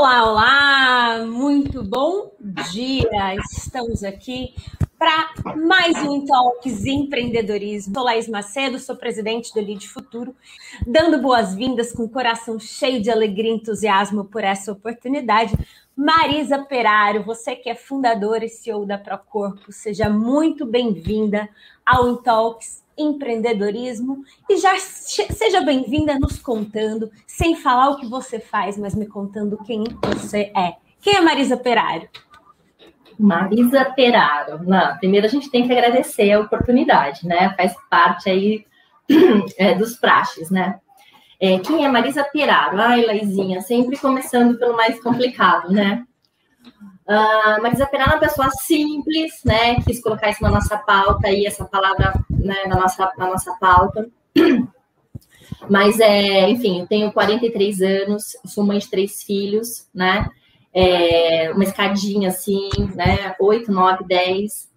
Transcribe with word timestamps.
Olá, 0.00 0.30
olá, 0.30 1.26
muito 1.26 1.82
bom 1.82 2.32
dia. 2.72 3.34
Estamos 3.52 4.02
aqui 4.02 4.54
para 4.98 5.34
mais 5.54 5.94
um 5.98 6.24
Talks 6.24 6.86
Empreendedorismo. 6.86 7.92
Sou 7.92 8.04
Laís 8.04 8.26
Macedo, 8.26 8.78
sou 8.78 8.96
presidente 8.96 9.52
do 9.52 9.60
Lead 9.60 9.86
Futuro, 9.86 10.34
dando 10.86 11.20
boas-vindas 11.20 11.92
com 11.92 12.04
o 12.04 12.08
coração 12.08 12.58
cheio 12.58 13.02
de 13.02 13.10
alegria 13.10 13.50
e 13.50 13.56
entusiasmo 13.56 14.24
por 14.24 14.42
essa 14.42 14.72
oportunidade. 14.72 15.52
Marisa 15.94 16.58
Perário, 16.60 17.22
você 17.22 17.54
que 17.54 17.68
é 17.68 17.74
fundadora 17.74 18.46
e 18.46 18.48
CEO 18.48 18.86
da 18.86 18.96
Procorpo, 18.96 19.70
seja 19.70 20.08
muito 20.08 20.64
bem-vinda 20.64 21.46
ao 21.84 22.16
Talks 22.16 22.79
empreendedorismo 23.00 24.22
e 24.48 24.56
já 24.56 24.78
seja 24.78 25.60
bem-vinda 25.60 26.18
nos 26.18 26.38
contando, 26.38 27.10
sem 27.26 27.56
falar 27.56 27.90
o 27.90 27.96
que 27.96 28.06
você 28.06 28.38
faz, 28.38 28.76
mas 28.76 28.94
me 28.94 29.06
contando 29.06 29.58
quem 29.64 29.84
você 30.02 30.52
é. 30.56 30.76
Quem 31.00 31.16
é 31.16 31.20
Marisa 31.20 31.56
Perário? 31.56 32.08
Marisa 33.18 33.84
Peraro. 33.84 34.64
Não, 34.66 34.96
primeiro 34.96 35.26
a 35.26 35.30
gente 35.30 35.50
tem 35.50 35.66
que 35.66 35.72
agradecer 35.72 36.32
a 36.32 36.40
oportunidade, 36.40 37.26
né? 37.26 37.54
Faz 37.56 37.74
parte 37.90 38.30
aí 38.30 38.64
é, 39.58 39.74
dos 39.74 39.96
praxes, 39.96 40.50
né? 40.50 40.80
É, 41.38 41.58
quem 41.58 41.84
é 41.84 41.88
Marisa 41.88 42.24
Peraro? 42.24 42.80
Ai, 42.80 43.04
Laizinha, 43.04 43.60
sempre 43.60 43.98
começando 43.98 44.58
pelo 44.58 44.76
mais 44.76 45.00
complicado, 45.02 45.70
né? 45.70 46.04
Uh, 47.10 47.60
Marisa 47.60 47.86
Peraro 47.86 48.12
é 48.12 48.14
uma 48.14 48.20
pessoa 48.20 48.48
simples, 48.50 49.40
né? 49.44 49.80
Quis 49.82 50.00
colocar 50.00 50.30
isso 50.30 50.44
na 50.44 50.50
nossa 50.50 50.78
pauta 50.78 51.26
aí, 51.26 51.44
essa 51.44 51.64
palavra 51.64 52.14
né, 52.30 52.66
na, 52.68 52.76
nossa, 52.76 53.10
na 53.18 53.26
nossa 53.26 53.52
pauta. 53.54 54.08
Mas, 55.68 55.98
é, 55.98 56.48
enfim, 56.48 56.80
eu 56.80 56.86
tenho 56.86 57.12
43 57.12 57.82
anos, 57.82 58.36
sou 58.46 58.64
mãe 58.64 58.78
de 58.78 58.88
três 58.88 59.24
filhos, 59.24 59.88
né? 59.92 60.28
É, 60.72 61.50
uma 61.52 61.64
escadinha 61.64 62.28
assim, 62.28 62.70
né? 62.94 63.34
8, 63.40 63.72
9, 63.72 64.04
10. 64.04 64.70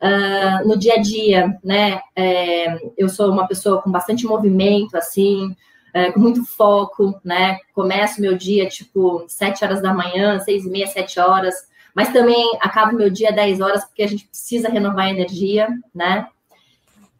Uh, 0.00 0.68
no 0.68 0.78
dia 0.78 0.94
a 0.94 0.98
dia, 1.00 1.58
né? 1.64 2.02
É, 2.14 2.78
eu 2.98 3.08
sou 3.08 3.32
uma 3.32 3.48
pessoa 3.48 3.80
com 3.80 3.90
bastante 3.90 4.26
movimento, 4.26 4.94
assim, 4.94 5.56
é, 5.94 6.12
com 6.12 6.20
muito 6.20 6.44
foco, 6.44 7.18
né? 7.24 7.58
Começo 7.74 8.20
meu 8.20 8.36
dia, 8.36 8.68
tipo, 8.68 9.24
7 9.26 9.64
horas 9.64 9.80
da 9.80 9.94
manhã, 9.94 10.38
6 10.38 10.66
e 10.66 10.68
meia, 10.68 10.86
7 10.86 11.18
horas, 11.18 11.67
mas 11.94 12.12
também 12.12 12.58
acabo 12.60 12.96
meu 12.96 13.10
dia 13.10 13.32
10 13.32 13.60
horas, 13.60 13.84
porque 13.84 14.02
a 14.02 14.06
gente 14.06 14.26
precisa 14.26 14.68
renovar 14.68 15.06
a 15.06 15.10
energia, 15.10 15.68
né? 15.94 16.28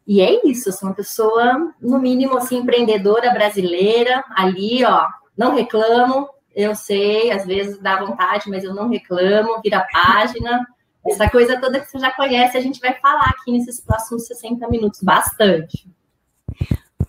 E 0.07 0.21
é 0.21 0.47
isso, 0.47 0.69
eu 0.69 0.73
sou 0.73 0.89
uma 0.89 0.95
pessoa, 0.95 1.75
no 1.81 1.99
mínimo, 1.99 2.39
assim, 2.39 2.59
empreendedora 2.59 3.31
brasileira, 3.31 4.25
ali, 4.35 4.83
ó, 4.85 5.07
não 5.37 5.55
reclamo, 5.55 6.29
eu 6.55 6.75
sei, 6.75 7.31
às 7.31 7.47
vezes 7.47 7.79
dá 7.79 8.05
vontade, 8.05 8.49
mas 8.49 8.65
eu 8.65 8.75
não 8.75 8.89
reclamo, 8.89 9.61
vira 9.63 9.87
página. 9.93 10.67
Essa 11.07 11.31
coisa 11.31 11.61
toda 11.61 11.79
que 11.79 11.91
você 11.91 11.99
já 11.99 12.11
conhece, 12.11 12.57
a 12.57 12.61
gente 12.61 12.81
vai 12.81 12.95
falar 12.95 13.27
aqui 13.27 13.53
nesses 13.53 13.81
próximos 13.81 14.27
60 14.27 14.67
minutos, 14.69 15.01
bastante. 15.03 15.87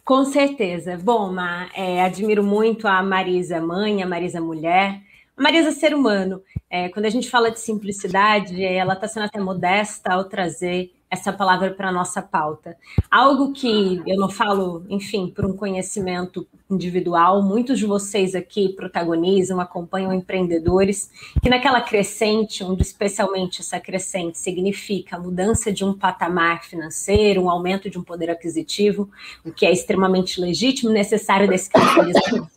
Com 0.06 0.26
certeza. 0.26 0.98
Bom, 0.98 1.32
Ma, 1.32 1.70
é, 1.76 2.04
admiro 2.04 2.44
muito 2.44 2.88
a 2.88 3.02
Marisa 3.02 3.60
mãe, 3.62 4.04
a 4.04 4.08
Marisa 4.08 4.42
mulher, 4.42 5.02
Marisa 5.40 5.72
ser 5.72 5.96
humano. 5.96 6.42
É, 6.70 6.90
quando 6.90 7.06
a 7.06 7.10
gente 7.10 7.30
fala 7.30 7.50
de 7.50 7.62
simplicidade, 7.62 8.62
ela 8.62 8.94
está 8.94 9.08
sendo 9.08 9.24
até 9.24 9.40
modesta 9.40 10.14
ao 10.14 10.26
trazer 10.26 10.92
essa 11.10 11.34
palavra 11.34 11.72
para 11.72 11.90
a 11.90 11.92
nossa 11.92 12.22
pauta. 12.22 12.78
Algo 13.10 13.52
que 13.52 14.02
eu 14.06 14.18
não 14.18 14.30
falo, 14.30 14.86
enfim, 14.90 15.32
por 15.34 15.46
um 15.46 15.56
conhecimento 15.56 16.46
individual, 16.70 17.42
muitos 17.42 17.80
de 17.80 17.86
vocês 17.86 18.36
aqui 18.36 18.70
protagonizam, 18.74 19.60
acompanham 19.60 20.14
empreendedores, 20.14 21.10
que 21.42 21.50
naquela 21.50 21.82
crescente, 21.82 22.64
onde 22.64 22.84
especialmente 22.84 23.62
essa 23.62 23.80
crescente 23.80 24.38
significa 24.38 25.16
a 25.16 25.20
mudança 25.20 25.72
de 25.72 25.84
um 25.84 25.94
patamar 25.94 26.64
financeiro, 26.64 27.42
um 27.42 27.50
aumento 27.50 27.90
de 27.90 27.98
um 27.98 28.04
poder 28.04 28.30
aquisitivo, 28.30 29.10
o 29.44 29.52
que 29.52 29.66
é 29.66 29.72
extremamente 29.72 30.40
legítimo, 30.40 30.92
necessário 30.92 31.48
desse 31.48 31.70
capitalismo, 31.72 32.48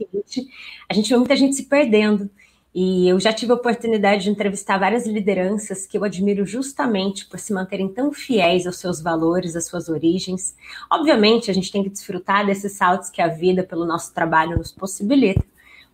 a 0.89 0.95
gente 0.95 1.09
vê 1.09 1.17
muita 1.17 1.37
gente 1.37 1.57
se 1.57 1.65
perdendo 1.65 2.29
e 2.75 3.07
eu 3.07 3.21
já 3.21 3.33
tive 3.33 3.53
a 3.53 3.55
oportunidade 3.55 4.25
de 4.25 4.31
entrevistar 4.31 4.79
várias 4.79 5.07
lideranças 5.07 5.87
que 5.87 5.99
eu 5.99 6.05
admiro 6.05 6.47
justamente 6.47 7.27
por 7.27 7.39
se 7.39 7.53
manterem 7.53 7.87
tão 7.89 8.11
fiéis 8.13 8.67
aos 8.67 8.79
seus 8.79 9.01
valores, 9.01 9.55
às 9.55 9.67
suas 9.67 9.91
origens. 9.91 10.57
Obviamente, 10.91 11.51
a 11.51 11.55
gente 11.55 11.71
tem 11.71 11.83
que 11.83 11.91
desfrutar 11.91 12.47
desses 12.47 12.73
saltos 12.73 13.11
que 13.11 13.21
a 13.21 13.29
vida, 13.29 13.63
pelo 13.63 13.85
nosso 13.85 14.15
trabalho, 14.15 14.57
nos 14.57 14.73
possibilita, 14.73 15.45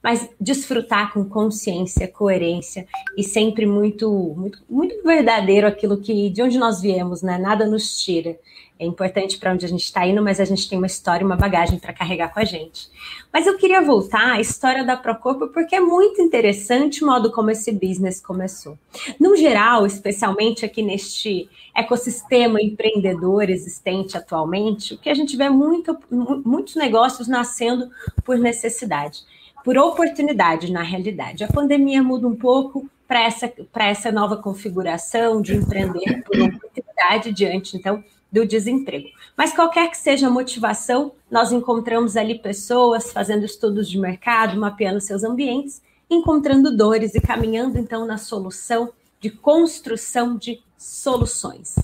mas 0.03 0.29
desfrutar 0.41 1.13
com 1.13 1.25
consciência, 1.25 2.09
coerência 2.09 2.87
e 3.17 3.23
sempre 3.23 3.67
muito, 3.67 4.11
muito, 4.37 4.59
muito 4.69 5.03
verdadeiro 5.03 5.67
aquilo 5.67 5.99
que 5.99 6.31
de 6.31 6.43
onde 6.43 6.59
nós 6.59 6.81
viemos, 6.81 7.23
né? 7.23 7.39
Nada 7.39 7.67
nos 7.67 8.01
tira. 8.01 8.39
É 8.81 8.87
importante 8.87 9.39
para 9.39 9.53
onde 9.53 9.67
a 9.67 9.69
gente 9.69 9.83
está 9.83 10.07
indo, 10.07 10.23
mas 10.23 10.39
a 10.39 10.45
gente 10.45 10.69
tem 10.69 10.79
uma 10.79 10.87
história, 10.87 11.27
uma 11.27 11.37
bagagem 11.37 11.81
para 11.81 11.93
carregar 11.93 12.33
com 12.33 12.39
a 12.39 12.45
gente. 12.45 12.89
Mas 13.33 13.45
eu 13.45 13.57
queria 13.57 13.83
voltar 13.83 14.35
à 14.35 14.41
história 14.41 14.85
da 14.85 14.97
Procorpo 14.97 15.49
porque 15.49 15.75
é 15.75 15.81
muito 15.81 16.23
interessante 16.23 17.03
o 17.03 17.07
modo 17.07 17.33
como 17.33 17.51
esse 17.51 17.73
business 17.73 18.21
começou. 18.21 18.79
No 19.19 19.37
geral, 19.37 19.85
especialmente 19.85 20.65
aqui 20.65 20.81
neste 20.81 21.51
ecossistema 21.75 22.63
empreendedor 22.63 23.51
existente 23.51 24.17
atualmente, 24.17 24.95
o 24.95 24.99
que 24.99 25.11
a 25.11 25.15
gente 25.15 25.37
vê 25.37 25.49
muito, 25.49 25.99
muitos 26.45 26.77
negócios 26.77 27.27
nascendo 27.27 27.91
por 28.25 28.39
necessidade, 28.39 29.23
por 29.69 29.77
oportunidade 29.77 30.73
na 30.73 30.81
realidade. 30.81 31.45
A 31.45 31.53
pandemia 31.53 32.03
muda 32.03 32.27
um 32.27 32.35
pouco 32.35 32.89
para 33.07 33.21
essa, 33.21 33.53
essa 33.81 34.11
nova 34.11 34.39
configuração 34.39 35.43
de 35.43 35.55
empreender 35.55 36.23
por 36.25 36.41
oportunidade 36.41 37.31
diante, 37.35 37.77
então, 37.77 38.03
do 38.33 38.47
desemprego. 38.47 39.09
Mas 39.37 39.53
qualquer 39.53 39.91
que 39.91 39.99
seja 39.99 40.27
a 40.27 40.31
motivação, 40.31 41.13
nós 41.31 41.53
encontramos 41.53 42.17
ali 42.17 42.39
pessoas 42.39 43.13
fazendo 43.13 43.45
estudos 43.45 43.91
de 43.91 43.99
mercado, 43.99 44.59
mapeando 44.59 45.03
seus 45.03 45.23
ambientes, 45.23 45.83
encontrando 46.09 46.75
dores 46.75 47.15
e 47.15 47.21
caminhando 47.21 47.79
então 47.79 48.07
na 48.07 48.17
solução 48.17 48.91
de 49.21 49.29
construção 49.29 50.35
de 50.39 50.63
soluções. 50.79 51.75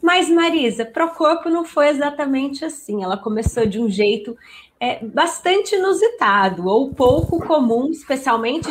Mas 0.00 0.28
Marisa, 0.28 0.84
Procorpo 0.84 1.50
não 1.50 1.64
foi 1.64 1.88
exatamente 1.88 2.64
assim. 2.64 3.02
Ela 3.02 3.16
começou 3.16 3.66
de 3.66 3.80
um 3.80 3.90
jeito 3.90 4.36
é, 4.82 4.98
bastante 5.06 5.76
inusitado 5.76 6.66
ou 6.66 6.92
pouco 6.92 7.38
comum, 7.46 7.88
especialmente 7.92 8.68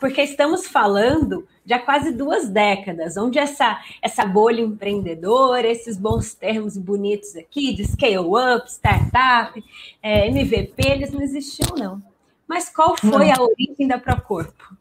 porque 0.00 0.22
estamos 0.22 0.66
falando 0.66 1.46
de 1.64 1.72
há 1.72 1.78
quase 1.78 2.10
duas 2.10 2.48
décadas, 2.48 3.16
onde 3.16 3.38
essa, 3.38 3.78
essa 4.02 4.26
bolha 4.26 4.60
empreendedora, 4.60 5.68
esses 5.68 5.96
bons 5.96 6.34
termos 6.34 6.76
bonitos 6.76 7.36
aqui, 7.36 7.72
de 7.72 7.86
scale-up, 7.86 8.68
startup, 8.68 9.62
é, 10.02 10.26
MVP, 10.26 10.74
eles 10.84 11.12
não 11.12 11.22
existiam, 11.22 11.76
não. 11.78 12.02
Mas 12.48 12.68
qual 12.68 12.96
foi 12.96 13.26
não. 13.26 13.34
a 13.34 13.40
origem 13.40 13.86
da 13.86 13.98
Procorpo? 13.98 14.76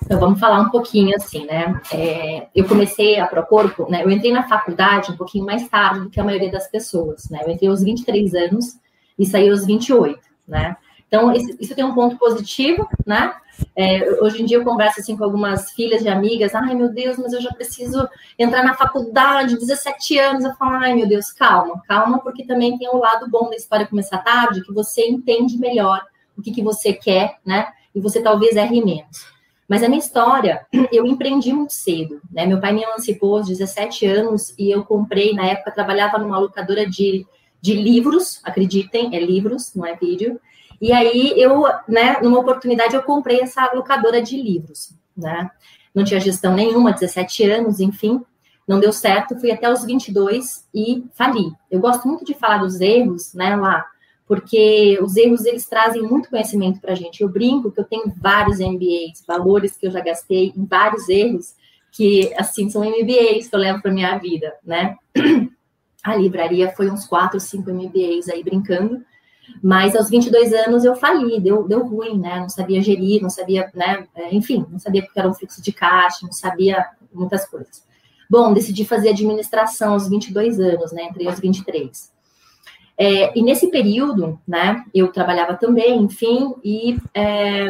Então, 0.00 0.20
vamos 0.20 0.38
falar 0.38 0.60
um 0.60 0.70
pouquinho 0.70 1.16
assim, 1.16 1.44
né? 1.46 1.80
É, 1.92 2.46
eu 2.54 2.68
comecei 2.68 3.18
a 3.18 3.26
Procorpo, 3.26 3.90
né? 3.90 4.04
Eu 4.04 4.10
entrei 4.12 4.30
na 4.30 4.46
faculdade 4.46 5.10
um 5.10 5.16
pouquinho 5.16 5.44
mais 5.44 5.66
tarde 5.68 6.02
do 6.02 6.10
que 6.10 6.20
a 6.20 6.24
maioria 6.24 6.52
das 6.52 6.68
pessoas, 6.68 7.28
né? 7.30 7.40
Eu 7.44 7.50
entrei 7.50 7.68
aos 7.68 7.82
23 7.82 8.32
anos 8.34 8.83
e 9.18 9.26
saí 9.26 9.48
aos 9.48 9.64
28, 9.64 10.18
né? 10.46 10.76
Então, 11.06 11.32
isso 11.32 11.74
tem 11.74 11.84
um 11.84 11.94
ponto 11.94 12.16
positivo, 12.18 12.88
né? 13.06 13.34
É, 13.76 14.20
hoje 14.20 14.42
em 14.42 14.44
dia 14.44 14.56
eu 14.56 14.64
converso 14.64 15.00
assim 15.00 15.16
com 15.16 15.22
algumas 15.22 15.70
filhas 15.70 16.02
de 16.02 16.08
amigas, 16.08 16.54
ai 16.54 16.74
meu 16.74 16.88
Deus, 16.88 17.16
mas 17.16 17.32
eu 17.32 17.40
já 17.40 17.52
preciso 17.52 18.08
entrar 18.38 18.64
na 18.64 18.74
faculdade, 18.74 19.58
17 19.58 20.18
anos. 20.18 20.44
Eu 20.44 20.54
falo, 20.54 20.76
ai 20.76 20.94
meu 20.94 21.06
Deus, 21.06 21.30
calma, 21.32 21.80
calma, 21.86 22.18
porque 22.18 22.44
também 22.44 22.76
tem 22.78 22.88
o 22.88 22.96
um 22.96 22.98
lado 22.98 23.30
bom 23.30 23.48
da 23.48 23.56
história 23.56 23.86
começar 23.86 24.18
tarde, 24.18 24.62
que 24.62 24.72
você 24.72 25.06
entende 25.06 25.56
melhor 25.56 26.04
o 26.36 26.42
que, 26.42 26.50
que 26.50 26.62
você 26.62 26.92
quer, 26.92 27.38
né? 27.46 27.68
E 27.94 28.00
você 28.00 28.20
talvez 28.20 28.56
erre 28.56 28.84
menos. 28.84 29.32
Mas 29.68 29.82
a 29.82 29.88
minha 29.88 30.00
história, 30.00 30.66
eu 30.92 31.06
empreendi 31.06 31.52
muito 31.52 31.72
cedo, 31.72 32.20
né? 32.30 32.44
Meu 32.46 32.60
pai 32.60 32.72
me 32.72 32.82
emancipou 32.82 33.36
aos 33.36 33.46
17 33.46 34.06
anos 34.06 34.54
e 34.58 34.70
eu 34.70 34.84
comprei, 34.84 35.32
na 35.32 35.46
época, 35.46 35.70
trabalhava 35.70 36.18
numa 36.18 36.38
locadora 36.38 36.88
de, 36.88 37.26
de 37.64 37.72
livros, 37.72 38.40
acreditem, 38.44 39.16
é 39.16 39.20
livros, 39.24 39.74
não 39.74 39.86
é 39.86 39.96
vídeo. 39.96 40.38
E 40.78 40.92
aí 40.92 41.32
eu, 41.34 41.64
né, 41.88 42.18
numa 42.22 42.38
oportunidade 42.38 42.94
eu 42.94 43.02
comprei 43.02 43.40
essa 43.40 43.72
locadora 43.72 44.20
de 44.20 44.36
livros, 44.36 44.92
né? 45.16 45.50
Não 45.94 46.04
tinha 46.04 46.20
gestão 46.20 46.52
nenhuma, 46.52 46.92
17 46.92 47.42
anos, 47.44 47.80
enfim, 47.80 48.20
não 48.68 48.78
deu 48.78 48.92
certo, 48.92 49.40
fui 49.40 49.50
até 49.50 49.72
os 49.72 49.82
22 49.82 50.68
e 50.74 51.06
fali. 51.14 51.52
Eu 51.70 51.80
gosto 51.80 52.06
muito 52.06 52.22
de 52.22 52.34
falar 52.34 52.58
dos 52.58 52.82
erros, 52.82 53.32
né, 53.32 53.56
lá, 53.56 53.86
porque 54.28 54.98
os 55.00 55.16
erros 55.16 55.46
eles 55.46 55.66
trazem 55.66 56.02
muito 56.02 56.28
conhecimento 56.28 56.82
para 56.82 56.92
a 56.92 56.94
gente. 56.94 57.22
Eu 57.22 57.30
brinco 57.30 57.72
que 57.72 57.80
eu 57.80 57.84
tenho 57.84 58.12
vários 58.14 58.58
MBAs, 58.58 59.24
valores 59.26 59.74
que 59.74 59.86
eu 59.86 59.90
já 59.90 60.00
gastei 60.00 60.52
em 60.54 60.66
vários 60.66 61.08
erros 61.08 61.54
que 61.92 62.30
assim 62.36 62.68
são 62.68 62.82
MBAs 62.82 63.48
que 63.48 63.54
eu 63.54 63.58
levo 63.58 63.80
para 63.80 63.90
minha 63.90 64.18
vida, 64.18 64.52
né? 64.62 64.96
A 66.04 66.14
livraria 66.14 66.70
foi 66.70 66.90
uns 66.90 67.06
quatro, 67.06 67.40
cinco 67.40 67.70
MBAs 67.70 68.28
aí 68.28 68.44
brincando. 68.44 69.02
Mas 69.62 69.96
aos 69.96 70.10
22 70.10 70.52
anos 70.52 70.84
eu 70.84 70.94
fali, 70.94 71.40
deu, 71.40 71.66
deu 71.66 71.86
ruim, 71.86 72.18
né? 72.18 72.40
Não 72.40 72.48
sabia 72.48 72.82
gerir, 72.82 73.22
não 73.22 73.30
sabia, 73.30 73.70
né? 73.74 74.06
É, 74.14 74.34
enfim, 74.34 74.64
não 74.70 74.78
sabia 74.78 75.02
o 75.02 75.04
que 75.04 75.18
era 75.18 75.28
um 75.28 75.34
fluxo 75.34 75.62
de 75.62 75.72
caixa, 75.72 76.18
não 76.22 76.32
sabia 76.32 76.86
muitas 77.12 77.46
coisas. 77.46 77.84
Bom, 78.28 78.52
decidi 78.52 78.84
fazer 78.84 79.10
administração 79.10 79.92
aos 79.92 80.08
22 80.08 80.60
anos, 80.60 80.92
né? 80.92 81.04
Entrei 81.04 81.26
aos 81.26 81.40
23. 81.40 82.12
É, 82.96 83.36
e 83.38 83.42
nesse 83.42 83.70
período, 83.70 84.38
né, 84.46 84.84
eu 84.94 85.08
trabalhava 85.08 85.54
também, 85.54 86.00
enfim, 86.00 86.54
e 86.62 86.96
é, 87.12 87.66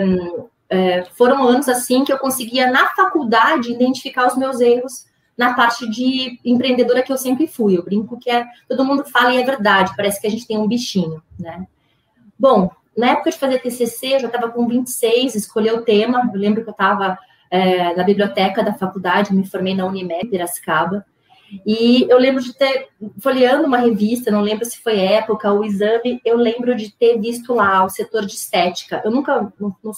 é, 0.69 1.05
foram 1.17 1.47
anos 1.47 1.69
assim 1.69 2.05
que 2.05 2.13
eu 2.13 2.19
conseguia, 2.19 2.71
na 2.71 2.89
faculdade, 2.91 3.73
identificar 3.73 4.27
os 4.27 4.37
meus 4.37 4.61
erros 4.61 5.07
na 5.37 5.55
parte 5.55 5.89
de 5.91 6.39
empreendedora 6.45 7.03
que 7.03 7.13
eu 7.13 7.19
sempre 7.19 7.47
fui. 7.47 7.77
Eu 7.77 7.85
brinco 7.85 8.19
que 8.19 8.31
é, 8.31 8.47
todo 8.69 8.85
mundo 8.85 9.05
fala 9.05 9.35
e 9.35 9.39
é 9.39 9.45
verdade, 9.45 9.93
parece 9.97 10.21
que 10.21 10.27
a 10.27 10.31
gente 10.31 10.47
tem 10.47 10.59
um 10.59 10.69
bichinho, 10.69 11.23
né? 11.39 11.67
Bom, 12.39 12.71
na 12.97 13.11
época 13.11 13.31
de 13.31 13.39
fazer 13.39 13.59
TCC, 13.61 14.15
eu 14.15 14.21
já 14.21 14.27
estava 14.29 14.51
com 14.51 14.67
26, 14.67 15.35
escolhi 15.35 15.71
o 15.71 15.83
tema. 15.83 16.31
Eu 16.33 16.39
lembro 16.39 16.63
que 16.63 16.69
eu 16.69 16.73
estava 16.73 17.19
é, 17.51 17.95
na 17.95 18.05
biblioteca 18.05 18.63
da 18.63 18.75
faculdade, 18.75 19.35
me 19.35 19.47
formei 19.47 19.75
na 19.75 19.87
Unimed, 19.87 20.29
Piracicaba. 20.29 21.05
E 21.67 22.07
eu 22.09 22.19
lembro 22.19 22.43
de 22.43 22.53
ter, 22.57 22.89
folheando 23.21 23.67
uma 23.67 23.79
revista, 23.79 24.31
não 24.31 24.41
lembro 24.41 24.65
se 24.65 24.79
foi 24.79 24.99
época, 24.99 25.53
o 25.53 25.65
exame, 25.65 26.21
eu 26.25 26.37
lembro 26.37 26.75
de 26.75 26.91
ter 26.93 27.19
visto 27.21 27.55
lá 27.55 27.85
o 27.85 27.91
setor 27.91 28.25
de 28.25 28.33
estética. 28.33 29.03
Eu 29.05 29.11
nunca, 29.11 29.53
não, 29.61 29.77
não, 29.83 29.93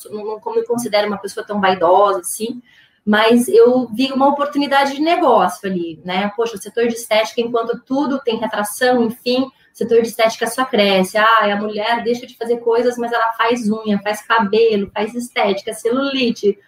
não 0.44 0.54
me 0.54 0.66
considero 0.66 1.06
uma 1.06 1.18
pessoa 1.18 1.46
tão 1.46 1.60
vaidosa 1.60 2.20
assim, 2.20 2.60
mas 3.06 3.46
eu 3.46 3.86
vi 3.94 4.12
uma 4.12 4.26
oportunidade 4.26 4.96
de 4.96 5.00
negócio 5.00 5.68
ali, 5.68 6.00
né? 6.04 6.32
Poxa, 6.34 6.56
o 6.56 6.58
setor 6.58 6.88
de 6.88 6.94
estética, 6.94 7.40
enquanto 7.40 7.80
tudo 7.80 8.18
tem 8.18 8.36
retração, 8.36 9.04
enfim, 9.04 9.42
o 9.44 9.52
setor 9.72 10.02
de 10.02 10.08
estética 10.08 10.48
só 10.48 10.64
cresce. 10.64 11.16
Ah, 11.16 11.52
a 11.52 11.56
mulher 11.56 12.02
deixa 12.02 12.26
de 12.26 12.36
fazer 12.36 12.56
coisas, 12.56 12.98
mas 12.98 13.12
ela 13.12 13.32
faz 13.34 13.70
unha, 13.70 14.00
faz 14.02 14.20
cabelo, 14.22 14.90
faz 14.92 15.14
estética, 15.14 15.72
celulite, 15.72 16.58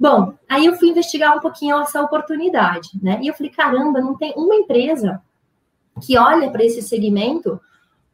Bom, 0.00 0.32
aí 0.48 0.64
eu 0.64 0.76
fui 0.76 0.90
investigar 0.90 1.36
um 1.36 1.40
pouquinho 1.40 1.76
essa 1.80 2.00
oportunidade, 2.00 2.90
né? 3.02 3.18
E 3.20 3.26
eu 3.26 3.34
falei, 3.34 3.50
caramba, 3.50 4.00
não 4.00 4.16
tem 4.16 4.32
uma 4.36 4.54
empresa 4.54 5.20
que 6.00 6.16
olha 6.16 6.48
para 6.50 6.64
esse 6.64 6.80
segmento 6.82 7.60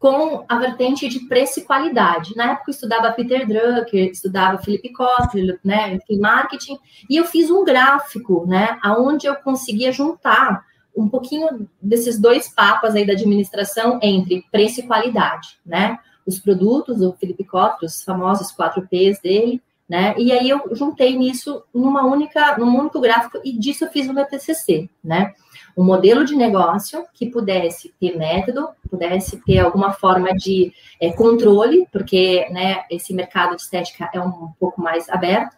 com 0.05 0.45
a 0.47 0.59
vertente 0.59 1.09
de 1.09 1.21
preço 1.21 1.61
e 1.61 1.63
qualidade. 1.63 2.37
Na 2.37 2.53
época 2.53 2.65
eu 2.71 2.75
estudava 2.75 3.11
Peter 3.13 3.49
Drucker, 3.49 4.11
estudava 4.11 4.63
Felipe 4.63 4.93
Kotler, 4.93 5.59
né, 5.65 5.99
em 6.11 6.19
marketing, 6.19 6.79
e 7.09 7.17
eu 7.17 7.25
fiz 7.25 7.51
um 7.51 7.65
gráfico, 7.65 8.45
né, 8.47 8.79
aonde 8.83 9.27
eu 9.27 9.35
conseguia 9.37 9.91
juntar 9.93 10.63
um 10.95 11.09
pouquinho 11.09 11.67
desses 11.81 12.21
dois 12.21 12.53
papas 12.55 12.95
aí 12.95 13.07
da 13.07 13.15
administração 13.15 13.99
entre 14.03 14.45
preço 14.53 14.81
e 14.81 14.87
qualidade, 14.87 15.59
né? 15.65 15.99
Os 16.27 16.39
produtos, 16.39 17.01
o 17.01 17.15
Felipe 17.15 17.43
Kotler, 17.43 17.91
os 17.91 18.03
famosos 18.03 18.53
4 18.53 18.83
Ps 18.83 19.21
dele, 19.23 19.63
né? 19.89 20.15
E 20.19 20.31
aí 20.33 20.51
eu 20.51 20.69
juntei 20.73 21.17
nisso 21.17 21.65
numa 21.75 22.05
única, 22.05 22.59
num 22.59 22.79
único 22.79 23.01
gráfico 23.01 23.41
e 23.43 23.59
disso 23.59 23.87
eu 23.87 23.91
fiz 23.91 24.07
o 24.07 24.13
meu 24.13 24.27
TCC, 24.27 24.89
né? 25.03 25.33
Um 25.77 25.85
modelo 25.85 26.25
de 26.25 26.37
negócio 26.37 27.05
que 27.13 27.27
pudesse 27.27 27.93
ter 28.01 28.17
método, 28.17 28.69
pudesse 28.89 29.43
ter 29.45 29.59
alguma 29.59 29.93
forma 29.93 30.33
de 30.35 30.73
é, 31.01 31.13
controle, 31.13 31.87
porque 31.93 32.49
né, 32.51 32.85
esse 32.91 33.13
mercado 33.13 33.57
de 33.57 33.63
estética 33.63 34.09
é 34.13 34.21
um 34.21 34.53
pouco 34.59 34.81
mais 34.81 35.09
aberto, 35.09 35.57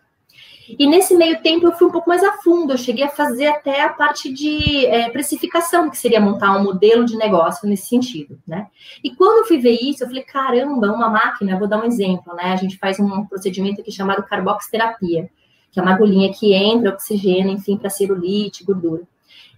e 0.69 0.87
nesse 0.87 1.17
meio 1.17 1.41
tempo 1.41 1.67
eu 1.67 1.73
fui 1.73 1.87
um 1.87 1.93
pouco 1.93 2.09
mais 2.09 2.25
a 2.25 2.33
fundo, 2.39 2.73
eu 2.73 2.79
cheguei 2.79 3.05
a 3.05 3.09
fazer 3.09 3.47
até 3.47 3.83
a 3.83 3.89
parte 3.89 4.33
de 4.33 4.85
é, 4.87 5.09
precificação, 5.11 5.89
que 5.89 5.97
seria 5.97 6.21
montar 6.21 6.57
um 6.57 6.65
modelo 6.65 7.05
de 7.05 7.17
negócio 7.17 7.69
nesse 7.69 7.87
sentido, 7.87 8.39
né? 8.47 8.67
E 9.03 9.15
quando 9.15 9.39
eu 9.39 9.45
fui 9.45 9.59
ver 9.59 9.79
isso, 9.81 10.03
eu 10.03 10.09
falei, 10.09 10.25
caramba, 10.25 10.91
uma 10.93 11.09
máquina, 11.09 11.59
vou 11.59 11.69
dar 11.69 11.79
um 11.79 11.85
exemplo, 11.85 12.35
né? 12.35 12.53
A 12.53 12.57
gente 12.57 12.79
faz 12.79 12.99
um 12.99 13.25
procedimento 13.27 13.81
aqui 13.81 13.93
chamado 13.93 14.25
carboxterapia, 14.25 15.31
que 15.71 15.79
é 15.79 15.83
uma 15.83 15.93
agulhinha 15.93 16.33
que 16.33 16.53
entra 16.53 16.91
oxigênio, 16.91 17.53
enfim, 17.53 17.77
para 17.77 17.91
celulite, 17.91 18.65
gordura. 18.65 19.03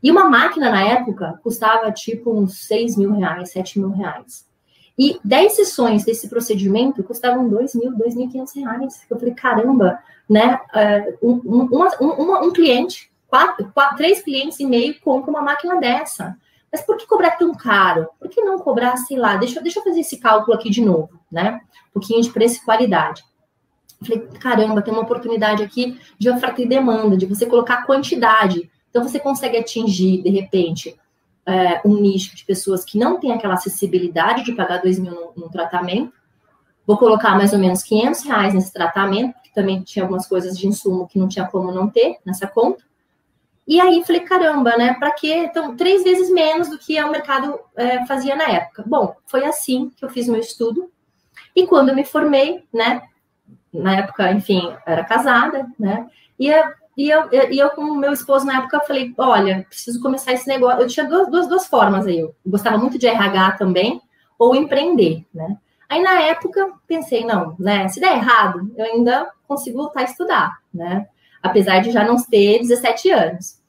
E 0.02 0.10
uma 0.10 0.28
máquina 0.28 0.70
na 0.70 0.82
época 0.82 1.40
custava 1.42 1.90
tipo 1.90 2.32
uns 2.32 2.66
6 2.66 2.96
mil 2.96 3.12
reais, 3.12 3.50
7 3.50 3.78
mil 3.78 3.90
reais. 3.90 4.46
E 4.98 5.18
10 5.24 5.52
sessões 5.52 6.04
desse 6.04 6.28
procedimento 6.28 7.04
custavam 7.04 7.48
2 7.48 7.74
mil, 7.76 7.92
2.500 7.92 8.54
reais. 8.56 9.06
Eu 9.08 9.18
falei, 9.18 9.34
caramba, 9.34 9.98
né? 10.28 10.58
Uh, 11.22 11.40
um, 11.44 11.68
um, 11.70 12.46
um, 12.46 12.52
cliente, 12.52 13.10
quatro, 13.28 13.70
quatro, 13.72 13.96
três 13.96 14.20
clientes 14.20 14.58
e 14.58 14.66
meio 14.66 15.00
compram 15.00 15.34
uma 15.34 15.42
máquina 15.42 15.78
dessa. 15.78 16.36
Mas 16.70 16.82
por 16.82 16.96
que 16.96 17.06
cobrar 17.06 17.32
tão 17.32 17.54
caro? 17.54 18.08
Por 18.18 18.28
que 18.28 18.40
não 18.42 18.58
cobrar, 18.58 18.96
sei 18.96 19.16
lá, 19.16 19.36
deixa, 19.36 19.60
deixa 19.60 19.78
eu 19.78 19.84
fazer 19.84 20.00
esse 20.00 20.18
cálculo 20.18 20.56
aqui 20.56 20.68
de 20.68 20.84
novo, 20.84 21.18
né? 21.30 21.60
Um 21.90 21.92
pouquinho 21.94 22.20
de 22.20 22.30
preço 22.30 22.60
e 22.60 22.64
qualidade. 22.64 23.24
Eu 24.00 24.06
falei, 24.06 24.26
caramba, 24.40 24.82
tem 24.82 24.92
uma 24.92 25.02
oportunidade 25.02 25.62
aqui 25.62 25.98
de 26.18 26.28
oferta 26.28 26.60
e 26.60 26.68
demanda, 26.68 27.16
de 27.16 27.26
você 27.26 27.46
colocar 27.46 27.86
quantidade. 27.86 28.70
Então, 28.98 29.08
você 29.08 29.20
consegue 29.20 29.56
atingir, 29.56 30.22
de 30.22 30.28
repente, 30.28 30.98
é, 31.46 31.80
um 31.84 32.00
nicho 32.00 32.34
de 32.34 32.44
pessoas 32.44 32.84
que 32.84 32.98
não 32.98 33.20
tem 33.20 33.30
aquela 33.30 33.54
acessibilidade 33.54 34.42
de 34.42 34.52
pagar 34.52 34.82
2 34.82 34.98
mil 34.98 35.14
num, 35.14 35.42
num, 35.42 35.48
tratamento. 35.48 36.12
Vou 36.84 36.98
colocar 36.98 37.36
mais 37.36 37.52
ou 37.52 37.60
menos 37.60 37.84
500 37.84 38.24
reais 38.24 38.54
nesse 38.54 38.72
tratamento, 38.72 39.34
porque 39.34 39.50
também 39.54 39.82
tinha 39.82 40.04
algumas 40.04 40.26
coisas 40.26 40.58
de 40.58 40.66
insumo 40.66 41.06
que 41.06 41.16
não 41.16 41.28
tinha 41.28 41.46
como 41.46 41.70
não 41.70 41.88
ter 41.88 42.16
nessa 42.26 42.48
conta. 42.48 42.82
E 43.68 43.80
aí 43.80 44.02
falei, 44.04 44.22
caramba, 44.22 44.76
né? 44.76 44.94
Para 44.94 45.12
quê? 45.12 45.46
Então, 45.48 45.76
três 45.76 46.02
vezes 46.02 46.28
menos 46.28 46.68
do 46.68 46.76
que 46.76 47.00
o 47.00 47.10
mercado 47.12 47.60
é, 47.76 48.04
fazia 48.04 48.34
na 48.34 48.48
época. 48.48 48.82
Bom, 48.84 49.14
foi 49.26 49.44
assim 49.44 49.92
que 49.96 50.04
eu 50.04 50.10
fiz 50.10 50.26
meu 50.26 50.40
estudo. 50.40 50.90
E 51.54 51.68
quando 51.68 51.90
eu 51.90 51.94
me 51.94 52.04
formei, 52.04 52.64
né? 52.74 53.02
Na 53.72 53.98
época, 53.98 54.32
enfim, 54.32 54.74
era 54.84 55.04
casada, 55.04 55.68
né? 55.78 56.08
E 56.36 56.50
e 56.98 57.08
eu, 57.10 57.28
e 57.30 57.56
eu, 57.56 57.70
com 57.70 57.82
o 57.82 57.96
meu 57.96 58.12
esposo, 58.12 58.44
na 58.44 58.58
época, 58.58 58.80
falei, 58.80 59.14
olha, 59.16 59.64
preciso 59.68 60.02
começar 60.02 60.32
esse 60.32 60.48
negócio. 60.48 60.80
Eu 60.80 60.88
tinha 60.88 61.06
duas, 61.06 61.30
duas, 61.30 61.46
duas 61.46 61.64
formas 61.68 62.08
aí. 62.08 62.18
Eu 62.18 62.34
gostava 62.44 62.76
muito 62.76 62.98
de 62.98 63.06
RH 63.06 63.52
também, 63.52 64.02
ou 64.36 64.56
empreender, 64.56 65.24
né? 65.32 65.56
Aí, 65.88 66.02
na 66.02 66.20
época, 66.22 66.72
pensei, 66.88 67.24
não, 67.24 67.54
né? 67.56 67.86
Se 67.86 68.00
der 68.00 68.16
errado, 68.16 68.68
eu 68.76 68.84
ainda 68.84 69.30
consigo 69.46 69.78
voltar 69.78 70.00
a 70.00 70.04
estudar, 70.04 70.58
né? 70.74 71.06
Apesar 71.40 71.78
de 71.78 71.92
já 71.92 72.04
não 72.04 72.16
ter 72.16 72.58
17 72.58 73.10
anos. 73.12 73.60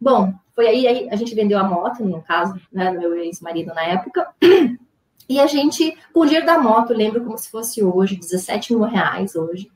Bom, 0.00 0.32
foi 0.54 0.68
aí, 0.68 0.86
aí 0.86 1.08
a 1.10 1.16
gente 1.16 1.34
vendeu 1.34 1.58
a 1.58 1.64
moto, 1.64 2.04
no 2.04 2.22
caso, 2.22 2.54
né, 2.72 2.92
do 2.92 3.00
meu 3.00 3.16
ex-marido 3.16 3.74
na 3.74 3.82
época. 3.82 4.28
E 5.28 5.38
a 5.38 5.46
gente, 5.46 5.96
com 6.12 6.22
o 6.22 6.24
dinheiro 6.24 6.44
da 6.44 6.58
moto, 6.58 6.92
lembro 6.92 7.22
como 7.22 7.38
se 7.38 7.48
fosse 7.48 7.84
hoje, 7.84 8.16
17 8.16 8.74
mil 8.74 8.82
reais 8.82 9.36
hoje 9.36 9.70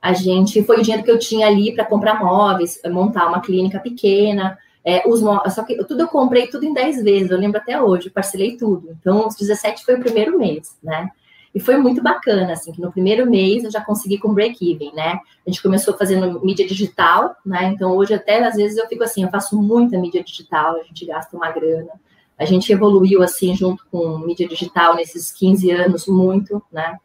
a 0.00 0.12
gente 0.12 0.62
foi 0.62 0.78
o 0.78 0.82
dinheiro 0.82 1.04
que 1.04 1.10
eu 1.10 1.18
tinha 1.18 1.46
ali 1.46 1.74
para 1.74 1.84
comprar 1.84 2.22
móveis, 2.22 2.80
montar 2.86 3.26
uma 3.26 3.40
clínica 3.40 3.80
pequena. 3.80 4.56
É, 4.84 5.02
os 5.06 5.20
só 5.52 5.62
que 5.64 5.76
tudo 5.84 6.02
eu 6.02 6.08
comprei 6.08 6.46
tudo 6.46 6.64
em 6.64 6.72
10 6.72 7.02
vezes, 7.02 7.30
eu 7.30 7.38
lembro 7.38 7.58
até 7.58 7.80
hoje, 7.80 8.08
parcelei 8.08 8.56
tudo. 8.56 8.96
Então, 9.00 9.26
os 9.26 9.36
17 9.36 9.84
foi 9.84 9.96
o 9.96 10.00
primeiro 10.00 10.38
mês, 10.38 10.76
né? 10.82 11.10
E 11.54 11.60
foi 11.60 11.76
muito 11.76 12.02
bacana, 12.02 12.52
assim, 12.52 12.72
que 12.72 12.80
no 12.80 12.92
primeiro 12.92 13.28
mês 13.28 13.64
eu 13.64 13.70
já 13.70 13.80
consegui 13.80 14.18
com 14.18 14.32
break-even, 14.32 14.92
né? 14.94 15.18
A 15.46 15.50
gente 15.50 15.62
começou 15.62 15.96
fazendo 15.96 16.40
mídia 16.44 16.66
digital, 16.66 17.34
né? 17.44 17.64
Então, 17.74 17.96
hoje 17.96 18.14
até, 18.14 18.42
às 18.44 18.54
vezes, 18.54 18.78
eu 18.78 18.86
fico 18.86 19.02
assim, 19.02 19.24
eu 19.24 19.30
faço 19.30 19.60
muita 19.60 19.98
mídia 19.98 20.22
digital, 20.22 20.76
a 20.76 20.82
gente 20.84 21.04
gasta 21.04 21.36
uma 21.36 21.50
grana. 21.50 21.90
A 22.38 22.44
gente 22.44 22.72
evoluiu, 22.72 23.22
assim, 23.22 23.56
junto 23.56 23.84
com 23.90 24.18
mídia 24.18 24.46
digital 24.46 24.94
nesses 24.94 25.32
15 25.32 25.70
anos, 25.70 26.06
muito, 26.06 26.62
né? 26.70 26.98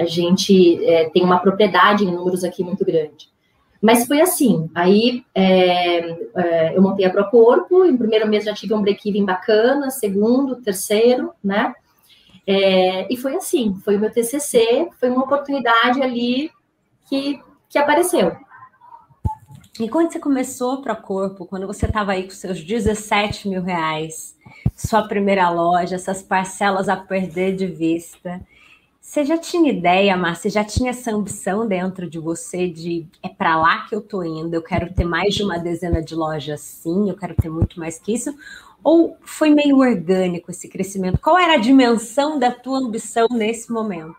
A 0.00 0.04
gente 0.06 0.84
é, 0.84 1.08
tem 1.10 1.22
uma 1.22 1.38
propriedade 1.38 2.04
em 2.04 2.12
números 2.12 2.44
aqui 2.44 2.64
muito 2.64 2.84
grande. 2.84 3.30
Mas 3.80 4.06
foi 4.06 4.20
assim, 4.20 4.70
aí 4.74 5.24
é, 5.34 6.10
é, 6.36 6.76
eu 6.76 6.82
montei 6.82 7.06
a 7.06 7.10
Procorpo, 7.10 7.84
em 7.84 7.96
primeiro 7.96 8.28
mês 8.28 8.44
já 8.44 8.52
tive 8.52 8.74
um 8.74 8.82
break-even 8.82 9.24
bacana, 9.24 9.90
segundo, 9.90 10.56
terceiro, 10.56 11.32
né? 11.42 11.74
É, 12.46 13.10
e 13.12 13.16
foi 13.16 13.36
assim, 13.36 13.76
foi 13.84 13.96
o 13.96 14.00
meu 14.00 14.10
TCC, 14.10 14.88
foi 14.98 15.08
uma 15.08 15.24
oportunidade 15.24 16.02
ali 16.02 16.50
que, 17.08 17.40
que 17.68 17.78
apareceu. 17.78 18.36
E 19.78 19.88
quando 19.88 20.12
você 20.12 20.18
começou 20.18 20.72
a 20.72 20.82
Procorpo, 20.82 21.46
quando 21.46 21.66
você 21.66 21.86
estava 21.86 22.12
aí 22.12 22.24
com 22.24 22.30
seus 22.30 22.62
17 22.62 23.48
mil 23.48 23.62
reais, 23.62 24.36
sua 24.76 25.08
primeira 25.08 25.48
loja, 25.48 25.94
essas 25.94 26.22
parcelas 26.22 26.86
a 26.86 26.96
perder 26.96 27.56
de 27.56 27.66
vista, 27.66 28.42
você 29.00 29.24
já 29.24 29.38
tinha 29.38 29.72
ideia, 29.72 30.16
Márcia? 30.16 30.50
Já 30.50 30.62
tinha 30.62 30.90
essa 30.90 31.10
ambição 31.10 31.66
dentro 31.66 32.08
de 32.08 32.18
você 32.18 32.68
de 32.68 33.08
é 33.22 33.28
para 33.28 33.56
lá 33.56 33.86
que 33.88 33.94
eu 33.94 34.00
tô 34.00 34.22
indo, 34.22 34.54
eu 34.54 34.62
quero 34.62 34.92
ter 34.92 35.04
mais 35.04 35.34
de 35.34 35.42
uma 35.42 35.58
dezena 35.58 36.02
de 36.02 36.14
lojas 36.14 36.60
sim, 36.60 37.08
eu 37.08 37.16
quero 37.16 37.34
ter 37.34 37.48
muito 37.48 37.80
mais 37.80 37.98
que 37.98 38.12
isso? 38.12 38.32
Ou 38.84 39.16
foi 39.22 39.50
meio 39.50 39.78
orgânico 39.78 40.50
esse 40.50 40.68
crescimento? 40.68 41.18
Qual 41.18 41.36
era 41.36 41.54
a 41.54 41.58
dimensão 41.58 42.38
da 42.38 42.50
tua 42.50 42.78
ambição 42.78 43.26
nesse 43.30 43.72
momento? 43.72 44.16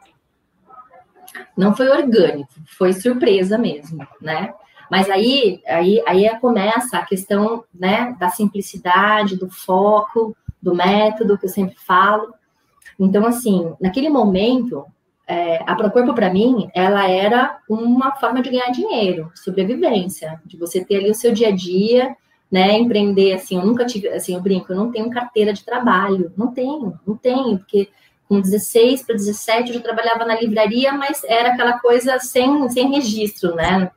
Não 1.55 1.75
foi 1.75 1.87
orgânico, 1.87 2.51
foi 2.77 2.91
surpresa 2.93 3.57
mesmo, 3.57 4.05
né? 4.19 4.53
Mas 4.89 5.09
aí, 5.09 5.61
aí, 5.65 6.03
aí 6.05 6.39
começa 6.39 6.97
a 6.97 7.05
questão 7.05 7.63
né, 7.73 8.13
da 8.19 8.29
simplicidade, 8.29 9.37
do 9.37 9.49
foco, 9.49 10.35
do 10.61 10.75
método 10.75 11.37
que 11.37 11.45
eu 11.45 11.49
sempre 11.49 11.77
falo. 11.77 12.33
Então, 12.99 13.25
assim, 13.25 13.73
naquele 13.79 14.09
momento, 14.09 14.85
é, 15.27 15.63
a 15.65 15.75
Procorpo, 15.75 16.13
para 16.13 16.31
mim, 16.31 16.69
ela 16.73 17.09
era 17.09 17.59
uma 17.69 18.11
forma 18.15 18.41
de 18.41 18.49
ganhar 18.49 18.69
dinheiro, 18.71 19.31
sobrevivência, 19.35 20.41
de 20.45 20.57
você 20.57 20.83
ter 20.83 20.97
ali 20.97 21.09
o 21.09 21.15
seu 21.15 21.31
dia 21.31 21.49
a 21.49 21.51
dia, 21.51 22.15
né, 22.51 22.77
empreender, 22.77 23.33
assim, 23.33 23.57
eu 23.57 23.65
nunca 23.65 23.85
tive, 23.85 24.09
assim, 24.09 24.35
eu 24.35 24.41
brinco, 24.41 24.71
eu 24.71 24.75
não 24.75 24.91
tenho 24.91 25.09
carteira 25.09 25.53
de 25.53 25.63
trabalho, 25.63 26.33
não 26.35 26.47
tenho, 26.51 26.99
não 27.07 27.15
tenho, 27.15 27.57
porque 27.59 27.87
com 28.27 28.41
16 28.41 29.03
para 29.03 29.15
17 29.15 29.69
eu 29.69 29.75
já 29.75 29.81
trabalhava 29.81 30.25
na 30.25 30.39
livraria, 30.39 30.91
mas 30.91 31.23
era 31.23 31.53
aquela 31.53 31.79
coisa 31.79 32.19
sem, 32.19 32.67
sem 32.69 32.91
registro, 32.91 33.55
né, 33.55 33.89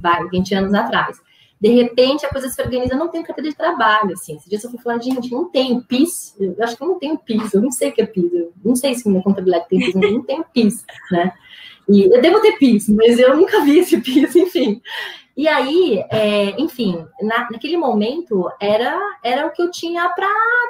vai, 0.00 0.26
20 0.28 0.54
anos 0.56 0.74
atrás. 0.74 1.20
De 1.60 1.68
repente, 1.68 2.24
a 2.24 2.30
coisa 2.30 2.48
se 2.48 2.60
organiza, 2.62 2.96
não 2.96 3.08
tenho 3.08 3.22
carteira 3.22 3.50
de 3.50 3.56
trabalho, 3.56 4.14
assim. 4.14 4.36
Esse 4.36 4.48
dia 4.48 4.58
eu 4.62 4.70
fui 4.70 4.80
falar, 4.80 4.98
gente, 4.98 5.30
não 5.30 5.50
tenho 5.50 5.82
PIS, 5.82 6.34
eu 6.40 6.56
acho 6.60 6.76
que 6.76 6.84
não 6.84 6.98
tenho 6.98 7.18
PIS, 7.18 7.52
eu 7.52 7.60
não 7.60 7.70
sei 7.70 7.90
o 7.90 7.92
que 7.92 8.00
é 8.00 8.06
PIS, 8.06 8.32
eu 8.32 8.52
não 8.64 8.74
sei 8.74 8.94
se 8.94 9.06
minha 9.08 9.22
contabilidade 9.22 9.66
tem 9.68 9.78
PIS, 9.78 9.94
eu 9.94 10.12
não 10.12 10.22
tenho 10.22 10.44
PIS, 10.54 10.84
né? 11.10 11.32
E 11.86 12.04
eu 12.04 12.22
devo 12.22 12.40
ter 12.40 12.52
PIS, 12.52 12.88
mas 12.88 13.18
eu 13.18 13.36
nunca 13.36 13.60
vi 13.62 13.78
esse 13.80 14.00
PIS, 14.00 14.34
enfim. 14.36 14.80
E 15.36 15.46
aí, 15.46 16.02
é, 16.10 16.60
enfim, 16.60 17.04
na, 17.20 17.50
naquele 17.50 17.76
momento 17.76 18.50
era, 18.58 18.98
era 19.22 19.46
o 19.46 19.50
que 19.50 19.60
eu 19.60 19.70
tinha 19.70 20.08
para 20.08 20.28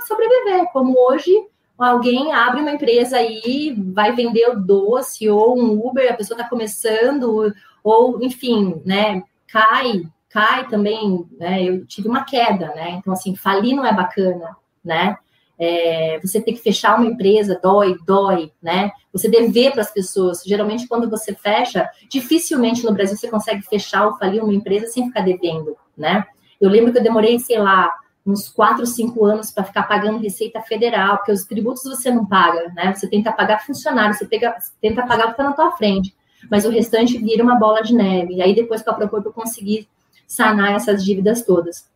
sobreviver, 0.09 0.67
como 0.73 0.99
hoje 0.99 1.31
alguém 1.79 2.33
abre 2.33 2.61
uma 2.61 2.73
empresa 2.73 3.17
aí, 3.17 3.75
vai 3.95 4.13
vender 4.13 4.51
o 4.51 4.61
doce 4.61 5.29
ou 5.29 5.57
um 5.57 5.87
Uber, 5.87 6.13
a 6.13 6.17
pessoa 6.17 6.37
está 6.37 6.49
começando, 6.49 7.53
ou 7.83 8.23
enfim, 8.23 8.83
né, 8.85 9.23
cai 9.49 10.03
cai 10.31 10.67
também, 10.69 11.27
né? 11.39 11.63
Eu 11.63 11.85
tive 11.85 12.09
uma 12.09 12.25
queda, 12.25 12.69
né? 12.69 12.93
Então, 12.93 13.13
assim, 13.13 13.35
falir 13.35 13.75
não 13.75 13.85
é 13.85 13.93
bacana, 13.93 14.57
né? 14.83 15.17
É, 15.59 16.19
você 16.21 16.41
ter 16.41 16.53
que 16.53 16.63
fechar 16.63 16.97
uma 16.97 17.07
empresa 17.07 17.61
dói, 17.63 17.97
dói, 18.07 18.51
né? 18.63 18.91
Você 19.13 19.29
dever 19.29 19.73
para 19.73 19.83
as 19.83 19.93
pessoas. 19.93 20.43
Geralmente, 20.43 20.89
quando 20.89 21.11
você 21.11 21.35
fecha, 21.35 21.91
dificilmente 22.09 22.85
no 22.85 22.95
Brasil 22.95 23.17
você 23.17 23.29
consegue 23.29 23.63
fechar 23.63 24.07
ou 24.07 24.17
falir 24.17 24.43
uma 24.43 24.55
empresa 24.55 24.87
sem 24.87 25.07
ficar 25.07 25.21
devendo, 25.21 25.77
né? 25.99 26.25
Eu 26.59 26.71
lembro 26.71 26.93
que 26.93 26.99
eu 26.99 27.03
demorei, 27.03 27.39
sei 27.39 27.59
lá, 27.59 27.93
uns 28.25 28.49
4, 28.49 28.87
5 28.87 29.25
anos 29.25 29.51
para 29.51 29.65
ficar 29.65 29.83
pagando 29.83 30.19
Receita 30.19 30.63
Federal, 30.63 31.17
porque 31.17 31.33
os 31.33 31.45
tributos 31.45 31.83
você 31.83 32.11
não 32.11 32.25
paga, 32.25 32.73
né? 32.75 32.95
Você 32.95 33.09
tenta 33.09 33.33
pagar 33.33 33.67
funcionário, 33.67 34.15
você 34.15 34.27
pega, 34.27 34.57
tenta 34.81 35.07
pagar 35.07 35.25
o 35.25 35.27
que 35.29 35.33
está 35.33 35.45
na 35.45 35.53
tua 35.53 35.73
frente, 35.73 36.15
mas 36.51 36.65
o 36.65 36.71
restante 36.71 37.19
vira 37.19 37.43
uma 37.43 37.57
bola 37.57 37.83
de 37.83 37.95
neve. 37.95 38.35
E 38.35 38.43
aí, 38.43 38.55
depois 38.55 38.81
que 38.81 38.89
eu 38.89 38.95
propor 38.95 39.23
eu 39.25 39.33
conseguir 39.33 39.89
sanar 40.31 40.77
essas 40.77 41.05
dívidas 41.05 41.43
todas. 41.43 41.91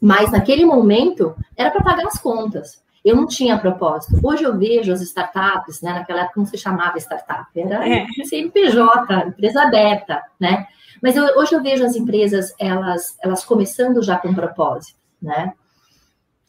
Mas 0.00 0.30
naquele 0.30 0.64
momento 0.64 1.34
era 1.56 1.68
para 1.68 1.82
pagar 1.82 2.06
as 2.06 2.16
contas. 2.16 2.80
Eu 3.04 3.16
não 3.16 3.26
tinha 3.26 3.58
propósito. 3.58 4.20
Hoje 4.22 4.44
eu 4.44 4.56
vejo 4.56 4.92
as 4.92 5.00
startups, 5.00 5.80
né? 5.80 5.92
Naquela 5.92 6.22
época 6.22 6.38
não 6.40 6.46
se 6.46 6.56
chamava 6.56 6.96
startup, 6.98 7.48
era 7.58 7.88
é. 7.88 8.06
CNPJ, 8.24 9.26
empresa 9.26 9.62
aberta, 9.62 10.22
né? 10.38 10.68
Mas 11.02 11.16
eu, 11.16 11.24
hoje 11.36 11.54
eu 11.54 11.62
vejo 11.62 11.84
as 11.84 11.96
empresas 11.96 12.54
elas 12.58 13.16
elas 13.20 13.44
começando 13.44 14.00
já 14.00 14.16
com 14.16 14.32
propósito, 14.32 14.98
né? 15.20 15.52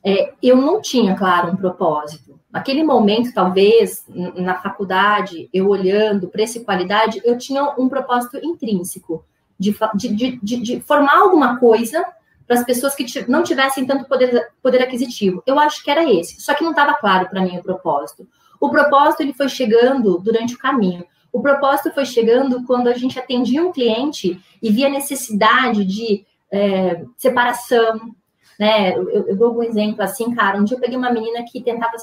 É, 0.05 0.33
eu 0.41 0.55
não 0.55 0.81
tinha, 0.81 1.15
claro, 1.15 1.51
um 1.51 1.55
propósito. 1.55 2.39
Naquele 2.51 2.83
momento, 2.83 3.33
talvez, 3.33 4.05
na 4.07 4.55
faculdade, 4.55 5.49
eu 5.51 5.67
olhando 5.67 6.27
preço 6.27 6.59
e 6.59 6.63
qualidade, 6.63 7.19
eu 7.25 7.37
tinha 7.37 7.73
um 7.77 7.89
propósito 7.89 8.37
intrínseco 8.37 9.25
de, 9.59 9.75
de, 9.95 10.39
de, 10.41 10.57
de 10.57 10.81
formar 10.81 11.17
alguma 11.17 11.59
coisa 11.59 12.05
para 12.45 12.59
as 12.59 12.65
pessoas 12.65 12.95
que 12.95 13.05
não 13.27 13.43
tivessem 13.43 13.85
tanto 13.85 14.05
poder, 14.05 14.49
poder 14.63 14.81
aquisitivo. 14.81 15.43
Eu 15.45 15.59
acho 15.59 15.83
que 15.83 15.91
era 15.91 16.09
esse, 16.09 16.41
só 16.41 16.53
que 16.53 16.63
não 16.63 16.71
estava 16.71 16.93
claro 16.93 17.29
para 17.29 17.41
mim 17.41 17.57
o 17.57 17.63
propósito. 17.63 18.27
O 18.59 18.69
propósito 18.69 19.21
ele 19.21 19.33
foi 19.33 19.49
chegando 19.49 20.17
durante 20.19 20.55
o 20.55 20.57
caminho. 20.57 21.05
O 21.31 21.41
propósito 21.41 21.93
foi 21.93 22.05
chegando 22.05 22.63
quando 22.65 22.87
a 22.87 22.93
gente 22.93 23.19
atendia 23.19 23.63
um 23.63 23.71
cliente 23.71 24.41
e 24.61 24.71
via 24.71 24.89
necessidade 24.89 25.83
de 25.85 26.25
é, 26.51 27.03
separação. 27.17 28.15
Né? 28.57 28.95
Eu, 28.95 29.27
eu, 29.27 29.35
dou 29.35 29.57
um 29.57 29.63
exemplo 29.63 30.01
assim, 30.01 30.33
cara. 30.33 30.57
Um 30.57 30.63
dia 30.63 30.77
eu 30.77 30.81
peguei 30.81 30.97
uma 30.97 31.11
menina 31.11 31.43
que 31.43 31.61
tentava 31.61 31.95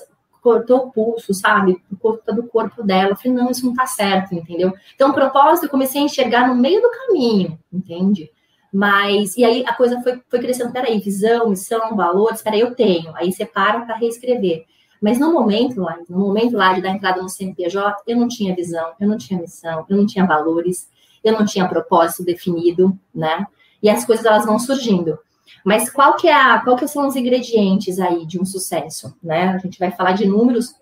cortou 0.45 0.81
o 0.81 0.93
pulso, 0.93 1.33
sabe? 1.33 1.83
Por 1.89 1.99
conta 1.99 2.31
do 2.31 2.43
corpo 2.43 2.83
dela. 2.83 3.13
Eu 3.13 3.17
falei, 3.17 3.33
não, 3.33 3.51
isso 3.51 3.65
não 3.65 3.73
tá 3.73 3.87
certo, 3.87 4.35
entendeu? 4.35 4.75
Então, 4.95 5.09
o 5.11 5.15
propósito 5.15 5.65
eu 5.65 5.71
comecei 5.71 6.03
a 6.03 6.05
enxergar 6.05 6.47
no 6.47 6.55
meio 6.55 6.83
do 6.83 6.91
caminho, 6.91 7.59
entende? 7.73 8.31
Mas, 8.71 9.39
e 9.39 9.45
aí 9.45 9.65
a 9.67 9.73
coisa 9.73 10.03
foi, 10.03 10.21
foi 10.29 10.39
crescendo, 10.41 10.71
peraí, 10.71 11.01
visão, 11.01 11.49
missão, 11.49 11.97
valores, 11.97 12.43
peraí, 12.43 12.61
eu 12.61 12.75
tenho. 12.75 13.11
Aí 13.17 13.33
você 13.33 13.47
para 13.47 13.87
para 13.87 13.97
reescrever. 13.97 14.67
Mas 15.01 15.19
no 15.19 15.33
momento 15.33 15.81
lá, 15.81 15.97
no 16.09 16.19
momento 16.19 16.57
lá 16.57 16.75
de 16.75 16.83
dar 16.83 16.91
entrada 16.91 17.23
no 17.23 17.29
CNPJ, 17.29 18.03
eu 18.07 18.17
não 18.17 18.29
tinha 18.29 18.55
visão, 18.55 18.93
eu 19.01 19.09
não 19.09 19.17
tinha 19.17 19.41
missão, 19.41 19.87
eu 19.89 19.97
não 19.97 20.05
tinha 20.05 20.27
valores, 20.27 20.91
eu 21.23 21.33
não 21.33 21.47
tinha 21.47 21.67
propósito 21.67 22.23
definido, 22.23 22.99
né? 23.15 23.47
E 23.83 23.89
as 23.89 24.05
coisas 24.05 24.27
elas 24.27 24.45
vão 24.45 24.59
surgindo. 24.59 25.19
Mas 25.65 25.91
qual 25.91 26.17
que 26.17 26.29
é 26.29 26.35
a, 26.35 26.59
qual 26.61 26.77
que 26.77 26.87
são 26.87 27.07
os 27.07 27.17
ingredientes 27.17 27.99
aí 27.99 28.27
de 28.27 28.41
um 28.41 28.45
sucesso, 28.45 29.17
né? 29.23 29.49
A 29.49 29.59
gente 29.59 29.79
vai 29.79 29.91
falar 29.91 30.13
de 30.13 30.27
números. 30.27 30.75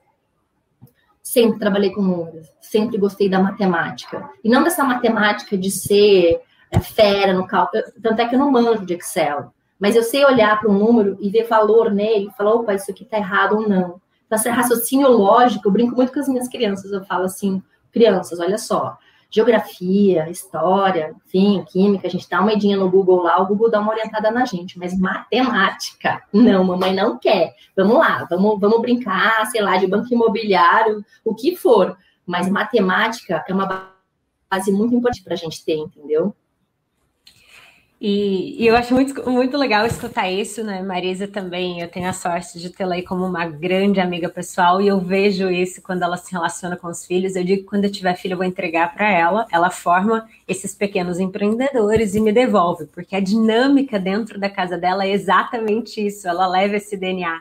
Sempre 1.22 1.58
trabalhei 1.58 1.90
com 1.90 2.02
números, 2.02 2.48
sempre 2.60 2.98
gostei 2.98 3.28
da 3.28 3.38
matemática. 3.38 4.28
E 4.42 4.48
não 4.48 4.64
dessa 4.64 4.82
matemática 4.82 5.56
de 5.56 5.70
ser 5.70 6.40
é, 6.70 6.80
fera 6.80 7.32
no 7.32 7.46
cálculo, 7.46 7.82
tanto 8.02 8.20
é 8.20 8.28
que 8.28 8.34
eu 8.34 8.38
não 8.38 8.50
manjo 8.50 8.84
de 8.84 8.94
Excel. 8.94 9.52
Mas 9.78 9.94
eu 9.94 10.02
sei 10.02 10.24
olhar 10.24 10.60
para 10.60 10.70
um 10.70 10.78
número 10.78 11.16
e 11.20 11.28
ver 11.30 11.44
valor 11.44 11.90
nele 11.90 12.28
e 12.28 12.36
falar, 12.36 12.54
opa, 12.54 12.74
isso 12.74 12.90
aqui 12.90 13.04
está 13.04 13.18
errado 13.18 13.56
ou 13.56 13.68
não. 13.68 14.00
Então, 14.26 14.38
esse 14.38 14.48
raciocínio 14.48 15.08
lógico, 15.08 15.68
eu 15.68 15.72
brinco 15.72 15.94
muito 15.94 16.12
com 16.12 16.20
as 16.20 16.28
minhas 16.28 16.48
crianças, 16.48 16.90
eu 16.90 17.04
falo 17.04 17.24
assim, 17.24 17.62
crianças, 17.92 18.40
olha 18.40 18.56
só, 18.56 18.96
geografia, 19.32 20.28
história, 20.28 21.14
enfim, 21.26 21.64
química, 21.66 22.06
a 22.06 22.10
gente 22.10 22.28
dá 22.28 22.40
uma 22.40 22.52
idinha 22.52 22.76
no 22.76 22.90
Google 22.90 23.22
lá, 23.22 23.40
o 23.40 23.46
Google 23.46 23.70
dá 23.70 23.80
uma 23.80 23.90
orientada 23.90 24.30
na 24.30 24.44
gente, 24.44 24.78
mas 24.78 24.96
matemática, 24.98 26.22
não, 26.30 26.62
mamãe 26.62 26.94
não 26.94 27.18
quer. 27.18 27.54
Vamos 27.74 27.96
lá, 27.96 28.26
vamos, 28.28 28.60
vamos 28.60 28.80
brincar, 28.82 29.46
sei 29.46 29.62
lá, 29.62 29.78
de 29.78 29.86
banco 29.86 30.12
imobiliário, 30.12 31.02
o 31.24 31.34
que 31.34 31.56
for, 31.56 31.96
mas 32.26 32.48
matemática 32.48 33.42
é 33.48 33.54
uma 33.54 33.88
base 34.50 34.70
muito 34.70 34.94
importante 34.94 35.24
para 35.24 35.32
a 35.32 35.36
gente 35.36 35.64
ter, 35.64 35.76
entendeu? 35.76 36.36
E, 38.04 38.60
e, 38.60 38.66
eu 38.66 38.74
acho 38.74 38.92
muito, 38.92 39.30
muito 39.30 39.56
legal 39.56 39.86
escutar 39.86 40.28
isso, 40.28 40.64
né? 40.64 40.82
Marisa 40.82 41.28
também, 41.28 41.80
eu 41.80 41.86
tenho 41.86 42.08
a 42.08 42.12
sorte 42.12 42.58
de 42.58 42.68
tê-la 42.68 42.96
aí 42.96 43.02
como 43.04 43.24
uma 43.24 43.46
grande 43.46 44.00
amiga 44.00 44.28
pessoal 44.28 44.82
e 44.82 44.88
eu 44.88 44.98
vejo 44.98 45.48
isso 45.48 45.80
quando 45.80 46.02
ela 46.02 46.16
se 46.16 46.32
relaciona 46.32 46.76
com 46.76 46.88
os 46.88 47.06
filhos. 47.06 47.36
Eu 47.36 47.44
digo 47.44 47.62
que 47.62 47.68
quando 47.68 47.84
eu 47.84 47.92
tiver 47.92 48.16
filho, 48.16 48.32
eu 48.32 48.38
vou 48.38 48.44
entregar 48.44 48.92
para 48.92 49.08
ela, 49.08 49.46
ela 49.52 49.70
forma 49.70 50.28
esses 50.48 50.74
pequenos 50.74 51.20
empreendedores 51.20 52.16
e 52.16 52.20
me 52.20 52.32
devolve, 52.32 52.86
porque 52.86 53.14
a 53.14 53.20
dinâmica 53.20 54.00
dentro 54.00 54.36
da 54.36 54.50
casa 54.50 54.76
dela 54.76 55.06
é 55.06 55.12
exatamente 55.12 56.04
isso, 56.04 56.26
ela 56.26 56.48
leva 56.48 56.74
esse 56.74 56.96
DNA. 56.96 57.40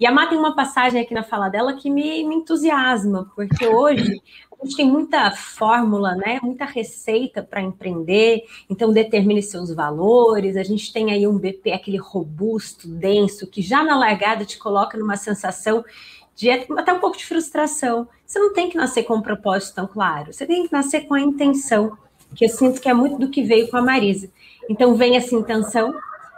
E 0.00 0.06
a 0.06 0.10
Má 0.10 0.26
tem 0.26 0.38
uma 0.38 0.56
passagem 0.56 1.02
aqui 1.02 1.12
na 1.12 1.22
fala 1.22 1.50
dela 1.50 1.74
que 1.74 1.90
me, 1.90 2.24
me 2.24 2.36
entusiasma, 2.36 3.30
porque 3.36 3.66
hoje 3.66 4.18
a 4.60 4.66
gente 4.66 4.76
tem 4.76 4.86
muita 4.86 5.30
fórmula, 5.30 6.14
né? 6.14 6.38
Muita 6.42 6.66
receita 6.66 7.42
para 7.42 7.62
empreender. 7.62 8.44
Então, 8.68 8.92
determine 8.92 9.42
seus 9.42 9.74
valores. 9.74 10.56
A 10.56 10.62
gente 10.62 10.92
tem 10.92 11.10
aí 11.10 11.26
um 11.26 11.38
BP, 11.38 11.72
aquele 11.72 11.96
robusto, 11.96 12.86
denso, 12.86 13.46
que 13.46 13.62
já 13.62 13.82
na 13.82 13.96
largada 13.96 14.44
te 14.44 14.58
coloca 14.58 14.98
numa 14.98 15.16
sensação 15.16 15.82
de 16.34 16.50
até 16.50 16.92
um 16.92 17.00
pouco 17.00 17.16
de 17.16 17.24
frustração. 17.24 18.06
Você 18.26 18.38
não 18.38 18.52
tem 18.52 18.68
que 18.68 18.76
nascer 18.76 19.04
com 19.04 19.14
um 19.14 19.22
propósito 19.22 19.76
tão 19.76 19.86
claro. 19.86 20.32
Você 20.32 20.46
tem 20.46 20.66
que 20.66 20.72
nascer 20.72 21.06
com 21.06 21.14
a 21.14 21.20
intenção, 21.20 21.96
que 22.34 22.44
eu 22.44 22.48
sinto 22.50 22.82
que 22.82 22.88
é 22.88 22.94
muito 22.94 23.18
do 23.18 23.30
que 23.30 23.42
veio 23.42 23.68
com 23.68 23.78
a 23.78 23.82
Marisa. 23.82 24.30
Então, 24.68 24.94
vem 24.94 25.16
essa 25.16 25.34
intenção 25.34 25.94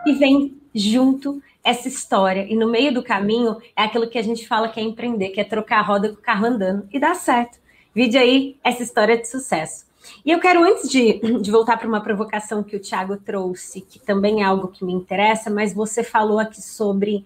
e 0.07 0.12
vem 0.12 0.57
junto 0.73 1.43
essa 1.64 1.88
história. 1.88 2.47
E 2.49 2.55
no 2.55 2.69
meio 2.69 2.95
do 2.95 3.02
caminho 3.02 3.57
é 3.76 3.83
aquilo 3.83 4.09
que 4.09 4.19
a 4.19 4.23
gente 4.23 4.47
fala 4.47 4.69
que 4.69 4.79
é 4.79 4.83
empreender, 4.83 5.31
que 5.31 5.41
é 5.41 5.45
trocar 5.45 5.81
a 5.81 5.83
roda 5.83 6.09
com 6.09 6.14
o 6.14 6.23
carro 6.23 6.47
andando. 6.47 6.88
E 6.93 7.00
dá 7.00 7.14
certo. 7.14 7.62
Vide 7.95 8.17
aí 8.17 8.57
essa 8.65 8.83
história 8.83 9.17
de 9.17 9.29
sucesso. 9.29 9.85
E 10.25 10.31
eu 10.31 10.41
quero, 10.41 10.65
antes 10.65 10.89
de, 10.89 11.21
de 11.41 11.51
voltar 11.51 11.77
para 11.77 11.89
uma 11.89 12.01
provocação 12.01 12.63
que 12.63 12.77
o 12.77 12.81
Thiago 12.81 13.17
trouxe, 13.17 13.81
que 13.81 13.99
também 13.99 14.43
é 14.43 14.45
algo 14.45 14.69
que 14.69 14.85
me 14.85 14.93
interessa, 14.93 15.51
mas 15.51 15.73
você 15.73 16.03
falou 16.03 16.39
aqui 16.39 16.61
sobre 16.61 17.25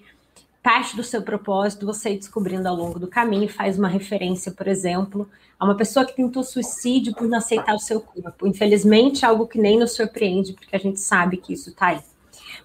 parte 0.62 0.96
do 0.96 1.04
seu 1.04 1.22
propósito, 1.22 1.86
você 1.86 2.10
ir 2.10 2.18
descobrindo 2.18 2.68
ao 2.68 2.74
longo 2.74 2.98
do 2.98 3.06
caminho, 3.06 3.48
faz 3.48 3.78
uma 3.78 3.86
referência, 3.86 4.50
por 4.50 4.66
exemplo, 4.66 5.28
a 5.58 5.64
uma 5.64 5.76
pessoa 5.76 6.04
que 6.04 6.16
tentou 6.16 6.42
suicídio 6.42 7.14
por 7.14 7.28
não 7.28 7.38
aceitar 7.38 7.72
o 7.74 7.78
seu 7.78 8.00
corpo. 8.00 8.46
Infelizmente, 8.46 9.24
algo 9.24 9.46
que 9.46 9.58
nem 9.58 9.78
nos 9.78 9.92
surpreende, 9.92 10.52
porque 10.54 10.74
a 10.74 10.78
gente 10.78 10.98
sabe 10.98 11.36
que 11.36 11.52
isso 11.52 11.70
está 11.70 11.88
aí. 11.88 12.00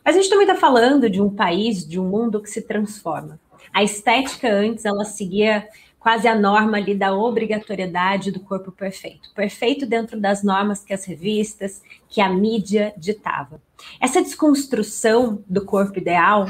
Mas 0.03 0.15
a 0.15 0.19
gente 0.19 0.31
também 0.31 0.47
está 0.47 0.59
falando 0.59 1.09
de 1.09 1.21
um 1.21 1.29
país, 1.29 1.87
de 1.87 1.99
um 1.99 2.05
mundo 2.09 2.41
que 2.41 2.49
se 2.49 2.63
transforma. 2.63 3.39
A 3.71 3.83
estética 3.83 4.51
antes, 4.51 4.83
ela 4.83 5.05
seguia 5.05 5.67
quase 6.01 6.27
a 6.27 6.33
norma 6.33 6.77
ali 6.77 6.95
da 6.95 7.13
obrigatoriedade 7.13 8.31
do 8.31 8.39
corpo 8.39 8.71
perfeito. 8.71 9.29
Perfeito 9.35 9.85
dentro 9.85 10.19
das 10.19 10.41
normas 10.43 10.83
que 10.83 10.93
as 10.93 11.05
revistas, 11.05 11.79
que 12.09 12.19
a 12.19 12.27
mídia 12.27 12.91
ditava. 12.97 13.61
Essa 13.99 14.21
desconstrução 14.21 15.43
do 15.47 15.63
corpo 15.63 15.99
ideal, 15.99 16.47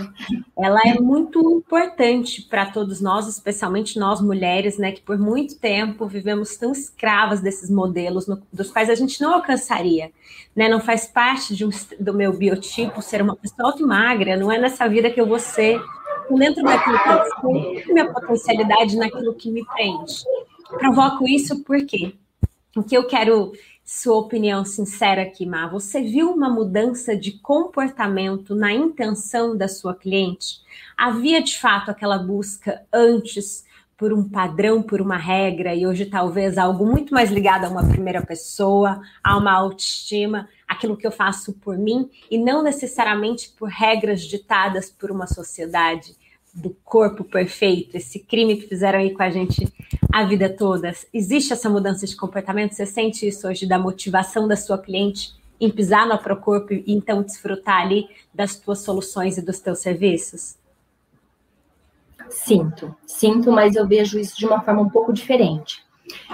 ela 0.58 0.80
é 0.86 1.00
muito 1.00 1.40
importante 1.58 2.42
para 2.44 2.66
todos 2.66 3.02
nós, 3.02 3.28
especialmente 3.28 4.00
nós 4.00 4.22
mulheres, 4.22 4.78
né, 4.78 4.94
que 4.94 5.02
por 5.02 5.18
muito 5.18 5.60
tempo 5.60 6.08
vivemos 6.08 6.56
tão 6.56 6.72
escravas 6.72 7.42
desses 7.42 7.70
modelos 7.70 8.28
no, 8.28 8.42
dos 8.52 8.72
quais 8.72 8.90
a 8.90 8.96
gente 8.96 9.22
não 9.22 9.34
alcançaria, 9.34 10.12
né? 10.56 10.68
Não 10.68 10.80
faz 10.80 11.08
parte 11.08 11.64
um, 11.64 11.70
do 12.00 12.14
meu 12.14 12.34
biotipo 12.34 13.02
ser 13.02 13.22
uma 13.22 13.36
pessoa 13.36 13.70
alta 13.70 13.82
e 13.82 13.86
magra, 13.86 14.38
não 14.38 14.52
é 14.52 14.58
nessa 14.58 14.88
vida 14.88 15.10
que 15.10 15.20
eu 15.20 15.26
vou 15.26 15.40
ser 15.40 15.82
dentro 16.38 16.64
daquilo 16.64 17.00
que 17.00 17.10
eu 17.10 17.20
sou, 17.40 17.94
minha 17.94 18.12
potencialidade 18.12 18.96
naquilo 18.98 19.34
que 19.34 19.52
me 19.52 19.66
prende. 19.66 20.24
Provoco 20.78 21.28
isso 21.28 21.64
porque 21.64 22.16
o 22.76 22.84
que 22.84 22.96
eu 22.96 23.06
quero 23.06 23.52
sua 23.84 24.18
opinião 24.18 24.64
sincera 24.64 25.24
aqui, 25.24 25.46
Má. 25.46 25.68
Você 25.68 26.02
viu 26.02 26.32
uma 26.32 26.50
mudança 26.50 27.16
de 27.16 27.34
comportamento 27.34 28.56
na 28.56 28.72
intenção 28.72 29.58
da 29.58 29.68
sua 29.68 29.94
cliente? 29.94 30.62
Havia 30.96 31.42
de 31.42 31.60
fato 31.60 31.92
aquela 31.92 32.18
busca 32.18 32.86
antes 32.94 33.66
por 34.02 34.12
um 34.12 34.28
padrão, 34.28 34.82
por 34.82 35.00
uma 35.00 35.16
regra, 35.16 35.76
e 35.76 35.86
hoje 35.86 36.08
talvez 36.08 36.58
algo 36.58 36.88
muito 36.88 37.14
mais 37.14 37.30
ligado 37.30 37.66
a 37.66 37.70
uma 37.70 37.88
primeira 37.88 38.20
pessoa, 38.26 39.00
a 39.24 39.38
uma 39.38 39.54
autoestima, 39.54 40.50
aquilo 40.68 40.98
que 40.98 41.06
eu 41.06 41.12
faço 41.12 41.54
por 41.54 41.78
mim, 41.78 42.10
e 42.32 42.36
não 42.36 42.64
necessariamente 42.64 43.50
por 43.52 43.70
regras 43.70 44.22
ditadas 44.22 44.90
por 44.90 45.12
uma 45.12 45.28
sociedade 45.28 46.16
do 46.52 46.76
corpo 46.84 47.24
perfeito, 47.24 47.96
esse 47.96 48.18
crime 48.18 48.58
que 48.58 48.68
fizeram 48.68 48.98
aí 48.98 49.14
com 49.14 49.22
a 49.22 49.30
gente 49.30 49.72
a 50.12 50.24
vida 50.24 50.50
toda. 50.50 50.92
Existe 51.14 51.54
essa 51.54 51.70
mudança 51.70 52.08
de 52.08 52.16
comportamento? 52.16 52.74
Você 52.74 52.88
sente 52.88 53.28
isso 53.28 53.48
hoje 53.48 53.68
da 53.68 53.78
motivação 53.78 54.48
da 54.48 54.56
sua 54.56 54.80
cliente 54.80 55.32
em 55.60 55.70
pisar 55.70 56.08
no 56.08 56.18
corpo 56.38 56.74
e 56.74 56.84
então 56.88 57.22
desfrutar 57.22 57.84
ali 57.84 58.08
das 58.34 58.56
tuas 58.56 58.80
soluções 58.80 59.38
e 59.38 59.46
dos 59.46 59.60
teus 59.60 59.78
serviços? 59.78 60.60
Sinto, 62.32 62.96
sinto, 63.06 63.52
mas 63.52 63.76
eu 63.76 63.88
vejo 63.88 64.18
isso 64.18 64.38
de 64.38 64.46
uma 64.46 64.62
forma 64.62 64.82
um 64.82 64.90
pouco 64.90 65.14
diferente. 65.14 65.84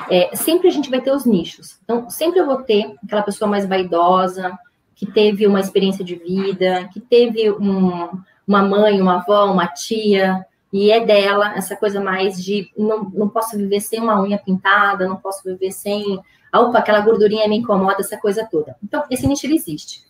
É, 0.09 0.35
sempre 0.35 0.67
a 0.67 0.71
gente 0.71 0.89
vai 0.89 1.01
ter 1.01 1.11
os 1.11 1.25
nichos. 1.25 1.77
Então, 1.83 2.09
sempre 2.09 2.39
eu 2.39 2.45
vou 2.45 2.61
ter 2.61 2.95
aquela 3.03 3.23
pessoa 3.23 3.49
mais 3.49 3.67
vaidosa, 3.67 4.57
que 4.95 5.05
teve 5.05 5.45
uma 5.45 5.59
experiência 5.59 6.03
de 6.03 6.15
vida, 6.15 6.89
que 6.93 6.99
teve 6.99 7.51
um, 7.51 8.09
uma 8.47 8.63
mãe, 8.63 9.01
uma 9.01 9.17
avó, 9.17 9.51
uma 9.51 9.67
tia, 9.67 10.45
e 10.71 10.91
é 10.91 11.03
dela 11.05 11.53
essa 11.55 11.75
coisa 11.75 12.01
mais 12.01 12.43
de 12.43 12.71
não, 12.77 13.03
não 13.13 13.29
posso 13.29 13.57
viver 13.57 13.79
sem 13.79 13.99
uma 13.99 14.21
unha 14.21 14.37
pintada, 14.37 15.07
não 15.07 15.17
posso 15.17 15.43
viver 15.43 15.71
sem. 15.71 16.19
Opa, 16.53 16.79
aquela 16.79 17.01
gordurinha 17.01 17.47
me 17.47 17.57
incomoda, 17.57 17.97
essa 17.99 18.17
coisa 18.17 18.47
toda. 18.49 18.75
Então, 18.83 19.03
esse 19.09 19.27
nicho 19.27 19.45
ele 19.45 19.55
existe. 19.55 20.03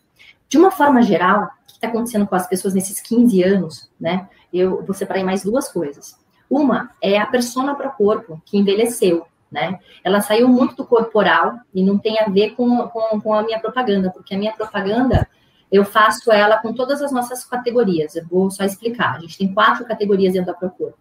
De 0.48 0.58
uma 0.58 0.72
forma 0.72 1.01
geral, 1.01 1.50
está 1.77 1.88
acontecendo 1.88 2.27
com 2.27 2.36
as 2.36 2.48
pessoas 2.48 2.74
nesses 2.74 3.00
15 3.01 3.43
anos, 3.43 3.89
né? 4.00 4.27
Eu 4.51 4.84
vou 4.86 4.93
separar 4.93 5.24
mais 5.24 5.43
duas 5.43 5.69
coisas. 5.69 6.17
Uma 6.50 6.91
é 7.01 7.17
a 7.17 7.25
persona 7.25 7.75
para 7.75 7.89
corpo, 7.89 8.41
que 8.46 8.57
envelheceu, 8.57 9.25
né? 9.51 9.79
Ela 10.03 10.22
saiu 10.22 10.48
muito 10.48 10.75
do 10.75 10.86
corporal 10.86 11.55
e 11.74 11.84
não 11.84 11.98
tem 11.98 12.19
a 12.19 12.29
ver 12.29 12.51
com, 12.51 12.88
com, 12.88 13.22
com 13.22 13.34
a 13.34 13.43
minha 13.43 13.60
propaganda, 13.60 14.10
porque 14.12 14.36
a 14.36 14.38
minha 14.38 14.53
propaganda 14.53 15.27
eu 15.72 15.84
faço 15.84 16.31
ela 16.31 16.57
com 16.57 16.74
todas 16.74 17.01
as 17.01 17.12
nossas 17.12 17.43
categorias. 17.43 18.15
Eu 18.15 18.25
vou 18.25 18.50
só 18.50 18.63
explicar. 18.63 19.15
A 19.15 19.19
gente 19.19 19.38
tem 19.38 19.53
quatro 19.53 19.86
categorias 19.86 20.34
dentro 20.34 20.48
da 20.48 20.57
Procura. 20.57 20.93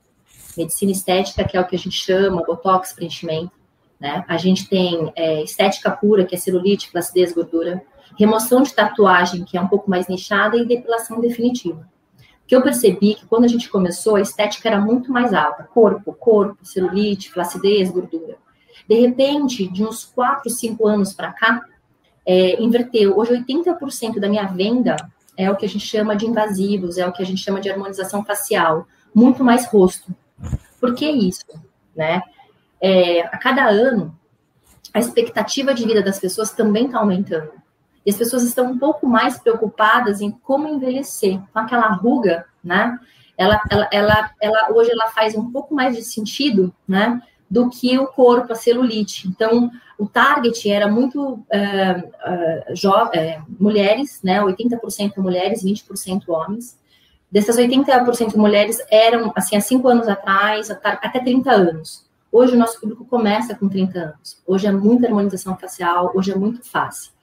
Medicina 0.57 0.91
estética, 0.91 1.45
que 1.45 1.57
é 1.57 1.61
o 1.61 1.67
que 1.67 1.77
a 1.77 1.79
gente 1.79 1.97
chama, 1.97 2.43
botox, 2.45 2.93
preenchimento. 2.93 3.53
Né? 4.01 4.25
A 4.27 4.37
gente 4.37 4.69
tem 4.69 5.13
é, 5.15 5.43
estética 5.43 5.91
pura, 5.91 6.25
que 6.25 6.35
é 6.35 6.39
celulite, 6.39 6.91
flacidez, 6.91 7.33
gordura. 7.33 7.83
Remoção 8.19 8.63
de 8.63 8.75
tatuagem, 8.75 9.45
que 9.45 9.57
é 9.57 9.61
um 9.61 9.69
pouco 9.69 9.91
mais 9.91 10.09
nichada, 10.09 10.57
e 10.57 10.67
depilação 10.67 11.21
definitiva. 11.21 11.89
Que 12.47 12.55
eu 12.55 12.63
percebi 12.63 13.15
que 13.15 13.27
quando 13.27 13.45
a 13.45 13.49
gente 13.49 13.69
começou, 13.69 14.17
a 14.17 14.21
estética 14.21 14.69
era 14.69 14.81
muito 14.81 15.13
mais 15.13 15.35
alta. 15.35 15.65
Corpo, 15.65 16.13
corpo, 16.13 16.65
celulite, 16.65 17.31
flacidez, 17.31 17.91
gordura. 17.91 18.37
De 18.89 18.95
repente, 18.95 19.67
de 19.67 19.85
uns 19.85 20.05
4, 20.05 20.49
5 20.49 20.87
anos 20.87 21.13
para 21.13 21.33
cá, 21.33 21.63
é, 22.25 22.63
inverteu. 22.63 23.17
Hoje, 23.17 23.33
80% 23.33 24.21
da 24.21 24.29
minha 24.29 24.47
venda 24.47 24.97
é 25.37 25.51
o 25.51 25.57
que 25.57 25.67
a 25.67 25.69
gente 25.69 25.87
chama 25.87 26.17
de 26.17 26.27
invasivos, 26.27 26.99
é 26.99 27.07
o 27.07 27.13
que 27.13 27.23
a 27.23 27.27
gente 27.27 27.43
chama 27.43 27.61
de 27.61 27.71
harmonização 27.71 28.25
facial, 28.25 28.87
muito 29.15 29.45
mais 29.45 29.67
rosto. 29.67 30.15
Por 30.81 30.95
que 30.95 31.09
isso? 31.09 31.45
Né? 31.95 32.23
É, 32.81 33.23
a 33.23 33.39
cada 33.39 33.67
ano, 33.69 34.17
a 34.93 34.99
expectativa 34.99 35.75
de 35.75 35.85
vida 35.85 36.03
das 36.03 36.19
pessoas 36.19 36.51
também 36.51 36.87
está 36.87 36.99
aumentando. 36.99 37.51
E 38.07 38.11
as 38.11 38.17
pessoas 38.17 38.45
estão 38.45 38.67
um 38.67 38.79
pouco 38.79 39.05
mais 39.05 39.37
preocupadas 39.37 40.21
em 40.21 40.31
como 40.31 40.69
envelhecer. 40.69 41.33
Então, 41.33 41.65
aquela 41.65 41.89
ruga, 41.89 42.47
né? 42.63 42.97
Ela, 43.37 43.61
ela, 43.69 43.89
ela, 43.91 44.31
ela, 44.41 44.73
hoje 44.73 44.93
ela 44.93 45.09
faz 45.09 45.35
um 45.35 45.51
pouco 45.51 45.75
mais 45.75 45.97
de 45.97 46.03
sentido, 46.03 46.73
né? 46.87 47.21
Do 47.51 47.69
que 47.69 47.99
o 47.99 48.07
corpo, 48.07 48.53
a 48.53 48.57
celulite. 48.57 49.27
Então, 49.27 49.69
o 49.99 50.07
target 50.07 50.71
era 50.71 50.87
muito 50.87 51.45
é, 51.51 52.01
mulheres, 53.59 54.21
né? 54.23 54.41
80% 54.41 55.17
mulheres, 55.17 55.65
20% 55.65 56.29
homens. 56.29 56.79
Dessas 57.31 57.57
80% 57.57 58.37
mulheres 58.37 58.79
eram, 58.89 59.33
assim, 59.35 59.57
há 59.57 59.61
cinco 59.61 59.89
anos 59.89 60.07
atrás, 60.07 60.71
até 60.71 61.19
30 61.19 61.51
anos. 61.51 62.07
Hoje 62.31 62.55
o 62.55 62.59
nosso 62.59 62.79
público 62.79 63.05
começa 63.05 63.55
com 63.57 63.69
30 63.69 63.99
anos. 63.99 64.41
Hoje 64.47 64.69
é 64.69 64.73
muita 64.73 65.09
harmonização 65.09 65.57
facial, 65.57 66.13
hoje 66.15 66.31
é 66.31 66.37
muito 66.37 66.63
fácil. 66.63 67.16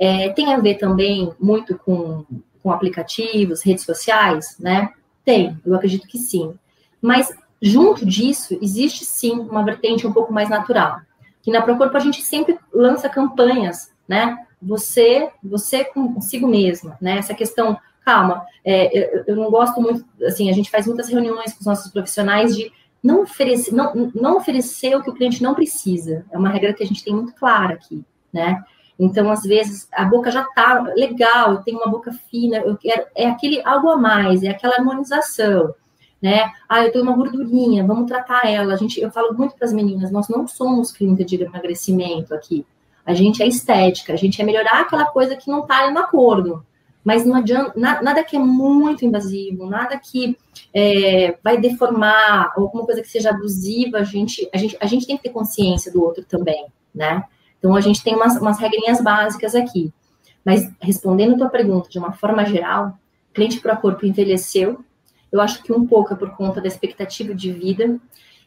É, 0.00 0.30
tem 0.30 0.52
a 0.52 0.58
ver 0.58 0.76
também 0.78 1.32
muito 1.38 1.78
com, 1.78 2.24
com 2.62 2.72
aplicativos, 2.72 3.62
redes 3.62 3.84
sociais, 3.84 4.56
né? 4.58 4.90
Tem, 5.24 5.60
eu 5.64 5.74
acredito 5.74 6.08
que 6.08 6.18
sim. 6.18 6.54
Mas 7.00 7.28
junto 7.60 8.06
disso, 8.06 8.58
existe 8.60 9.04
sim 9.04 9.38
uma 9.38 9.62
vertente 9.62 10.06
um 10.06 10.12
pouco 10.12 10.32
mais 10.32 10.48
natural 10.48 11.00
que 11.42 11.50
na 11.50 11.62
Procorpo 11.62 11.96
a 11.96 12.00
gente 12.00 12.22
sempre 12.22 12.58
lança 12.72 13.08
campanhas, 13.08 13.90
né? 14.06 14.38
Você, 14.60 15.30
você 15.42 15.84
consigo 15.84 16.46
mesma, 16.46 16.96
né? 17.00 17.18
Essa 17.18 17.34
questão, 17.34 17.78
calma, 18.04 18.44
é, 18.64 19.16
eu, 19.16 19.24
eu, 19.28 19.36
não 19.36 19.50
gosto 19.50 19.80
muito, 19.80 20.04
assim, 20.24 20.50
a 20.50 20.52
gente 20.52 20.70
faz 20.70 20.86
muitas 20.86 21.08
reuniões 21.08 21.52
com 21.52 21.60
os 21.60 21.66
nossos 21.66 21.90
profissionais 21.90 22.54
de 22.54 22.70
não 23.02 23.22
oferecer, 23.22 23.72
não, 23.72 24.12
não 24.14 24.36
oferecer 24.36 24.94
o 24.94 25.02
que 25.02 25.10
o 25.10 25.14
cliente 25.14 25.42
não 25.42 25.54
precisa. 25.54 26.26
É 26.30 26.38
uma 26.38 26.50
regra 26.50 26.74
que 26.74 26.82
a 26.82 26.86
gente 26.86 27.02
tem 27.02 27.14
muito 27.14 27.32
clara 27.34 27.74
aqui, 27.74 28.04
né? 28.32 28.62
Então, 29.00 29.30
às 29.30 29.42
vezes, 29.42 29.88
a 29.92 30.04
boca 30.04 30.30
já 30.30 30.44
tá 30.44 30.92
legal, 30.94 31.54
eu 31.54 31.62
tenho 31.62 31.78
uma 31.78 31.90
boca 31.90 32.12
fina, 32.30 32.58
eu 32.58 32.76
quero, 32.76 33.06
é 33.16 33.26
aquele 33.26 33.60
algo 33.64 33.88
a 33.88 33.96
mais, 33.96 34.42
é 34.42 34.48
aquela 34.48 34.76
harmonização 34.76 35.74
né? 36.20 36.52
Ah, 36.68 36.84
eu 36.84 36.92
tenho 36.92 37.04
uma 37.04 37.16
gordurinha, 37.16 37.86
vamos 37.86 38.06
tratar 38.06 38.46
ela. 38.46 38.74
A 38.74 38.76
gente, 38.76 39.00
eu 39.00 39.10
falo 39.10 39.32
muito 39.34 39.56
para 39.56 39.66
as 39.66 39.72
meninas, 39.72 40.10
nós 40.10 40.28
não 40.28 40.46
somos 40.46 40.92
clínica 40.92 41.24
de 41.24 41.42
emagrecimento 41.42 42.34
aqui. 42.34 42.66
A 43.06 43.14
gente 43.14 43.42
é 43.42 43.46
estética, 43.46 44.12
a 44.12 44.16
gente 44.16 44.40
é 44.40 44.44
melhorar 44.44 44.82
aquela 44.82 45.06
coisa 45.06 45.34
que 45.34 45.50
não 45.50 45.60
está 45.60 45.90
no 45.90 45.98
acordo. 45.98 46.64
Mas 47.02 47.24
não 47.24 47.36
adianta, 47.36 47.72
nada 47.78 48.22
que 48.22 48.36
é 48.36 48.38
muito 48.38 49.06
invasivo, 49.06 49.64
nada 49.64 49.98
que 49.98 50.36
é, 50.74 51.38
vai 51.42 51.58
deformar, 51.58 52.52
alguma 52.54 52.84
coisa 52.84 53.00
que 53.00 53.08
seja 53.08 53.30
abusiva, 53.30 53.98
a 53.98 54.04
gente, 54.04 54.46
a, 54.52 54.58
gente, 54.58 54.76
a 54.78 54.86
gente 54.86 55.06
tem 55.06 55.16
que 55.16 55.22
ter 55.22 55.30
consciência 55.30 55.90
do 55.90 56.02
outro 56.02 56.22
também, 56.26 56.66
né? 56.94 57.24
Então, 57.60 57.76
a 57.76 57.80
gente 57.80 58.02
tem 58.02 58.16
umas, 58.16 58.36
umas 58.36 58.58
regrinhas 58.58 59.00
básicas 59.00 59.54
aqui. 59.54 59.92
Mas, 60.44 60.68
respondendo 60.80 61.34
a 61.34 61.38
tua 61.38 61.48
pergunta 61.50 61.88
de 61.88 61.98
uma 61.98 62.12
forma 62.12 62.44
geral, 62.44 62.98
cliente 63.34 63.60
para 63.60 63.76
corpo 63.76 64.06
envelheceu, 64.06 64.82
eu 65.30 65.40
acho 65.40 65.62
que 65.62 65.72
um 65.72 65.86
pouco 65.86 66.12
é 66.14 66.16
por 66.16 66.30
conta 66.30 66.60
da 66.60 66.66
expectativa 66.66 67.34
de 67.34 67.52
vida 67.52 67.98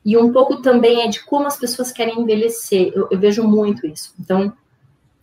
e 0.03 0.17
um 0.17 0.33
pouco 0.33 0.61
também 0.61 1.03
é 1.03 1.07
de 1.07 1.23
como 1.23 1.47
as 1.47 1.55
pessoas 1.55 1.91
querem 1.91 2.19
envelhecer. 2.19 2.91
Eu, 2.93 3.07
eu 3.09 3.19
vejo 3.19 3.43
muito 3.43 3.87
isso. 3.87 4.13
Então, 4.19 4.51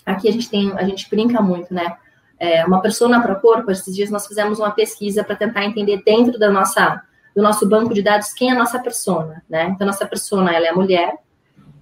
aqui 0.07 0.29
a 0.29 0.33
gente 0.33 0.49
tem, 0.49 0.73
a 0.73 0.85
gente 0.85 1.11
brinca 1.11 1.43
muito, 1.43 1.75
né? 1.75 1.97
É, 2.39 2.65
uma 2.65 2.81
pessoa 2.81 3.21
para 3.21 3.35
corpo, 3.35 3.71
esses 3.71 3.95
dias 3.95 4.09
nós 4.09 4.27
fizemos 4.27 4.59
uma 4.59 4.71
pesquisa 4.71 5.23
para 5.23 5.37
tentar 5.37 5.65
entender 5.67 6.03
dentro 6.03 6.39
da 6.39 6.51
nossa, 6.51 7.03
do 7.37 7.43
nosso 7.43 7.69
banco 7.69 7.93
de 7.93 8.01
dados 8.01 8.33
quem 8.33 8.49
é 8.49 8.53
a 8.53 8.59
nossa 8.59 8.79
persona, 8.79 9.43
né? 9.49 9.65
Então, 9.65 9.87
a 9.87 9.91
nossa 9.91 10.07
persona, 10.07 10.55
ela 10.55 10.67
é 10.67 10.73
mulher, 10.73 11.19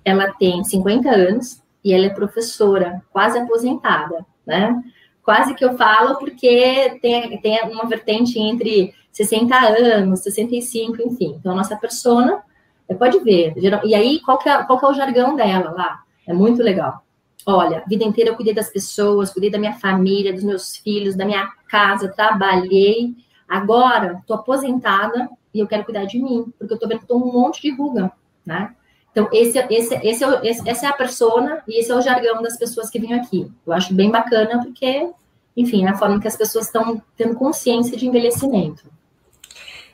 ela 0.04 0.32
tem 0.32 0.64
50 0.64 1.08
anos 1.08 1.62
e 1.84 1.92
ela 1.92 2.06
é 2.06 2.10
professora, 2.10 3.02
quase 3.12 3.38
aposentada, 3.38 4.24
né? 4.46 4.82
Quase 5.22 5.54
que 5.54 5.64
eu 5.64 5.76
falo 5.76 6.16
porque 6.18 6.98
tem, 7.02 7.38
tem 7.40 7.60
uma 7.64 7.86
vertente 7.86 8.38
entre 8.38 8.94
60 9.12 9.54
anos, 9.54 10.20
65, 10.20 11.02
enfim. 11.02 11.36
Então, 11.38 11.52
a 11.52 11.56
nossa 11.56 11.76
persona, 11.76 12.42
pode 12.98 13.18
ver. 13.20 13.54
E 13.84 13.94
aí, 13.94 14.20
qual 14.20 14.38
que, 14.38 14.48
é, 14.48 14.62
qual 14.64 14.78
que 14.78 14.84
é 14.86 14.88
o 14.88 14.94
jargão 14.94 15.36
dela 15.36 15.70
lá? 15.70 16.02
É 16.26 16.32
muito 16.32 16.62
legal. 16.62 17.04
Olha, 17.44 17.82
vida 17.86 18.04
inteira 18.04 18.30
eu 18.30 18.36
cuidei 18.36 18.54
das 18.54 18.70
pessoas, 18.70 19.30
cuidei 19.30 19.50
da 19.50 19.58
minha 19.58 19.74
família, 19.74 20.32
dos 20.32 20.44
meus 20.44 20.76
filhos, 20.76 21.16
da 21.16 21.24
minha 21.24 21.46
casa, 21.68 22.08
trabalhei. 22.08 23.14
Agora, 23.48 24.18
estou 24.20 24.36
aposentada 24.36 25.28
e 25.54 25.58
eu 25.58 25.66
quero 25.66 25.84
cuidar 25.84 26.04
de 26.04 26.18
mim, 26.18 26.52
porque 26.58 26.72
eu 26.72 26.76
estou 26.76 26.88
vendo 26.88 26.98
que 26.98 27.04
estou 27.04 27.16
um 27.22 27.32
monte 27.32 27.62
de 27.62 27.74
ruga, 27.74 28.12
né? 28.44 28.74
Então, 29.10 29.28
esse, 29.32 29.58
esse, 29.70 29.94
esse, 29.96 30.24
é, 30.24 30.40
esse, 30.46 30.68
essa 30.68 30.86
é 30.86 30.88
a 30.88 30.92
persona 30.92 31.62
e 31.66 31.80
esse 31.80 31.90
é 31.90 31.94
o 31.94 32.00
jargão 32.00 32.42
das 32.42 32.56
pessoas 32.56 32.90
que 32.90 32.98
vêm 32.98 33.14
aqui. 33.14 33.50
Eu 33.66 33.72
acho 33.72 33.92
bem 33.94 34.10
bacana 34.10 34.62
porque, 34.62 35.10
enfim, 35.56 35.86
é 35.86 35.90
a 35.90 35.96
forma 35.96 36.20
que 36.20 36.28
as 36.28 36.36
pessoas 36.36 36.66
estão 36.66 37.02
tendo 37.16 37.34
consciência 37.34 37.96
de 37.96 38.06
envelhecimento. 38.06 38.84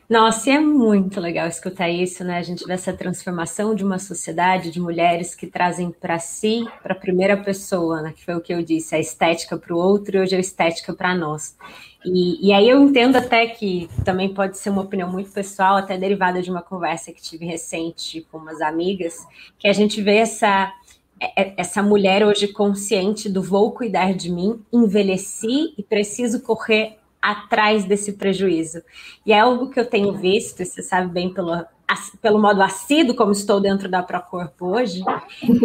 Nossa, 0.08 0.50
e 0.50 0.52
é 0.52 0.60
muito 0.60 1.18
legal 1.18 1.48
escutar 1.48 1.88
isso, 1.88 2.22
né? 2.22 2.36
A 2.36 2.42
gente 2.42 2.66
vê 2.66 2.74
essa 2.74 2.92
transformação 2.92 3.74
de 3.74 3.82
uma 3.82 3.98
sociedade 3.98 4.70
de 4.70 4.78
mulheres 4.78 5.34
que 5.34 5.46
trazem 5.46 5.90
para 5.90 6.18
si, 6.18 6.66
para 6.82 6.92
a 6.92 6.98
primeira 6.98 7.36
pessoa, 7.36 8.02
né? 8.02 8.12
Que 8.14 8.24
foi 8.24 8.34
o 8.34 8.40
que 8.40 8.52
eu 8.52 8.62
disse, 8.62 8.94
a 8.94 8.98
estética 8.98 9.56
para 9.56 9.74
o 9.74 9.78
outro 9.78 10.16
e 10.16 10.20
hoje 10.20 10.36
a 10.36 10.38
estética 10.38 10.92
para 10.92 11.14
nós. 11.14 11.56
E, 12.04 12.48
e, 12.48 12.52
aí 12.52 12.68
eu 12.68 12.82
entendo 12.82 13.16
até 13.16 13.46
que 13.46 13.88
também 14.04 14.34
pode 14.34 14.58
ser 14.58 14.68
uma 14.68 14.82
opinião 14.82 15.10
muito 15.10 15.30
pessoal, 15.30 15.76
até 15.76 15.96
derivada 15.96 16.42
de 16.42 16.50
uma 16.50 16.60
conversa 16.60 17.10
que 17.10 17.22
tive 17.22 17.46
recente 17.46 18.26
com 18.30 18.36
umas 18.36 18.60
amigas, 18.60 19.26
que 19.58 19.66
a 19.66 19.72
gente 19.72 20.02
vê 20.02 20.16
essa 20.16 20.70
é, 21.18 21.42
é, 21.42 21.54
essa 21.56 21.82
mulher 21.82 22.26
hoje 22.26 22.48
consciente 22.48 23.30
do 23.30 23.42
vou 23.42 23.72
cuidar 23.72 24.12
de 24.12 24.30
mim, 24.30 24.60
envelheci 24.70 25.72
e 25.78 25.82
preciso 25.82 26.42
correr 26.42 26.98
atrás 27.24 27.86
desse 27.86 28.12
prejuízo. 28.12 28.82
E 29.24 29.32
é 29.32 29.40
algo 29.40 29.70
que 29.70 29.80
eu 29.80 29.86
tenho 29.86 30.12
visto, 30.12 30.62
você 30.62 30.82
sabe 30.82 31.10
bem 31.10 31.32
pelo, 31.32 31.64
pelo 32.20 32.38
modo 32.38 32.62
assíduo 32.62 33.16
como 33.16 33.32
estou 33.32 33.58
dentro 33.60 33.88
da 33.88 34.02
Procorpo 34.02 34.66
hoje, 34.66 35.02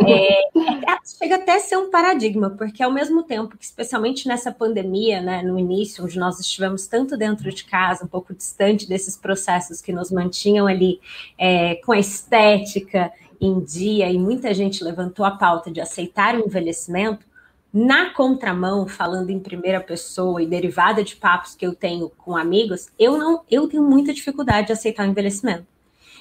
é, 0.08 0.50
chega 1.20 1.36
até 1.36 1.58
a 1.58 1.60
ser 1.60 1.76
um 1.76 1.90
paradigma, 1.92 2.50
porque 2.52 2.82
ao 2.82 2.92
mesmo 2.92 3.24
tempo 3.24 3.58
que, 3.58 3.66
especialmente 3.66 4.26
nessa 4.26 4.54
pandemia, 4.54 5.22
né, 5.22 5.44
no 5.44 5.60
início, 5.60 6.06
onde 6.06 6.18
nós 6.18 6.40
estivemos 6.40 6.88
tanto 6.88 7.18
dentro 7.18 7.52
de 7.52 7.66
casa, 7.66 8.06
um 8.06 8.08
pouco 8.08 8.34
distante 8.34 8.88
desses 8.88 9.18
processos 9.18 9.82
que 9.82 9.92
nos 9.92 10.10
mantinham 10.10 10.66
ali 10.66 11.02
é, 11.38 11.76
com 11.76 11.92
a 11.92 12.00
estética 12.00 13.12
em 13.42 13.60
dia, 13.60 14.10
e 14.10 14.18
muita 14.18 14.54
gente 14.54 14.82
levantou 14.82 15.26
a 15.26 15.32
pauta 15.32 15.70
de 15.70 15.82
aceitar 15.82 16.36
o 16.36 16.46
envelhecimento, 16.46 17.26
na 17.72 18.12
contramão, 18.14 18.88
falando 18.88 19.30
em 19.30 19.40
primeira 19.40 19.80
pessoa 19.80 20.42
e 20.42 20.48
derivada 20.48 21.04
de 21.04 21.16
papos 21.16 21.56
que 21.56 21.66
eu 21.66 21.76
tenho 21.76 22.10
com 22.10 22.36
amigos, 22.36 22.90
eu 22.98 23.18
não, 23.18 23.44
eu 23.50 23.68
tenho 23.68 23.84
muita 23.84 24.14
dificuldade 24.14 24.68
de 24.68 24.74
aceitar 24.74 25.08
o 25.08 25.12
envelhecimento. 25.12 25.68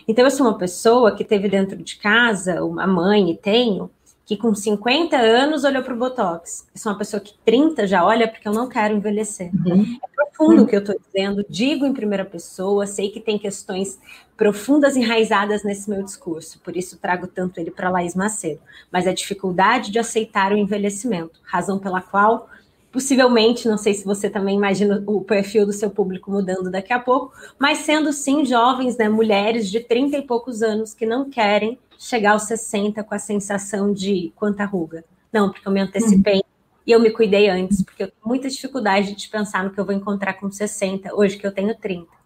Então 0.07 0.25
eu 0.25 0.31
sou 0.31 0.47
uma 0.47 0.59
pessoa 0.59 1.15
que 1.15 1.25
teve 1.25 1.49
dentro 1.49 1.77
de 1.77 1.97
casa 1.97 2.65
uma 2.65 2.87
mãe 2.87 3.31
e 3.31 3.37
tenho 3.37 3.91
que 4.29 4.37
com 4.37 4.55
50 4.55 5.17
anos 5.17 5.65
olhou 5.65 5.83
para 5.83 5.95
o 5.95 5.97
Botox. 5.97 6.67
Eu 6.75 6.79
sou 6.79 6.93
uma 6.93 6.99
pessoa 6.99 7.19
que 7.19 7.33
30 7.47 7.87
já 7.87 8.05
olha 8.05 8.29
porque 8.29 8.47
eu 8.47 8.53
não 8.53 8.69
quero 8.69 8.95
envelhecer. 8.95 9.51
Uhum. 9.65 9.99
É 10.05 10.09
profundo 10.15 10.65
o 10.65 10.67
que 10.67 10.77
eu 10.77 10.81
estou 10.81 10.95
dizendo, 11.01 11.47
digo 11.49 11.87
em 11.87 11.95
primeira 11.95 12.27
pessoa, 12.27 12.87
sei 12.87 13.09
que 13.09 13.21
tem 13.21 13.39
questões 13.39 13.99
profundas 14.37 14.99
enraizadas 14.99 15.65
nesse 15.65 15.89
meu 15.89 16.03
discurso, 16.03 16.61
por 16.61 16.77
isso 16.77 16.99
trago 16.99 17.27
tanto 17.27 17.59
ele 17.59 17.71
para 17.71 17.89
Laís 17.89 18.15
Macedo. 18.15 18.61
Mas 18.93 19.07
a 19.07 19.15
dificuldade 19.15 19.91
de 19.91 19.99
aceitar 19.99 20.53
o 20.53 20.59
envelhecimento, 20.59 21.41
razão 21.43 21.79
pela 21.79 22.03
qual 22.03 22.51
Possivelmente, 22.91 23.69
não 23.69 23.77
sei 23.77 23.93
se 23.93 24.05
você 24.05 24.31
também 24.31 24.57
imagina 24.57 25.03
o 25.07 25.21
perfil 25.21 25.67
do 25.67 25.73
seu 25.73 25.91
público 25.91 26.31
mudando 26.31 26.71
daqui 26.71 26.93
a 26.93 26.99
pouco, 26.99 27.33
mas 27.59 27.79
sendo 27.79 28.13
sim 28.13 28.45
jovens, 28.45 28.97
né, 28.97 29.09
mulheres 29.09 29.71
de 29.71 29.81
30 29.81 30.17
e 30.17 30.23
poucos 30.23 30.63
anos 30.63 30.95
que 30.95 31.05
não 31.05 31.29
querem 31.29 31.79
chegar 31.99 32.33
aos 32.33 32.45
60 32.45 33.03
com 33.03 33.15
a 33.15 33.19
sensação 33.19 33.93
de 33.93 34.33
quanta 34.37 34.65
ruga. 34.65 35.05
Não, 35.33 35.51
porque 35.51 35.69
eu 35.69 35.73
me 35.73 35.81
antecipei 35.81 36.37
uhum. 36.37 36.43
e 36.87 36.93
eu 36.93 37.01
me 37.01 37.11
cuidei 37.11 37.51
antes, 37.51 37.83
porque 37.83 38.05
eu 38.05 38.09
tenho 38.09 38.27
muita 38.27 38.49
dificuldade 38.49 39.15
de 39.15 39.29
pensar 39.29 39.65
no 39.65 39.71
que 39.71 39.79
eu 39.79 39.85
vou 39.85 39.95
encontrar 39.95 40.35
com 40.35 40.51
60, 40.51 41.15
hoje 41.15 41.37
que 41.37 41.47
eu 41.47 41.53
tenho 41.53 41.75
30. 41.77 42.18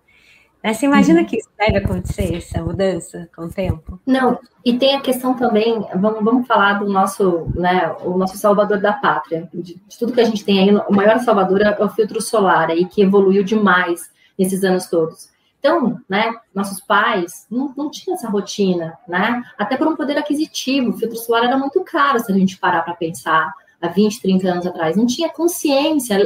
Né? 0.63 0.73
Você 0.73 0.87
imagina 0.87 1.25
que 1.25 1.37
isso 1.37 1.49
deve 1.59 1.79
acontecer, 1.79 2.37
essa 2.37 2.63
mudança 2.63 3.29
com 3.35 3.47
o 3.47 3.49
tempo? 3.49 4.01
Não, 4.07 4.39
e 4.65 4.79
tem 4.79 4.95
a 4.95 5.01
questão 5.01 5.35
também, 5.35 5.85
vamos, 5.97 6.23
vamos 6.23 6.47
falar 6.47 6.75
do 6.75 6.89
nosso, 6.89 7.49
né, 7.55 7.95
o 8.05 8.17
nosso 8.17 8.37
salvador 8.37 8.79
da 8.79 8.93
pátria, 8.93 9.49
de, 9.53 9.75
de 9.75 9.99
tudo 9.99 10.13
que 10.13 10.21
a 10.21 10.25
gente 10.25 10.45
tem 10.45 10.61
aí, 10.61 10.77
o 10.89 10.95
maior 10.95 11.19
salvador 11.19 11.61
é 11.63 11.85
o 11.85 11.89
filtro 11.89 12.21
solar 12.21 12.71
aí, 12.71 12.85
que 12.87 13.03
evoluiu 13.03 13.43
demais 13.43 14.11
nesses 14.39 14.63
anos 14.63 14.87
todos. 14.87 15.33
Então, 15.59 16.01
né, 16.09 16.35
nossos 16.53 16.81
pais 16.81 17.47
não, 17.51 17.73
não 17.77 17.89
tinham 17.89 18.17
essa 18.17 18.29
rotina, 18.29 18.99
né? 19.07 19.45
Até 19.57 19.77
por 19.77 19.87
um 19.87 19.95
poder 19.95 20.19
aquisitivo, 20.19 20.91
o 20.91 20.99
filtro 20.99 21.17
solar 21.17 21.45
era 21.45 21.57
muito 21.57 21.81
caro 21.85 22.19
se 22.19 22.33
a 22.33 22.35
gente 22.35 22.59
parar 22.59 22.83
para 22.83 22.95
pensar 22.95 23.53
há 23.81 23.87
20, 23.87 24.21
30 24.21 24.49
anos 24.49 24.67
atrás. 24.67 24.97
Não 24.97 25.07
tinha 25.07 25.29
consciência, 25.29 26.17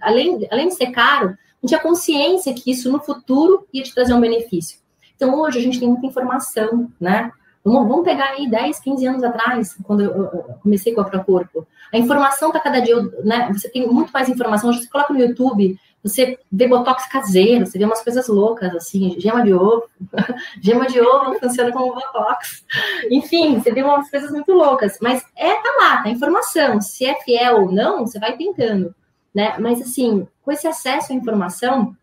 além, 0.00 0.48
além 0.50 0.68
de 0.68 0.74
ser 0.74 0.92
caro, 0.92 1.36
não 1.62 1.68
tinha 1.68 1.80
consciência 1.80 2.54
que 2.54 2.70
isso 2.70 2.90
no 2.90 3.00
futuro 3.00 3.66
ia 3.72 3.82
te 3.82 3.94
trazer 3.94 4.14
um 4.14 4.20
benefício. 4.20 4.78
Então, 5.14 5.34
hoje 5.40 5.58
a 5.58 5.62
gente 5.62 5.78
tem 5.80 5.88
muita 5.88 6.06
informação, 6.06 6.90
né? 7.00 7.30
Vamos, 7.64 8.04
pegar 8.04 8.26
aí 8.26 8.48
10, 8.48 8.78
15 8.78 9.06
anos 9.06 9.24
atrás, 9.24 9.76
quando 9.82 10.02
eu, 10.04 10.44
comecei 10.62 10.94
com 10.94 11.00
a 11.00 11.04
Procorpo. 11.04 11.66
A 11.92 11.98
informação 11.98 12.50
está 12.50 12.60
cada 12.60 12.78
dia, 12.78 12.94
né? 13.24 13.50
Você 13.52 13.68
tem 13.68 13.88
muito 13.88 14.12
mais 14.12 14.28
informação. 14.28 14.72
Você 14.72 14.88
coloca 14.88 15.12
no 15.12 15.18
YouTube, 15.18 15.76
você 16.00 16.38
vê 16.52 16.68
botox 16.68 17.08
caseiro, 17.08 17.66
você 17.66 17.76
vê 17.76 17.84
umas 17.84 18.04
coisas 18.04 18.28
loucas, 18.28 18.72
assim, 18.72 19.18
gema 19.18 19.42
de 19.42 19.52
ovo. 19.52 19.88
gema 20.62 20.86
de 20.86 21.00
ovo 21.00 21.36
funciona 21.40 21.72
como 21.72 21.92
botox. 21.92 22.64
Enfim, 23.10 23.58
você 23.58 23.72
vê 23.72 23.82
umas 23.82 24.08
coisas 24.08 24.30
muito 24.30 24.52
loucas. 24.52 24.98
Mas 25.02 25.24
é, 25.34 25.54
tá 25.54 25.76
lá, 25.80 26.02
tá 26.04 26.08
informação. 26.08 26.80
Se 26.80 27.04
é 27.04 27.20
fiel 27.22 27.62
ou 27.62 27.72
não, 27.72 28.06
você 28.06 28.20
vai 28.20 28.36
tentando 28.36 28.94
né? 29.36 29.54
Mas 29.58 29.82
assim, 29.82 30.26
com 30.42 30.50
esse 30.50 30.66
acesso 30.66 31.12
à 31.12 31.14
informação, 31.14 31.94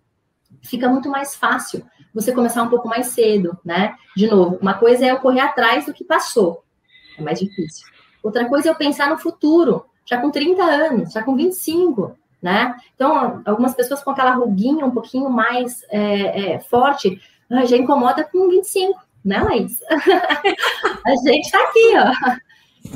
fica 0.61 0.87
muito 0.87 1.09
mais 1.09 1.33
fácil 1.33 1.83
você 2.13 2.31
começar 2.31 2.61
um 2.61 2.69
pouco 2.69 2.87
mais 2.87 3.07
cedo, 3.07 3.57
né? 3.65 3.95
De 4.15 4.27
novo, 4.27 4.59
uma 4.61 4.75
coisa 4.75 5.03
é 5.03 5.09
eu 5.09 5.17
correr 5.17 5.39
atrás 5.39 5.87
do 5.87 5.93
que 5.93 6.03
passou, 6.03 6.63
é 7.17 7.23
mais 7.23 7.39
difícil. 7.39 7.87
Outra 8.21 8.47
coisa 8.47 8.69
é 8.69 8.71
eu 8.71 8.75
pensar 8.75 9.09
no 9.09 9.17
futuro, 9.17 9.83
já 10.05 10.21
com 10.21 10.29
30 10.29 10.63
anos, 10.63 11.11
já 11.11 11.23
com 11.23 11.35
25, 11.35 12.15
né? 12.39 12.75
Então, 12.93 13.41
algumas 13.45 13.73
pessoas 13.73 14.03
com 14.03 14.11
aquela 14.11 14.35
ruguinha 14.35 14.85
um 14.85 14.91
pouquinho 14.91 15.27
mais 15.27 15.83
é, 15.89 16.53
é, 16.53 16.59
forte, 16.59 17.19
já 17.49 17.75
incomoda 17.75 18.23
com 18.23 18.47
25, 18.47 19.01
né, 19.25 19.41
Laís? 19.41 19.79
a 19.89 21.15
gente 21.25 21.49
tá 21.49 21.63
aqui, 21.63 21.93
ó. 21.97 22.52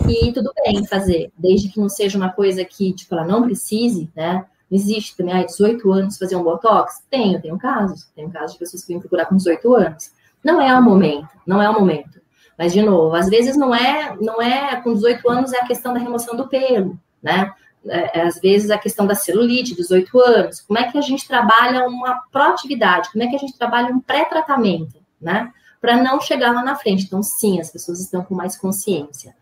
E 0.10 0.32
tudo 0.34 0.52
bem 0.64 0.86
fazer, 0.86 1.32
desde 1.38 1.70
que 1.70 1.80
não 1.80 1.88
seja 1.88 2.18
uma 2.18 2.30
coisa 2.30 2.64
que, 2.66 2.94
tipo, 2.94 3.16
ela 3.16 3.26
não 3.26 3.44
precise, 3.44 4.12
né? 4.16 4.46
Não 4.70 4.78
existe 4.78 5.16
também, 5.16 5.34
ah, 5.34 5.46
18 5.46 5.92
anos 5.92 6.18
fazer 6.18 6.36
um 6.36 6.44
botox? 6.44 7.02
Tenho, 7.10 7.42
tenho 7.42 7.58
casos. 7.58 8.10
Tenho 8.14 8.30
casos 8.30 8.54
de 8.54 8.60
pessoas 8.60 8.84
que 8.84 8.92
vêm 8.92 9.00
procurar 9.00 9.26
com 9.26 9.38
18 9.38 9.76
anos. 9.76 10.12
Não 10.44 10.62
é 10.62 10.78
o 10.78 10.84
momento, 10.84 11.30
não 11.46 11.62
é 11.62 11.70
o 11.70 11.74
momento. 11.74 12.20
Mas, 12.58 12.74
de 12.74 12.82
novo, 12.82 13.16
às 13.16 13.30
vezes 13.30 13.56
não 13.56 13.74
é, 13.74 14.16
não 14.20 14.42
é, 14.42 14.82
com 14.82 14.94
18 14.94 15.30
anos 15.30 15.54
é 15.54 15.60
a 15.60 15.68
questão 15.68 15.94
da 15.94 16.00
remoção 16.00 16.36
do 16.36 16.48
pelo, 16.48 17.00
né? 17.22 17.54
É, 17.86 18.20
é 18.20 18.22
às 18.24 18.40
vezes 18.40 18.70
a 18.72 18.78
questão 18.78 19.06
da 19.06 19.16
celulite, 19.16 19.76
18 19.76 20.20
anos. 20.20 20.62
Como 20.62 20.78
é 20.78 20.92
que 20.92 20.98
a 20.98 21.02
gente 21.02 21.28
trabalha 21.28 21.88
uma 21.88 22.22
proatividade? 22.32 23.12
Como 23.12 23.24
é 23.24 23.28
que 23.28 23.36
a 23.36 23.40
gente 23.40 23.58
trabalha 23.58 23.94
um 23.94 24.00
pré-tratamento, 24.00 25.00
né? 25.22 25.52
Para 25.80 25.96
não 25.96 26.20
chegar 26.20 26.52
lá 26.52 26.64
na 26.64 26.76
frente. 26.76 27.06
Então, 27.06 27.24
sim, 27.24 27.60
as 27.60 27.70
pessoas 27.70 28.02
estão 28.02 28.24
com 28.24 28.36
mais 28.36 28.58
consciência. 28.58 29.36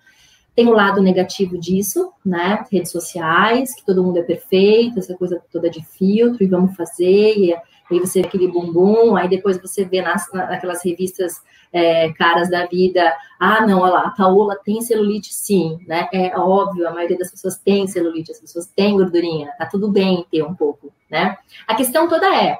Tem 0.56 0.68
o 0.68 0.72
lado 0.72 1.02
negativo 1.02 1.58
disso, 1.58 2.14
né? 2.26 2.64
Redes 2.72 2.92
sociais, 2.92 3.76
que 3.76 3.86
todo 3.86 4.02
mundo 4.02 4.20
é 4.20 4.24
perfeito, 4.24 5.00
essa 5.00 5.14
coisa 5.16 5.42
toda 5.52 5.70
de 5.70 5.84
filtro, 5.84 6.42
e 6.42 6.48
vamos 6.48 6.76
fazer, 6.78 7.38
e 7.38 7.54
aí 7.54 8.00
você 8.00 8.22
vê 8.22 8.28
aquele 8.28 8.48
bumbum, 8.48 9.18
aí 9.18 9.28
depois 9.28 9.62
você 9.62 9.84
vê 9.84 10.02
nas, 10.02 10.32
naquelas 10.32 10.84
revistas 10.84 11.42
é, 11.74 12.12
caras 12.14 12.50
da 12.50 12.66
vida, 12.68 13.14
ah, 13.38 13.68
não, 13.68 13.82
olha 13.82 13.94
lá, 13.94 14.02
a 14.08 14.12
Paola 14.12 14.58
tem 14.64 14.80
celulite 14.82 15.34
sim, 15.34 15.78
né? 15.86 16.08
É 16.14 16.38
óbvio, 16.40 16.88
a 16.88 16.92
maioria 16.92 17.18
das 17.18 17.32
pessoas 17.32 17.58
tem 17.58 17.86
celulite, 17.86 18.32
as 18.32 18.40
pessoas 18.40 18.66
têm 18.68 18.96
gordurinha, 18.96 19.52
tá 19.58 19.66
tudo 19.66 19.92
bem 19.92 20.26
ter 20.32 20.42
um 20.42 20.56
pouco, 20.56 20.94
né? 21.12 21.38
A 21.68 21.76
questão 21.76 22.08
toda 22.08 22.34
é, 22.34 22.58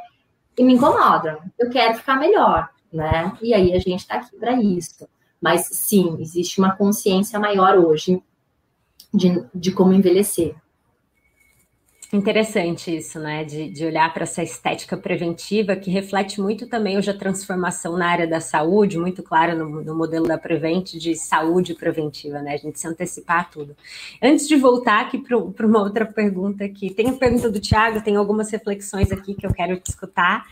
e 0.58 0.64
me 0.66 0.74
incomoda, 0.74 1.40
eu 1.58 1.70
quero 1.70 1.96
ficar 1.96 2.20
melhor, 2.20 2.70
né? 2.92 3.32
E 3.42 3.54
aí 3.54 3.74
a 3.74 3.80
gente 3.80 4.06
tá 4.06 4.16
aqui 4.16 4.36
para 4.38 4.52
isso. 4.62 5.08
Mas 5.46 5.68
sim, 5.68 6.18
existe 6.20 6.58
uma 6.58 6.76
consciência 6.76 7.40
maior 7.40 7.78
hoje 7.78 8.20
de, 9.14 9.46
de 9.54 9.72
como 9.72 9.94
envelhecer. 9.94 10.56
Interessante 12.12 12.96
isso, 12.96 13.20
né? 13.20 13.44
De, 13.44 13.70
de 13.70 13.86
olhar 13.86 14.12
para 14.12 14.24
essa 14.24 14.42
estética 14.42 14.98
preventiva 14.98 15.76
que 15.76 15.92
reflete 15.92 16.42
muito 16.42 16.68
também 16.68 16.98
hoje 16.98 17.12
a 17.12 17.18
transformação 17.18 17.96
na 17.96 18.08
área 18.08 18.26
da 18.26 18.40
saúde, 18.40 18.98
muito 18.98 19.22
clara 19.22 19.54
no, 19.54 19.84
no, 19.84 19.94
modelo 19.94 20.28
da 20.28 20.36
Prevent 20.36 20.94
de 20.94 21.14
saúde 21.14 21.76
preventiva, 21.76 22.42
né? 22.42 22.54
A 22.54 22.58
gente 22.58 22.80
se 22.80 22.88
antecipar 22.88 23.42
a 23.42 23.44
tudo. 23.44 23.78
Antes 24.24 24.48
de 24.48 24.56
voltar 24.56 25.02
aqui 25.02 25.20
para 25.20 25.68
uma 25.68 25.84
outra 25.84 26.08
pergunta 26.08 26.66
aqui, 26.66 26.92
tem 26.92 27.10
a 27.10 27.14
pergunta 27.14 27.52
do 27.52 27.60
Tiago, 27.60 28.02
tem 28.02 28.16
algumas 28.16 28.50
reflexões 28.50 29.12
aqui 29.12 29.36
que 29.36 29.46
eu 29.46 29.54
quero 29.54 29.80
escutar. 29.88 30.44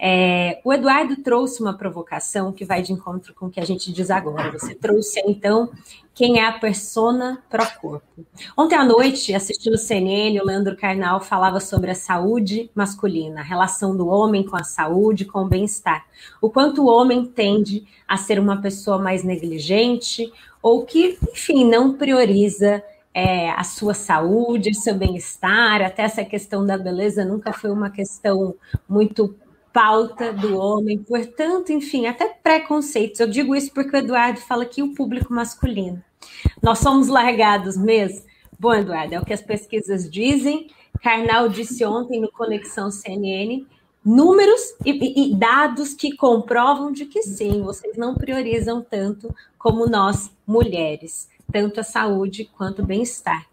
É, 0.00 0.60
o 0.62 0.72
Eduardo 0.72 1.16
trouxe 1.16 1.60
uma 1.60 1.76
provocação 1.76 2.52
que 2.52 2.64
vai 2.64 2.82
de 2.82 2.92
encontro 2.92 3.34
com 3.34 3.46
o 3.46 3.50
que 3.50 3.58
a 3.58 3.64
gente 3.64 3.92
diz 3.92 4.10
agora. 4.10 4.52
Você 4.52 4.72
trouxe, 4.74 5.20
então, 5.26 5.70
quem 6.14 6.38
é 6.38 6.46
a 6.46 6.52
persona 6.52 7.42
pro 7.50 7.66
corpo. 7.80 8.24
Ontem 8.56 8.76
à 8.76 8.84
noite, 8.84 9.34
assistindo 9.34 9.74
o 9.74 9.78
CNN, 9.78 10.40
o 10.40 10.44
Leandro 10.44 10.76
Carnal 10.76 11.20
falava 11.20 11.58
sobre 11.58 11.90
a 11.90 11.96
saúde 11.96 12.70
masculina, 12.74 13.40
a 13.40 13.44
relação 13.44 13.96
do 13.96 14.06
homem 14.06 14.44
com 14.44 14.56
a 14.56 14.62
saúde, 14.62 15.24
com 15.24 15.40
o 15.40 15.48
bem-estar. 15.48 16.06
O 16.40 16.48
quanto 16.48 16.82
o 16.82 16.88
homem 16.88 17.24
tende 17.24 17.84
a 18.06 18.16
ser 18.16 18.38
uma 18.38 18.62
pessoa 18.62 18.98
mais 18.98 19.24
negligente 19.24 20.32
ou 20.62 20.84
que, 20.86 21.18
enfim, 21.32 21.68
não 21.68 21.94
prioriza 21.94 22.82
é, 23.12 23.50
a 23.50 23.64
sua 23.64 23.94
saúde, 23.94 24.74
seu 24.74 24.94
bem-estar, 24.94 25.82
até 25.82 26.02
essa 26.02 26.24
questão 26.24 26.64
da 26.64 26.78
beleza 26.78 27.24
nunca 27.24 27.52
foi 27.52 27.70
uma 27.70 27.90
questão 27.90 28.54
muito 28.88 29.34
pauta 29.78 30.32
do 30.32 30.58
homem, 30.58 30.98
portanto, 30.98 31.72
enfim, 31.72 32.06
até 32.06 32.26
preconceitos. 32.26 33.20
Eu 33.20 33.28
digo 33.28 33.54
isso 33.54 33.72
porque 33.72 33.94
o 33.94 34.00
Eduardo 34.00 34.40
fala 34.40 34.66
que 34.66 34.82
o 34.82 34.92
público 34.92 35.32
masculino. 35.32 36.02
Nós 36.60 36.80
somos 36.80 37.06
largados 37.06 37.76
mesmo? 37.76 38.26
Bom, 38.58 38.74
Eduardo, 38.74 39.14
é 39.14 39.20
o 39.20 39.24
que 39.24 39.32
as 39.32 39.40
pesquisas 39.40 40.10
dizem. 40.10 40.66
Karnal 41.00 41.48
disse 41.48 41.84
ontem 41.84 42.20
no 42.20 42.28
Conexão 42.28 42.90
CNN 42.90 43.64
números 44.04 44.60
e, 44.84 45.30
e, 45.30 45.36
dados 45.36 45.94
que 45.94 46.16
comprovam 46.16 46.90
de 46.90 47.06
que 47.06 47.22
sim, 47.22 47.62
vocês 47.62 47.96
não 47.96 48.16
priorizam 48.16 48.82
tanto 48.82 49.32
como 49.56 49.86
nós 49.86 50.28
mulheres, 50.44 51.28
tanto 51.52 51.78
a 51.78 51.84
saúde 51.84 52.50
quanto 52.56 52.82
o 52.82 52.84
bem-estar. 52.84 53.46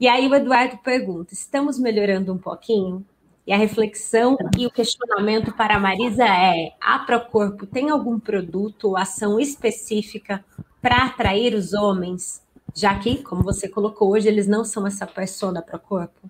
E 0.00 0.08
aí 0.08 0.26
o 0.26 0.34
Eduardo 0.34 0.78
pergunta: 0.78 1.34
estamos 1.34 1.78
melhorando 1.78 2.32
um 2.32 2.38
pouquinho? 2.38 3.04
E 3.46 3.52
a 3.52 3.56
reflexão 3.56 4.36
e 4.58 4.66
o 4.66 4.70
questionamento 4.70 5.52
para 5.52 5.76
a 5.76 5.78
Marisa 5.78 6.24
é: 6.24 6.72
a 6.80 6.98
Procorpo 6.98 7.64
tem 7.64 7.90
algum 7.90 8.18
produto 8.18 8.88
ou 8.88 8.96
ação 8.96 9.38
específica 9.38 10.44
para 10.82 11.04
atrair 11.04 11.54
os 11.54 11.72
homens? 11.72 12.44
Já 12.74 12.98
que, 12.98 13.22
como 13.22 13.42
você 13.42 13.68
colocou 13.68 14.10
hoje, 14.10 14.28
eles 14.28 14.48
não 14.48 14.64
são 14.64 14.86
essa 14.86 15.06
persona 15.06 15.62
Procorpo? 15.62 16.28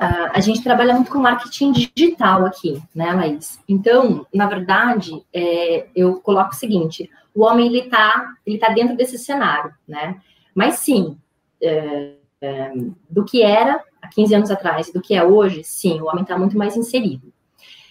Uh, 0.00 0.30
a 0.32 0.40
gente 0.40 0.62
trabalha 0.62 0.94
muito 0.94 1.10
com 1.10 1.18
marketing 1.18 1.72
digital 1.72 2.46
aqui, 2.46 2.82
né, 2.94 3.12
Laís? 3.12 3.58
Então, 3.68 4.26
na 4.32 4.46
verdade, 4.46 5.24
é, 5.32 5.88
eu 5.94 6.20
coloco 6.20 6.52
o 6.52 6.56
seguinte: 6.56 7.10
o 7.34 7.44
homem 7.44 7.66
ele 7.66 7.80
está 7.80 8.34
ele 8.46 8.58
tá 8.58 8.68
dentro 8.70 8.96
desse 8.96 9.18
cenário, 9.18 9.74
né? 9.88 10.20
Mas 10.54 10.80
sim, 10.80 11.18
é, 11.62 12.12
é, 12.40 12.72
do 13.08 13.24
que 13.24 13.42
era 13.42 13.82
há 14.00 14.08
15 14.08 14.34
anos 14.34 14.50
atrás 14.50 14.88
e 14.88 14.92
do 14.92 15.00
que 15.00 15.14
é 15.14 15.24
hoje, 15.24 15.62
sim, 15.64 16.00
o 16.00 16.06
homem 16.06 16.22
está 16.22 16.38
muito 16.38 16.56
mais 16.56 16.76
inserido. 16.76 17.32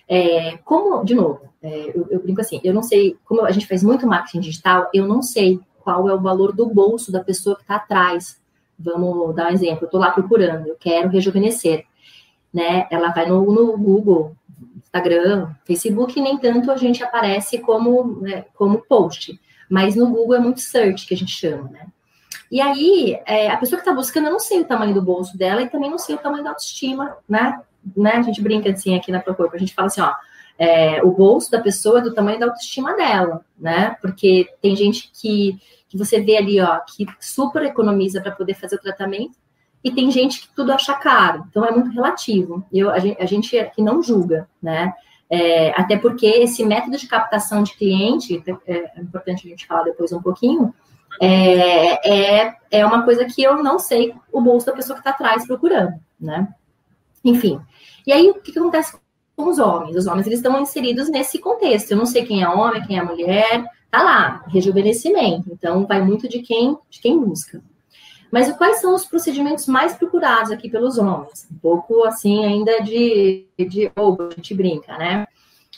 É, 0.08 0.58
como, 0.66 1.04
de 1.04 1.14
novo, 1.14 1.42
é, 1.62 1.92
eu, 1.96 2.08
eu, 2.10 2.20
brinco 2.20 2.42
assim, 2.42 2.60
eu 2.64 2.74
não 2.74 2.82
sei, 2.82 3.16
como 3.26 3.46
a 3.46 3.52
gente 3.52 3.68
faz 3.68 3.84
muito 3.84 4.08
marketing 4.08 4.40
digital, 4.40 4.90
eu 4.94 5.08
não 5.08 5.22
sei 5.22 5.60
qual 5.80 6.10
é 6.10 6.14
o 6.14 6.22
valor 6.22 6.52
do 6.52 6.66
bolso 6.68 7.12
da 7.12 7.24
pessoa 7.24 7.56
que 7.56 7.62
está 7.62 7.76
atrás. 7.76 8.40
Vamos 8.78 9.36
dar 9.36 9.48
um 9.48 9.54
exemplo, 9.54 9.84
eu 9.84 9.86
estou 9.86 10.00
lá 10.00 10.12
procurando, 10.12 10.68
eu 10.68 10.76
quero 10.80 11.10
rejuvenescer. 11.10 11.86
Né? 12.52 12.88
Ela 12.90 13.10
vai 13.10 13.28
no, 13.28 13.46
no 13.54 13.78
Google, 13.78 14.36
Instagram, 14.78 15.54
Facebook, 15.66 16.20
nem 16.20 16.38
tanto 16.38 16.72
a 16.72 16.78
gente 16.78 17.04
aparece 17.04 17.60
como, 17.60 18.20
né, 18.22 18.46
como 18.56 18.80
post, 18.80 19.40
mas 19.70 19.96
no 19.96 20.10
Google 20.10 20.36
é 20.36 20.40
muito 20.40 20.62
search 20.62 21.06
que 21.06 21.14
a 21.14 21.18
gente 21.18 21.32
chama, 21.32 21.70
né? 21.70 21.88
E 22.52 22.60
aí, 22.60 23.20
é, 23.26 23.50
a 23.50 23.58
pessoa 23.58 23.80
que 23.80 23.88
está 23.88 23.94
buscando, 23.94 24.26
eu 24.26 24.32
não 24.32 24.40
sei 24.40 24.62
o 24.62 24.66
tamanho 24.66 24.94
do 24.94 25.02
bolso 25.02 25.38
dela 25.38 25.62
e 25.62 25.70
também 25.70 25.90
não 25.90 26.00
sei 26.00 26.16
o 26.16 26.20
tamanho 26.20 26.44
da 26.44 26.50
autoestima, 26.50 27.16
né? 27.28 27.62
né? 27.96 28.14
A 28.14 28.22
gente 28.22 28.42
brinca 28.42 28.70
assim 28.72 28.96
aqui 28.96 29.12
na 29.12 29.20
Procorpo, 29.20 29.56
a 29.56 29.60
gente 29.60 29.74
fala 29.74 29.88
assim, 29.88 30.02
ó, 30.02 30.12
é, 30.58 31.02
o 31.04 31.12
bolso 31.12 31.50
da 31.52 31.62
pessoa 31.62 32.00
é 32.00 32.02
do 32.02 32.14
tamanho 32.14 32.40
da 32.40 32.48
autoestima 32.48 32.96
dela, 32.96 33.46
né? 33.58 33.96
Porque 34.02 34.50
tem 34.62 34.76
gente 34.76 35.12
que, 35.14 35.58
que 35.88 35.98
você 35.98 36.20
vê 36.20 36.38
ali, 36.38 36.60
ó, 36.60 36.80
que 36.80 37.06
super 37.20 37.64
economiza 37.64 38.20
para 38.20 38.32
poder 38.32 38.56
fazer 38.56 38.76
o 38.76 38.82
tratamento, 38.82 39.38
e 39.82 39.92
tem 39.92 40.12
gente 40.12 40.42
que 40.42 40.54
tudo 40.54 40.74
acha 40.74 40.94
caro, 40.96 41.46
então 41.50 41.64
é 41.64 41.72
muito 41.72 41.90
relativo. 41.92 42.66
Eu, 42.74 42.90
a, 42.90 43.00
gente, 43.00 43.22
a 43.22 43.26
gente 43.26 43.58
aqui 43.58 43.82
não 43.82 44.04
julga, 44.04 44.50
né? 44.62 44.94
É, 45.30 45.70
até 45.80 45.96
porque 45.96 46.26
esse 46.26 46.66
método 46.66 46.98
de 46.98 47.08
captação 47.08 47.64
de 47.64 47.74
cliente, 47.76 48.44
é, 48.68 48.74
é 48.74 49.00
importante 49.00 49.48
a 49.48 49.50
gente 49.50 49.66
falar 49.66 49.84
depois 49.84 50.12
um 50.12 50.22
pouquinho, 50.22 50.74
é, 51.22 52.43
é, 52.43 52.56
é 52.72 52.86
uma 52.86 53.04
coisa 53.04 53.26
que 53.26 53.41
eu 53.41 53.62
não 53.63 53.80
sei 53.80 54.13
o 54.32 54.41
bolso 54.41 54.65
da 54.65 54.74
pessoa 54.74 54.95
que 54.95 55.02
está 55.02 55.12
atrás 55.12 55.45
procurando, 55.45 55.93
né? 56.19 56.48
Enfim. 57.24 57.60
E 58.06 58.12
aí, 58.12 58.30
o 58.30 58.36
que, 58.36 58.52
que 58.52 58.60
acontece 58.60 58.98
com 59.36 59.50
os 59.50 59.60
homens? 59.60 59.95
Os 59.95 60.08
homens, 60.08 60.28
eles 60.28 60.39
estão 60.39 60.60
inseridos 60.62 61.10
nesse 61.10 61.39
contexto. 61.39 61.91
Eu 61.91 61.98
não 61.98 62.06
sei 62.06 62.26
quem 62.26 62.43
é 62.43 62.50
homem, 62.50 62.86
quem 62.86 62.98
é 62.98 63.04
mulher, 63.04 63.65
tá 63.91 64.02
lá, 64.02 64.43
rejuvenescimento. 64.48 65.52
Então, 65.52 65.86
vai 65.86 66.02
muito 66.02 66.28
de 66.28 66.39
quem, 66.39 66.78
de 66.89 67.00
quem 67.00 67.19
busca. 67.19 67.62
Mas 68.32 68.52
quais 68.54 68.80
são 68.80 68.93
os 68.93 69.06
procedimentos 69.06 69.65
mais 69.65 69.95
procurados 69.95 70.52
aqui 70.52 70.69
pelos 70.69 70.98
homens? 70.98 71.48
Um 71.52 71.58
pouco, 71.58 72.04
assim, 72.04 72.45
ainda 72.45 72.82
de, 72.82 73.48
de 73.58 73.91
oh, 73.98 74.15
a 74.22 74.36
gente 74.36 74.54
brinca, 74.54 74.98
né? 74.98 75.28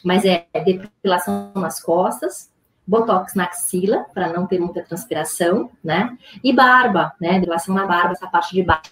Mas 0.03 0.25
é 0.25 0.45
depilação 0.65 1.51
nas 1.55 1.81
costas, 1.81 2.50
botox 2.91 3.33
na 3.35 3.45
axila, 3.45 4.05
para 4.13 4.33
não 4.33 4.45
ter 4.45 4.59
muita 4.59 4.83
transpiração, 4.83 5.71
né? 5.81 6.17
E 6.43 6.51
barba, 6.51 7.13
né? 7.21 7.39
Depilação 7.39 7.73
na 7.73 7.87
barba, 7.87 8.11
essa 8.11 8.27
parte 8.27 8.53
de 8.53 8.61
barba, 8.61 8.89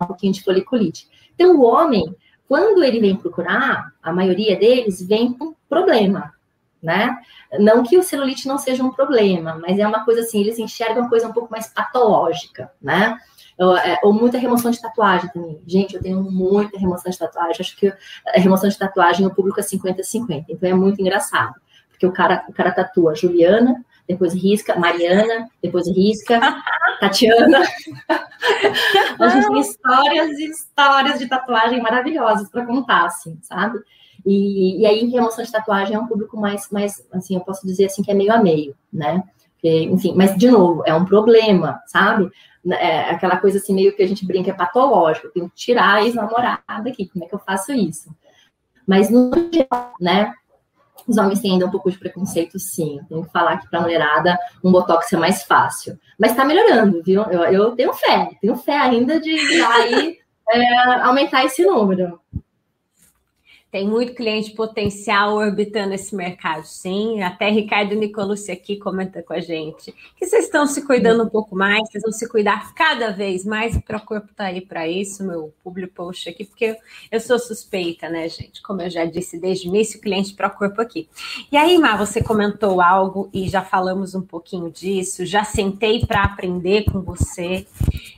um 0.00 0.06
pouquinho 0.06 0.32
de 0.32 0.42
foliculite. 0.42 1.08
Então, 1.32 1.54
o 1.56 1.62
homem, 1.62 2.14
quando 2.48 2.82
ele 2.82 2.98
vem 2.98 3.14
procurar, 3.14 3.92
a 4.02 4.12
maioria 4.12 4.58
deles 4.58 5.00
vem 5.00 5.32
com 5.32 5.54
problema, 5.68 6.32
né? 6.82 7.16
Não 7.60 7.84
que 7.84 7.96
o 7.96 8.02
celulite 8.02 8.48
não 8.48 8.58
seja 8.58 8.82
um 8.82 8.90
problema, 8.90 9.56
mas 9.62 9.78
é 9.78 9.86
uma 9.86 10.04
coisa 10.04 10.22
assim, 10.22 10.40
eles 10.40 10.58
enxergam 10.58 11.02
uma 11.02 11.08
coisa 11.08 11.28
um 11.28 11.32
pouco 11.32 11.52
mais 11.52 11.68
patológica, 11.68 12.72
né? 12.82 13.16
Ou, 13.58 13.76
é, 13.76 14.00
ou, 14.02 14.12
muita 14.12 14.38
remoção 14.38 14.72
de 14.72 14.80
tatuagem 14.80 15.30
também. 15.30 15.62
Gente, 15.66 15.94
eu 15.94 16.02
tenho 16.02 16.20
muita 16.20 16.76
remoção 16.76 17.12
de 17.12 17.18
tatuagem. 17.18 17.60
Acho 17.60 17.76
que 17.76 17.86
a 18.26 18.40
remoção 18.40 18.68
de 18.68 18.76
tatuagem 18.76 19.24
no 19.24 19.32
público 19.32 19.60
é 19.60 19.62
50-50. 19.62 20.46
Então 20.48 20.68
é 20.68 20.74
muito 20.74 21.00
engraçado 21.00 21.54
que 22.02 22.06
o 22.06 22.12
cara, 22.12 22.44
o 22.48 22.52
cara 22.52 22.72
tatua 22.72 23.14
Juliana, 23.14 23.84
depois 24.08 24.34
risca, 24.34 24.76
Mariana, 24.76 25.48
depois 25.62 25.86
risca, 25.86 26.40
Tatiana. 26.98 27.62
a 29.20 29.28
gente 29.28 29.46
tem 29.46 29.60
histórias 29.60 30.36
e 30.36 30.50
histórias 30.50 31.18
de 31.20 31.28
tatuagem 31.28 31.80
maravilhosas 31.80 32.50
para 32.50 32.66
contar, 32.66 33.06
assim, 33.06 33.38
sabe? 33.40 33.78
E, 34.26 34.80
e 34.80 34.86
aí, 34.86 35.08
remoção 35.08 35.44
de 35.44 35.52
tatuagem 35.52 35.94
é 35.94 35.98
um 35.98 36.08
público 36.08 36.36
mais, 36.36 36.68
mais, 36.72 37.06
assim, 37.12 37.36
eu 37.36 37.40
posso 37.42 37.64
dizer 37.64 37.84
assim, 37.84 38.02
que 38.02 38.10
é 38.10 38.14
meio 38.14 38.32
a 38.32 38.38
meio, 38.38 38.74
né? 38.92 39.22
enfim, 39.64 40.12
mas 40.16 40.36
de 40.36 40.50
novo, 40.50 40.82
é 40.84 40.92
um 40.92 41.04
problema, 41.04 41.80
sabe? 41.86 42.28
É 42.68 43.10
aquela 43.10 43.36
coisa 43.36 43.58
assim, 43.58 43.72
meio 43.72 43.94
que 43.94 44.02
a 44.02 44.08
gente 44.08 44.26
brinca, 44.26 44.50
é 44.50 44.54
patológico, 44.54 45.28
eu 45.28 45.32
tenho 45.32 45.48
que 45.48 45.54
tirar 45.54 45.94
a 45.94 46.04
ex-namorada 46.04 46.90
aqui, 46.90 47.08
como 47.08 47.24
é 47.24 47.28
que 47.28 47.34
eu 47.36 47.38
faço 47.38 47.72
isso? 47.72 48.12
Mas 48.84 49.08
no 49.08 49.30
geral, 49.52 49.94
né? 50.00 50.34
Os 51.06 51.16
homens 51.16 51.40
têm 51.40 51.52
ainda 51.52 51.66
um 51.66 51.70
pouco 51.70 51.90
de 51.90 51.98
preconceito, 51.98 52.58
sim. 52.58 53.00
Tenho 53.08 53.24
que 53.24 53.32
falar 53.32 53.58
que 53.58 53.68
para 53.68 53.80
a 53.80 53.82
mulherada 53.82 54.38
um 54.62 54.70
botox 54.70 55.12
é 55.12 55.16
mais 55.16 55.42
fácil. 55.42 55.98
Mas 56.18 56.30
está 56.30 56.44
melhorando, 56.44 57.02
viu? 57.02 57.22
Eu, 57.24 57.42
eu, 57.44 57.72
tenho 57.72 57.92
fé, 57.92 58.30
tenho 58.40 58.56
fé 58.56 58.76
ainda 58.78 59.20
de 59.20 59.30
aí 59.30 60.18
é, 60.50 60.84
aumentar 61.02 61.44
esse 61.44 61.64
número. 61.64 62.20
Tem 63.72 63.88
muito 63.88 64.14
cliente 64.14 64.50
potencial 64.50 65.34
orbitando 65.34 65.94
esse 65.94 66.14
mercado, 66.14 66.62
sim. 66.66 67.22
Até 67.22 67.48
Ricardo 67.48 67.94
Nicolucci 67.94 68.52
aqui 68.52 68.76
comenta 68.76 69.22
com 69.22 69.32
a 69.32 69.40
gente 69.40 69.90
que 70.14 70.26
vocês 70.26 70.44
estão 70.44 70.66
se 70.66 70.86
cuidando 70.86 71.24
um 71.24 71.28
pouco 71.30 71.56
mais, 71.56 71.88
vocês 71.88 72.02
vão 72.02 72.12
se 72.12 72.28
cuidar 72.28 72.74
cada 72.74 73.10
vez 73.12 73.46
mais. 73.46 73.74
O 73.74 73.80
Procorpo 73.80 74.30
está 74.30 74.44
aí 74.44 74.60
para 74.60 74.86
isso, 74.86 75.24
meu 75.24 75.54
público 75.64 75.94
post 75.94 76.28
aqui, 76.28 76.44
porque 76.44 76.76
eu 77.10 77.18
sou 77.18 77.38
suspeita, 77.38 78.10
né, 78.10 78.28
gente? 78.28 78.60
Como 78.60 78.82
eu 78.82 78.90
já 78.90 79.06
disse 79.06 79.40
desde 79.40 79.66
o 79.66 79.70
início, 79.70 80.02
cliente 80.02 80.34
Procorpo 80.34 80.82
aqui. 80.82 81.08
E 81.50 81.56
aí, 81.56 81.78
Mar, 81.78 81.96
você 81.96 82.22
comentou 82.22 82.78
algo 82.78 83.30
e 83.32 83.48
já 83.48 83.62
falamos 83.62 84.14
um 84.14 84.20
pouquinho 84.20 84.70
disso, 84.70 85.24
já 85.24 85.44
sentei 85.44 86.04
para 86.04 86.24
aprender 86.24 86.84
com 86.92 87.00
você 87.00 87.66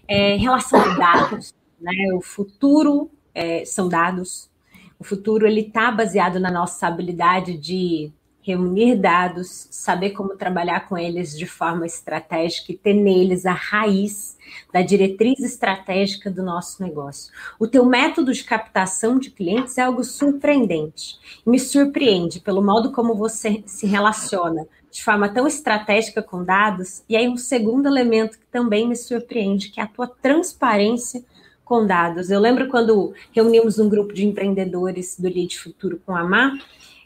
é, 0.08 0.34
em 0.34 0.40
relação 0.40 0.80
a 0.80 0.94
dados, 0.96 1.54
né? 1.80 2.12
O 2.12 2.20
futuro 2.20 3.08
é, 3.32 3.64
são 3.64 3.88
dados 3.88 4.52
o 4.98 5.04
futuro 5.04 5.46
ele 5.46 5.61
está 5.61 5.90
baseado 5.90 6.38
na 6.38 6.50
nossa 6.50 6.87
habilidade 6.87 7.57
de 7.57 8.12
reunir 8.44 8.96
dados, 8.96 9.68
saber 9.70 10.11
como 10.11 10.37
trabalhar 10.37 10.87
com 10.87 10.98
eles 10.98 11.37
de 11.37 11.46
forma 11.46 11.87
estratégica 11.87 12.72
e 12.72 12.76
ter 12.76 12.92
neles 12.92 13.46
a 13.46 13.54
raiz 13.54 14.37
da 14.70 14.83
diretriz 14.83 15.40
estratégica 15.40 16.30
do 16.30 16.42
nosso 16.42 16.83
negócio. 16.83 17.33
O 17.59 17.66
teu 17.66 17.87
método 17.87 18.35
de 18.35 18.44
captação 18.44 19.18
de 19.18 19.30
clientes 19.30 19.78
é 19.78 19.83
algo 19.83 20.04
surpreendente. 20.04 21.18
Me 21.46 21.59
surpreende 21.59 22.38
pelo 22.38 22.62
modo 22.62 22.92
como 22.92 23.14
você 23.14 23.64
se 23.64 23.87
relaciona 23.87 24.66
de 24.90 25.02
forma 25.02 25.28
tão 25.28 25.46
estratégica 25.46 26.22
com 26.22 26.44
dados. 26.44 27.02
E 27.09 27.16
aí 27.16 27.26
um 27.26 27.38
segundo 27.38 27.88
elemento 27.88 28.38
que 28.38 28.46
também 28.46 28.87
me 28.87 28.94
surpreende, 28.94 29.70
que 29.70 29.80
é 29.80 29.85
a 29.85 29.88
tua 29.88 30.07
transparência 30.07 31.24
com 31.64 31.87
dados. 31.87 32.31
Eu 32.31 32.40
lembro 32.40 32.68
quando 32.68 33.14
reunimos 33.33 33.79
um 33.79 33.88
grupo 33.88 34.12
de 34.12 34.24
empreendedores 34.24 35.18
do 35.18 35.29
Lead 35.29 35.59
Futuro 35.59 36.00
com 36.05 36.14
a 36.14 36.22
Mar, 36.22 36.53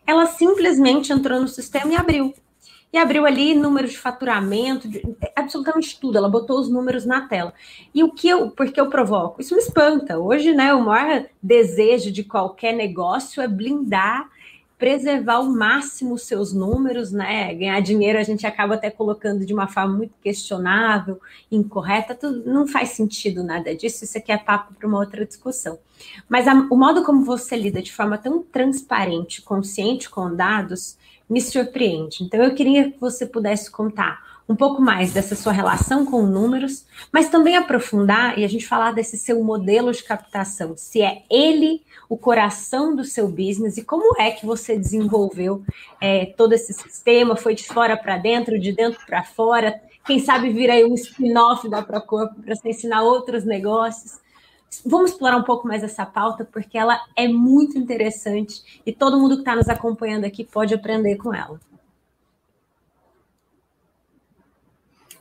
ela 0.06 0.26
simplesmente 0.26 1.12
entrou 1.12 1.40
no 1.40 1.48
sistema 1.48 1.92
e 1.92 1.96
abriu. 1.96 2.34
E 2.90 2.96
abriu 2.96 3.26
ali 3.26 3.54
número 3.54 3.86
de 3.86 3.98
faturamento, 3.98 4.88
de, 4.88 5.02
absolutamente 5.36 6.00
tudo. 6.00 6.16
Ela 6.16 6.28
botou 6.28 6.58
os 6.58 6.70
números 6.70 7.04
na 7.04 7.28
tela. 7.28 7.52
E 7.94 8.02
o 8.02 8.12
que 8.12 8.28
eu, 8.28 8.50
porque 8.50 8.80
eu 8.80 8.88
provoco? 8.88 9.42
Isso 9.42 9.54
me 9.54 9.60
espanta. 9.60 10.18
Hoje, 10.18 10.54
né, 10.54 10.72
o 10.72 10.82
maior 10.82 11.26
desejo 11.42 12.10
de 12.10 12.24
qualquer 12.24 12.72
negócio 12.72 13.42
é 13.42 13.46
blindar 13.46 14.28
preservar 14.78 15.34
ao 15.34 15.44
máximo 15.44 16.14
os 16.14 16.22
seus 16.22 16.52
números, 16.52 17.10
né? 17.10 17.52
Ganhar 17.52 17.80
dinheiro 17.80 18.18
a 18.18 18.22
gente 18.22 18.46
acaba 18.46 18.74
até 18.74 18.88
colocando 18.90 19.44
de 19.44 19.52
uma 19.52 19.66
forma 19.66 19.96
muito 19.96 20.14
questionável, 20.22 21.20
incorreta, 21.50 22.14
tudo, 22.14 22.48
não 22.48 22.66
faz 22.66 22.90
sentido 22.90 23.42
nada 23.42 23.74
disso, 23.74 24.04
isso 24.04 24.16
aqui 24.16 24.30
é 24.30 24.38
papo 24.38 24.72
para 24.74 24.86
uma 24.86 24.98
outra 24.98 25.26
discussão. 25.26 25.78
Mas 26.28 26.46
a, 26.46 26.54
o 26.54 26.76
modo 26.76 27.02
como 27.02 27.24
você 27.24 27.56
lida 27.56 27.82
de 27.82 27.92
forma 27.92 28.16
tão 28.16 28.40
transparente, 28.40 29.42
consciente 29.42 30.08
com 30.08 30.34
dados, 30.34 30.96
me 31.28 31.40
surpreende. 31.40 32.22
Então 32.22 32.40
eu 32.42 32.54
queria 32.54 32.90
que 32.90 33.00
você 33.00 33.26
pudesse 33.26 33.70
contar 33.70 34.27
um 34.48 34.56
pouco 34.56 34.80
mais 34.80 35.12
dessa 35.12 35.36
sua 35.36 35.52
relação 35.52 36.06
com 36.06 36.22
números, 36.22 36.86
mas 37.12 37.28
também 37.28 37.56
aprofundar 37.56 38.38
e 38.38 38.44
a 38.44 38.48
gente 38.48 38.66
falar 38.66 38.92
desse 38.92 39.18
seu 39.18 39.42
modelo 39.44 39.92
de 39.92 40.02
captação, 40.02 40.74
se 40.76 41.02
é 41.02 41.22
ele 41.30 41.82
o 42.08 42.16
coração 42.16 42.96
do 42.96 43.04
seu 43.04 43.28
business 43.28 43.76
e 43.76 43.84
como 43.84 44.18
é 44.18 44.30
que 44.30 44.46
você 44.46 44.78
desenvolveu 44.78 45.62
é, 46.00 46.24
todo 46.24 46.54
esse 46.54 46.72
sistema, 46.72 47.36
foi 47.36 47.54
de 47.54 47.64
fora 47.64 47.94
para 47.96 48.16
dentro, 48.16 48.58
de 48.58 48.72
dentro 48.72 49.04
para 49.04 49.22
fora, 49.22 49.78
quem 50.06 50.18
sabe 50.18 50.48
vir 50.48 50.70
aí 50.70 50.82
um 50.86 50.94
spin-off 50.94 51.68
da 51.68 51.82
Procorpo 51.82 52.40
para 52.40 52.54
você 52.54 52.70
ensinar 52.70 53.02
outros 53.02 53.44
negócios. 53.44 54.18
Vamos 54.84 55.10
explorar 55.10 55.36
um 55.36 55.42
pouco 55.42 55.68
mais 55.68 55.82
essa 55.82 56.06
pauta, 56.06 56.46
porque 56.50 56.78
ela 56.78 56.98
é 57.14 57.28
muito 57.28 57.76
interessante 57.76 58.80
e 58.86 58.92
todo 58.92 59.20
mundo 59.20 59.34
que 59.34 59.42
está 59.42 59.54
nos 59.54 59.68
acompanhando 59.68 60.24
aqui 60.24 60.44
pode 60.44 60.72
aprender 60.72 61.16
com 61.16 61.34
ela. 61.34 61.60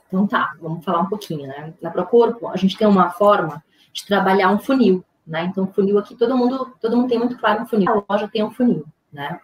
Então 0.07 0.25
tá, 0.25 0.55
vamos 0.61 0.83
falar 0.83 1.01
um 1.01 1.07
pouquinho, 1.07 1.47
né? 1.47 1.73
Na 1.81 1.91
Procorpo, 1.91 2.47
a 2.47 2.55
gente 2.55 2.77
tem 2.77 2.87
uma 2.87 3.09
forma 3.09 3.63
de 3.91 4.05
trabalhar 4.05 4.49
um 4.51 4.59
funil, 4.59 5.03
né? 5.25 5.43
Então, 5.43 5.67
funil 5.67 5.97
aqui, 5.97 6.15
todo 6.15 6.37
mundo, 6.37 6.73
todo 6.79 6.95
mundo 6.95 7.09
tem 7.09 7.19
muito 7.19 7.37
claro 7.37 7.63
um 7.63 7.67
funil. 7.67 7.91
A 7.91 8.13
loja 8.13 8.27
tem 8.27 8.43
um 8.43 8.51
funil, 8.51 8.85
né? 9.11 9.39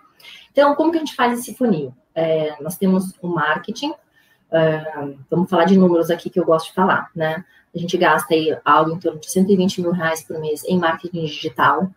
Então, 0.51 0.75
como 0.75 0.91
que 0.91 0.97
a 0.97 0.99
gente 0.99 1.15
faz 1.15 1.37
esse 1.39 1.53
funil? 1.55 1.93
É, 2.15 2.55
nós 2.61 2.77
temos 2.77 3.13
o 3.21 3.27
marketing, 3.27 3.91
uh, 3.91 5.17
vamos 5.29 5.49
falar 5.49 5.65
de 5.65 5.77
números 5.77 6.09
aqui 6.09 6.29
que 6.29 6.39
eu 6.39 6.45
gosto 6.45 6.67
de 6.67 6.73
falar, 6.73 7.09
né? 7.15 7.43
A 7.75 7.77
gente 7.77 7.97
gasta 7.97 8.33
aí 8.33 8.55
algo 8.63 8.91
em 8.91 8.99
torno 8.99 9.19
de 9.19 9.29
120 9.29 9.81
mil 9.81 9.91
reais 9.91 10.23
por 10.23 10.39
mês 10.39 10.63
em 10.63 10.77
marketing 10.77 11.25
digital. 11.25 11.89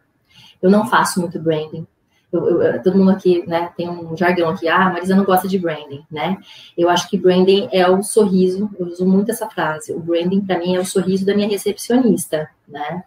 Eu 0.60 0.70
não 0.70 0.86
faço 0.86 1.20
muito 1.20 1.38
branding, 1.38 1.86
eu, 2.32 2.62
eu, 2.62 2.82
todo 2.82 2.98
mundo 2.98 3.10
aqui, 3.12 3.46
né, 3.46 3.70
tem 3.76 3.88
um 3.88 4.16
jargão 4.16 4.50
aqui, 4.50 4.68
ah, 4.68 4.90
Marisa 4.90 5.14
não 5.14 5.24
gosta 5.24 5.46
de 5.46 5.58
branding, 5.58 6.04
né? 6.10 6.36
Eu 6.76 6.88
acho 6.88 7.08
que 7.08 7.16
branding 7.16 7.68
é 7.72 7.88
o 7.88 8.02
sorriso, 8.02 8.70
eu 8.78 8.86
uso 8.86 9.06
muito 9.06 9.30
essa 9.30 9.48
frase, 9.48 9.92
o 9.92 10.00
branding 10.00 10.40
para 10.40 10.58
mim 10.58 10.74
é 10.74 10.80
o 10.80 10.84
sorriso 10.84 11.24
da 11.24 11.34
minha 11.34 11.48
recepcionista, 11.48 12.48
né? 12.68 13.04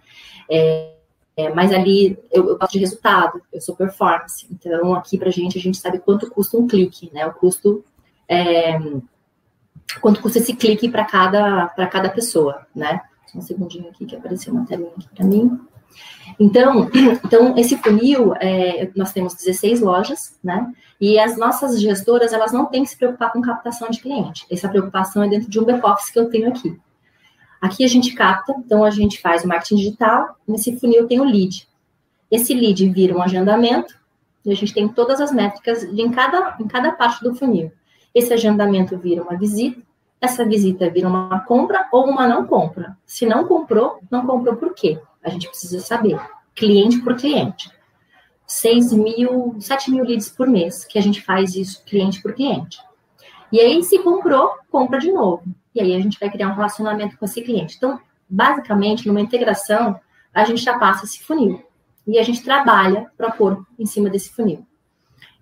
É, 0.49 0.93
é, 1.36 1.53
mas 1.53 1.71
ali 1.71 2.17
eu, 2.32 2.49
eu 2.49 2.58
gosto 2.58 2.73
de 2.73 2.79
resultado, 2.79 3.41
eu 3.51 3.62
sou 3.62 3.75
performance, 3.75 4.47
então 4.51 4.93
aqui 4.93 5.17
pra 5.17 5.29
gente, 5.29 5.58
a 5.58 5.62
gente 5.62 5.77
sabe 5.77 5.99
quanto 5.99 6.29
custa 6.29 6.58
um 6.58 6.67
clique, 6.67 7.12
né? 7.13 7.25
O 7.27 7.34
custo, 7.34 7.84
é, 8.27 8.79
quanto 10.01 10.21
custa 10.21 10.39
esse 10.39 10.55
clique 10.55 10.89
para 10.89 11.05
cada, 11.05 11.67
cada 11.67 12.10
pessoa, 12.10 12.65
né? 12.75 13.01
Só 13.27 13.38
um 13.38 13.41
segundinho 13.41 13.89
aqui 13.89 14.05
que 14.05 14.15
apareceu 14.15 14.53
uma 14.53 14.65
telinha 14.65 14.91
aqui 14.97 15.08
para 15.15 15.25
mim. 15.25 15.60
Então, 16.39 16.89
então 17.25 17.58
esse 17.58 17.78
funil, 17.78 18.34
é, 18.36 18.89
nós 18.95 19.12
temos 19.12 19.34
16 19.36 19.82
lojas, 19.82 20.38
né? 20.43 20.71
E 20.99 21.17
as 21.17 21.38
nossas 21.38 21.82
gestoras, 21.82 22.34
elas 22.34 22.52
não 22.52 22.65
têm 22.65 22.84
que 22.84 22.89
se 22.89 22.97
preocupar 22.97 23.32
com 23.32 23.41
captação 23.41 23.89
de 23.89 24.02
cliente. 24.02 24.45
Essa 24.49 24.67
preocupação 24.67 25.23
é 25.23 25.30
dentro 25.30 25.49
de 25.49 25.60
um 25.60 25.63
back-office 25.63 26.12
que 26.12 26.19
eu 26.19 26.30
tenho 26.30 26.49
aqui. 26.49 26.78
Aqui 27.62 27.84
a 27.84 27.88
gente 27.88 28.13
capta, 28.13 28.54
então 28.58 28.84
a 28.84 28.89
gente 28.89 29.21
faz 29.21 29.43
o 29.43 29.47
marketing 29.47 29.75
digital, 29.75 30.38
nesse 30.47 30.78
funil 30.80 31.08
tem 31.08 31.19
o 31.19 31.25
lead. 31.25 31.67
Esse 32.32 32.54
lead 32.54 32.88
vira 32.89 33.15
um 33.15 33.21
agendamento, 33.21 33.99
e 34.45 34.52
a 34.52 34.56
gente 34.56 34.73
tem 34.73 34.88
todas 34.88 35.19
as 35.19 35.32
métricas 35.32 35.84
em, 35.84 36.10
cada, 36.10 36.56
em 36.60 36.67
cada 36.67 36.91
parte 36.91 37.21
do 37.23 37.36
funil. 37.36 37.71
Esse 38.15 38.34
agendamento 38.34 38.97
vira 38.97 39.21
uma 39.21 39.38
visita, 39.38 39.82
essa 40.21 40.45
visita 40.45 40.89
vira 40.89 41.08
uma 41.08 41.41
compra 41.41 41.88
ou 41.91 42.06
uma 42.06 42.28
não 42.28 42.45
compra. 42.45 42.97
Se 43.06 43.25
não 43.25 43.45
comprou, 43.45 43.99
não 44.10 44.25
comprou 44.25 44.56
por 44.56 44.73
quê? 44.73 44.99
A 45.23 45.29
gente 45.29 45.47
precisa 45.47 45.79
saber, 45.79 46.19
cliente 46.55 46.99
por 46.99 47.15
cliente. 47.15 47.71
6 48.47 48.93
mil, 48.93 49.55
7 49.60 49.91
mil 49.91 50.03
leads 50.03 50.29
por 50.29 50.47
mês, 50.47 50.84
que 50.84 50.97
a 50.97 51.01
gente 51.01 51.21
faz 51.21 51.55
isso 51.55 51.84
cliente 51.86 52.21
por 52.21 52.34
cliente. 52.34 52.79
E 53.51 53.60
aí, 53.60 53.84
se 53.84 53.99
comprou, 53.99 54.53
compra 54.71 54.99
de 54.99 55.12
novo. 55.12 55.43
E 55.73 55.82
aí 55.82 55.95
a 55.95 55.99
gente 55.99 56.19
vai 56.19 56.29
criar 56.29 56.49
um 56.49 56.55
relacionamento 56.55 57.17
com 57.17 57.25
esse 57.25 57.41
cliente. 57.41 57.75
Então, 57.77 57.99
basicamente, 58.27 59.08
numa 59.08 59.21
integração, 59.21 59.99
a 60.34 60.43
gente 60.43 60.63
já 60.63 60.77
passa 60.77 61.05
esse 61.05 61.23
funil. 61.23 61.63
E 62.08 62.17
a 62.17 62.23
gente 62.23 62.43
trabalha 62.43 63.12
para 63.17 63.32
pôr 63.32 63.65
em 63.77 63.86
cima 63.86 64.10
desse 64.10 64.32
funil. 64.32 64.65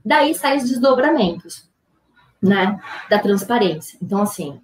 Daí 0.03 0.33
saem 0.33 0.57
os 0.57 0.69
desdobramentos, 0.69 1.69
né? 2.41 2.79
Da 3.09 3.19
transparência. 3.19 3.97
Então, 4.01 4.21
assim, 4.21 4.61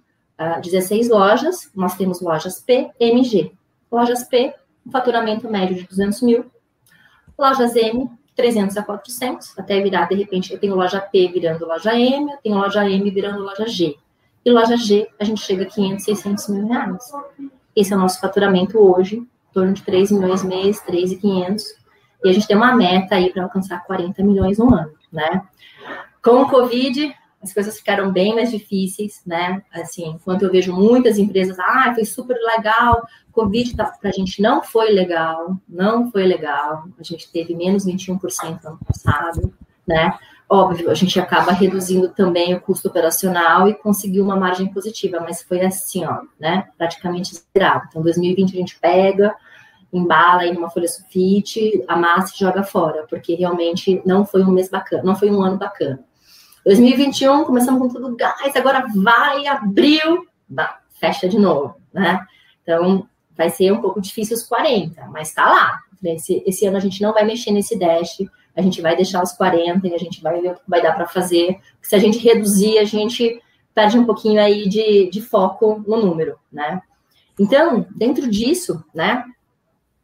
16 0.62 1.08
lojas, 1.08 1.70
nós 1.74 1.96
temos 1.96 2.20
lojas 2.20 2.60
P, 2.60 2.90
M, 2.98 3.24
G. 3.24 3.52
Lojas 3.90 4.24
P, 4.24 4.54
um 4.86 4.90
faturamento 4.90 5.50
médio 5.50 5.76
de 5.76 5.84
200 5.84 6.22
mil. 6.22 6.46
Lojas 7.38 7.74
M, 7.76 8.10
300 8.36 8.76
a 8.76 8.82
400, 8.82 9.58
até 9.58 9.80
virar, 9.80 10.06
de 10.08 10.14
repente, 10.14 10.52
eu 10.52 10.58
tenho 10.58 10.74
loja 10.74 11.00
P 11.00 11.28
virando 11.28 11.66
loja 11.66 11.98
M, 11.98 12.30
eu 12.30 12.38
tenho 12.38 12.56
loja 12.56 12.88
M 12.88 13.10
virando 13.10 13.42
loja 13.42 13.66
G. 13.66 13.96
E 14.44 14.50
loja 14.50 14.76
G, 14.76 15.08
a 15.18 15.24
gente 15.24 15.40
chega 15.40 15.64
a 15.64 15.66
500, 15.66 16.04
600 16.04 16.48
mil 16.48 16.66
reais. 16.66 17.12
Esse 17.74 17.92
é 17.92 17.96
o 17.96 18.00
nosso 18.00 18.20
faturamento 18.20 18.78
hoje, 18.78 19.16
em 19.16 19.28
torno 19.52 19.72
de 19.72 19.82
3 19.82 20.12
milhões 20.12 20.44
mês, 20.44 20.80
3,500. 20.80 21.64
E 22.24 22.28
a 22.28 22.32
gente 22.32 22.46
tem 22.46 22.56
uma 22.56 22.74
meta 22.74 23.14
aí 23.14 23.32
para 23.32 23.44
alcançar 23.44 23.82
40 23.84 24.22
milhões 24.22 24.58
no 24.58 24.72
ano, 24.74 24.92
né? 25.12 25.42
Com 26.22 26.42
o 26.42 26.48
Covid, 26.48 27.14
as 27.44 27.52
coisas 27.52 27.76
ficaram 27.76 28.10
bem 28.10 28.34
mais 28.34 28.50
difíceis, 28.50 29.20
né? 29.26 29.62
Assim, 29.72 30.08
enquanto 30.08 30.42
eu 30.42 30.50
vejo 30.50 30.72
muitas 30.72 31.18
empresas, 31.18 31.58
ah, 31.58 31.92
foi 31.94 32.04
super 32.04 32.36
legal, 32.56 33.06
Covid 33.32 33.76
tá, 33.76 33.84
para 33.84 34.10
a 34.10 34.12
gente 34.12 34.40
não 34.40 34.62
foi 34.62 34.90
legal, 34.90 35.56
não 35.68 36.10
foi 36.10 36.24
legal, 36.24 36.84
a 36.98 37.02
gente 37.02 37.30
teve 37.30 37.54
menos 37.54 37.86
21% 37.86 38.62
no 38.62 38.70
ano 38.70 38.78
passado, 38.86 39.54
né? 39.86 40.18
Óbvio, 40.48 40.90
a 40.90 40.94
gente 40.94 41.18
acaba 41.20 41.52
reduzindo 41.52 42.08
também 42.08 42.54
o 42.54 42.60
custo 42.60 42.88
operacional 42.88 43.68
e 43.68 43.74
conseguiu 43.74 44.24
uma 44.24 44.36
margem 44.36 44.68
positiva, 44.68 45.20
mas 45.20 45.42
foi 45.42 45.60
assim, 45.60 46.04
ó, 46.04 46.22
né? 46.40 46.68
Praticamente 46.78 47.34
zerado. 47.34 47.86
Então, 47.88 48.02
2020 48.02 48.54
a 48.54 48.58
gente 48.58 48.78
pega, 48.78 49.34
embala 49.92 50.42
aí 50.42 50.52
numa 50.52 50.70
folha 50.70 50.88
sulfite, 50.88 51.84
amassa 51.86 52.32
e 52.34 52.38
joga 52.38 52.62
fora, 52.62 53.06
porque 53.08 53.34
realmente 53.34 54.00
não 54.06 54.24
foi 54.24 54.42
um 54.42 54.50
mês 54.50 54.68
bacana, 54.68 55.02
não 55.02 55.16
foi 55.16 55.30
um 55.30 55.42
ano 55.42 55.58
bacana. 55.58 56.00
2021, 56.64 57.44
começamos 57.44 57.80
com 57.80 57.88
tudo 57.88 58.16
gás, 58.16 58.56
agora 58.56 58.86
vai, 58.94 59.46
abril, 59.46 60.26
bah, 60.48 60.80
fecha 60.98 61.28
de 61.28 61.38
novo, 61.38 61.76
né? 61.92 62.26
Então, 62.62 63.06
vai 63.36 63.50
ser 63.50 63.72
um 63.72 63.80
pouco 63.80 64.00
difícil 64.00 64.36
os 64.36 64.42
40, 64.44 65.06
mas 65.08 65.32
tá 65.32 65.44
lá. 65.44 65.80
Esse, 66.02 66.42
esse 66.46 66.66
ano 66.66 66.76
a 66.76 66.80
gente 66.80 67.02
não 67.02 67.12
vai 67.12 67.24
mexer 67.24 67.50
nesse 67.50 67.78
dash, 67.78 68.18
a 68.56 68.62
gente 68.62 68.80
vai 68.80 68.94
deixar 68.96 69.22
os 69.22 69.32
40 69.32 69.86
e 69.86 69.94
a 69.94 69.98
gente 69.98 70.22
vai 70.22 70.40
ver 70.40 70.52
o 70.52 70.54
que 70.54 70.60
vai 70.68 70.82
dar 70.82 70.92
para 70.92 71.06
fazer. 71.06 71.58
Se 71.82 71.94
a 71.94 71.98
gente 71.98 72.18
reduzir, 72.18 72.78
a 72.78 72.84
gente 72.84 73.42
perde 73.74 73.98
um 73.98 74.06
pouquinho 74.06 74.40
aí 74.40 74.68
de, 74.68 75.10
de 75.10 75.20
foco 75.20 75.82
no 75.86 75.96
número, 75.96 76.38
né? 76.52 76.80
Então, 77.38 77.86
dentro 77.94 78.30
disso, 78.30 78.84
né? 78.94 79.24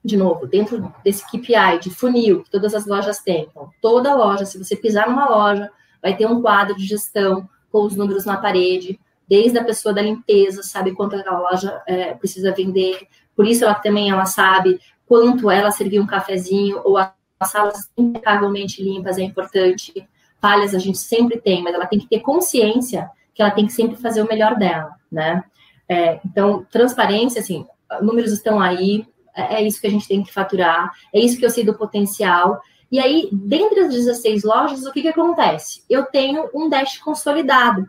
De 0.04 0.16
novo, 0.16 0.46
dentro 0.46 0.92
desse 1.04 1.24
KPI 1.26 1.78
de 1.80 1.90
funil 1.90 2.42
que 2.42 2.50
todas 2.50 2.74
as 2.74 2.86
lojas 2.86 3.20
têm, 3.20 3.46
então, 3.50 3.70
toda 3.82 4.14
loja, 4.14 4.46
se 4.46 4.58
você 4.58 4.74
pisar 4.74 5.08
numa 5.08 5.28
loja, 5.28 5.70
vai 6.02 6.16
ter 6.16 6.26
um 6.26 6.40
quadro 6.40 6.76
de 6.76 6.86
gestão 6.86 7.48
com 7.70 7.84
os 7.84 7.96
números 7.96 8.24
na 8.24 8.36
parede, 8.36 8.98
desde 9.28 9.58
a 9.58 9.64
pessoa 9.64 9.94
da 9.94 10.02
limpeza, 10.02 10.62
sabe 10.62 10.92
quanto 10.92 11.16
aquela 11.16 11.38
loja 11.38 11.82
é, 11.86 12.14
precisa 12.14 12.52
vender, 12.52 13.06
por 13.36 13.46
isso 13.46 13.64
ela 13.64 13.74
também 13.74 14.10
ela 14.10 14.26
sabe 14.26 14.80
quanto 15.06 15.50
ela 15.50 15.70
servir 15.70 16.00
um 16.00 16.06
cafezinho 16.06 16.80
ou 16.84 16.98
as 16.98 17.12
salas 17.44 17.90
impecavelmente 17.96 18.82
limpas 18.82 19.18
é 19.18 19.22
importante. 19.22 20.06
Falhas 20.40 20.74
a 20.74 20.78
gente 20.78 20.98
sempre 20.98 21.40
tem, 21.40 21.62
mas 21.62 21.74
ela 21.74 21.86
tem 21.86 21.98
que 21.98 22.06
ter 22.06 22.20
consciência 22.20 23.10
que 23.34 23.42
ela 23.42 23.50
tem 23.50 23.66
que 23.66 23.72
sempre 23.72 23.96
fazer 23.96 24.22
o 24.22 24.28
melhor 24.28 24.56
dela, 24.56 24.94
né? 25.10 25.42
É, 25.88 26.20
então, 26.24 26.66
transparência, 26.70 27.40
assim, 27.40 27.66
números 28.00 28.32
estão 28.32 28.60
aí, 28.60 29.06
é, 29.34 29.56
é 29.56 29.62
isso 29.66 29.80
que 29.80 29.86
a 29.86 29.90
gente 29.90 30.06
tem 30.06 30.22
que 30.22 30.32
faturar, 30.32 30.92
é 31.12 31.18
isso 31.18 31.38
que 31.38 31.44
eu 31.44 31.50
sei 31.50 31.64
do 31.64 31.74
potencial, 31.74 32.60
e 32.90 32.98
aí, 32.98 33.28
dentre 33.32 33.80
as 33.80 33.94
16 33.94 34.42
lojas, 34.42 34.84
o 34.84 34.92
que, 34.92 35.02
que 35.02 35.08
acontece? 35.08 35.84
Eu 35.88 36.06
tenho 36.06 36.50
um 36.52 36.68
dash 36.68 36.98
consolidado. 36.98 37.88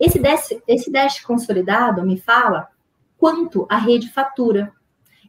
Esse 0.00 0.18
dash, 0.18 0.54
esse 0.66 0.90
dash 0.90 1.20
consolidado 1.20 2.02
me 2.02 2.18
fala 2.18 2.68
quanto 3.18 3.66
a 3.68 3.76
rede 3.76 4.10
fatura. 4.10 4.72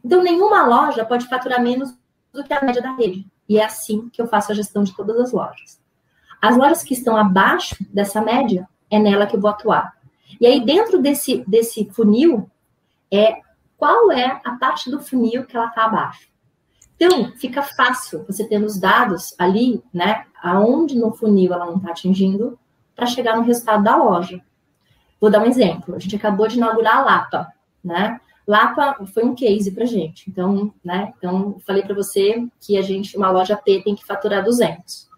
Então, 0.02 0.22
nenhuma 0.22 0.64
loja 0.64 1.04
pode 1.04 1.28
faturar 1.28 1.62
menos 1.62 1.92
do 2.32 2.42
que 2.42 2.54
a 2.54 2.64
média 2.64 2.80
da 2.80 2.94
rede. 2.94 3.26
E 3.46 3.58
é 3.58 3.64
assim 3.64 4.08
que 4.08 4.22
eu 4.22 4.26
faço 4.26 4.52
a 4.52 4.54
gestão 4.54 4.82
de 4.82 4.96
todas 4.96 5.18
as 5.18 5.32
lojas. 5.32 5.78
As 6.40 6.56
lojas 6.56 6.82
que 6.82 6.94
estão 6.94 7.14
abaixo 7.14 7.76
dessa 7.92 8.22
média, 8.22 8.66
é 8.90 8.98
nela 8.98 9.26
que 9.26 9.36
eu 9.36 9.40
vou 9.40 9.50
atuar. 9.50 9.94
E 10.40 10.46
aí, 10.46 10.64
dentro 10.64 11.02
desse, 11.02 11.44
desse 11.46 11.90
funil, 11.90 12.50
é 13.12 13.40
qual 13.76 14.10
é 14.10 14.40
a 14.44 14.52
parte 14.52 14.90
do 14.90 15.00
funil 15.00 15.44
que 15.44 15.56
ela 15.56 15.66
está 15.66 15.84
abaixo. 15.84 16.29
Então, 17.00 17.32
fica 17.36 17.62
fácil 17.62 18.26
você 18.26 18.46
tendo 18.46 18.66
os 18.66 18.78
dados 18.78 19.34
ali, 19.38 19.82
né, 19.92 20.26
aonde 20.42 20.98
no 20.98 21.10
funil 21.12 21.54
ela 21.54 21.64
não 21.64 21.76
está 21.76 21.92
atingindo, 21.92 22.58
para 22.94 23.06
chegar 23.06 23.38
no 23.38 23.42
resultado 23.42 23.82
da 23.82 23.96
loja. 23.96 24.38
Vou 25.18 25.30
dar 25.30 25.40
um 25.40 25.46
exemplo. 25.46 25.94
A 25.94 25.98
gente 25.98 26.14
acabou 26.14 26.46
de 26.46 26.58
inaugurar 26.58 26.98
a 26.98 27.02
Lapa, 27.02 27.52
né? 27.82 28.20
Lapa 28.46 29.06
foi 29.14 29.24
um 29.24 29.34
case 29.34 29.70
para 29.70 29.86
gente. 29.86 30.28
Então, 30.28 30.74
né? 30.84 31.14
Então, 31.16 31.56
falei 31.66 31.82
para 31.82 31.94
você 31.94 32.46
que 32.60 32.76
a 32.76 32.82
gente, 32.82 33.16
uma 33.16 33.30
loja 33.30 33.56
P 33.56 33.80
tem 33.82 33.94
que 33.94 34.04
faturar 34.04 34.44
200. 34.44 35.02
Uh, 35.02 35.08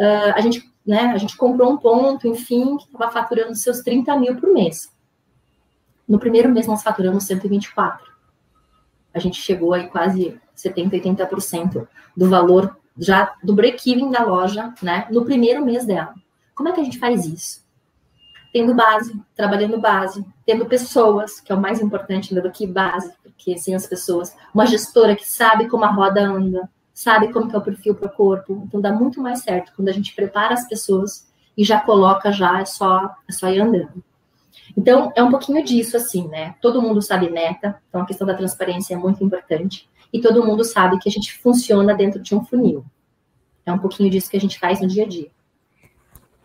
ah, 0.00 0.32
a 0.34 0.40
gente, 0.40 0.68
né? 0.84 1.12
A 1.12 1.18
gente 1.18 1.36
comprou 1.36 1.70
um 1.70 1.76
ponto, 1.76 2.26
enfim, 2.26 2.76
que 2.76 2.86
estava 2.86 3.12
faturando 3.12 3.54
seus 3.54 3.80
30 3.80 4.16
mil 4.18 4.36
por 4.36 4.52
mês. 4.52 4.92
No 6.08 6.18
primeiro 6.18 6.48
mês 6.48 6.66
nós 6.66 6.82
faturamos 6.82 7.24
124. 7.24 8.12
A 9.12 9.20
gente 9.20 9.40
chegou 9.40 9.72
aí 9.74 9.86
quase 9.88 10.40
70, 10.54 10.96
80% 10.96 11.86
do 12.16 12.28
valor 12.28 12.76
já 12.96 13.34
do 13.42 13.54
break-even 13.54 14.10
da 14.10 14.24
loja, 14.24 14.72
né? 14.82 15.06
No 15.10 15.24
primeiro 15.24 15.64
mês 15.64 15.84
dela. 15.84 16.14
Como 16.54 16.68
é 16.68 16.72
que 16.72 16.80
a 16.80 16.84
gente 16.84 16.98
faz 16.98 17.26
isso? 17.26 17.64
Tendo 18.52 18.72
base, 18.72 19.20
trabalhando 19.34 19.80
base, 19.80 20.24
tendo 20.46 20.66
pessoas, 20.66 21.40
que 21.40 21.52
é 21.52 21.54
o 21.56 21.60
mais 21.60 21.80
importante 21.80 22.32
do 22.32 22.50
que 22.52 22.66
base, 22.66 23.12
porque 23.22 23.58
sem 23.58 23.74
as 23.74 23.86
pessoas, 23.86 24.34
uma 24.54 24.64
gestora 24.64 25.16
que 25.16 25.28
sabe 25.28 25.68
como 25.68 25.84
a 25.84 25.90
roda 25.90 26.22
anda, 26.22 26.70
sabe 26.92 27.32
como 27.32 27.50
é 27.50 27.56
o 27.58 27.60
perfil 27.60 27.96
para 27.96 28.06
o 28.06 28.12
corpo, 28.12 28.62
então 28.64 28.80
dá 28.80 28.92
muito 28.92 29.20
mais 29.20 29.40
certo 29.40 29.72
quando 29.74 29.88
a 29.88 29.92
gente 29.92 30.14
prepara 30.14 30.54
as 30.54 30.68
pessoas 30.68 31.28
e 31.56 31.64
já 31.64 31.80
coloca 31.80 32.30
já, 32.30 32.60
é 32.60 32.64
só, 32.64 33.12
é 33.28 33.32
só 33.32 33.48
ir 33.48 33.60
andando. 33.60 34.02
Então, 34.76 35.12
é 35.14 35.22
um 35.22 35.30
pouquinho 35.30 35.64
disso, 35.64 35.96
assim, 35.96 36.28
né? 36.28 36.54
Todo 36.60 36.82
mundo 36.82 37.00
sabe 37.02 37.30
meta, 37.30 37.80
então 37.88 38.02
a 38.02 38.06
questão 38.06 38.26
da 38.26 38.34
transparência 38.34 38.94
é 38.94 38.96
muito 38.96 39.22
importante, 39.22 39.88
e 40.12 40.20
todo 40.20 40.44
mundo 40.44 40.64
sabe 40.64 40.98
que 40.98 41.08
a 41.08 41.12
gente 41.12 41.32
funciona 41.38 41.94
dentro 41.94 42.20
de 42.20 42.34
um 42.34 42.44
funil. 42.44 42.84
É 43.66 43.72
um 43.72 43.78
pouquinho 43.78 44.10
disso 44.10 44.30
que 44.30 44.36
a 44.36 44.40
gente 44.40 44.58
faz 44.58 44.80
no 44.80 44.88
dia 44.88 45.04
a 45.04 45.08
dia 45.08 45.30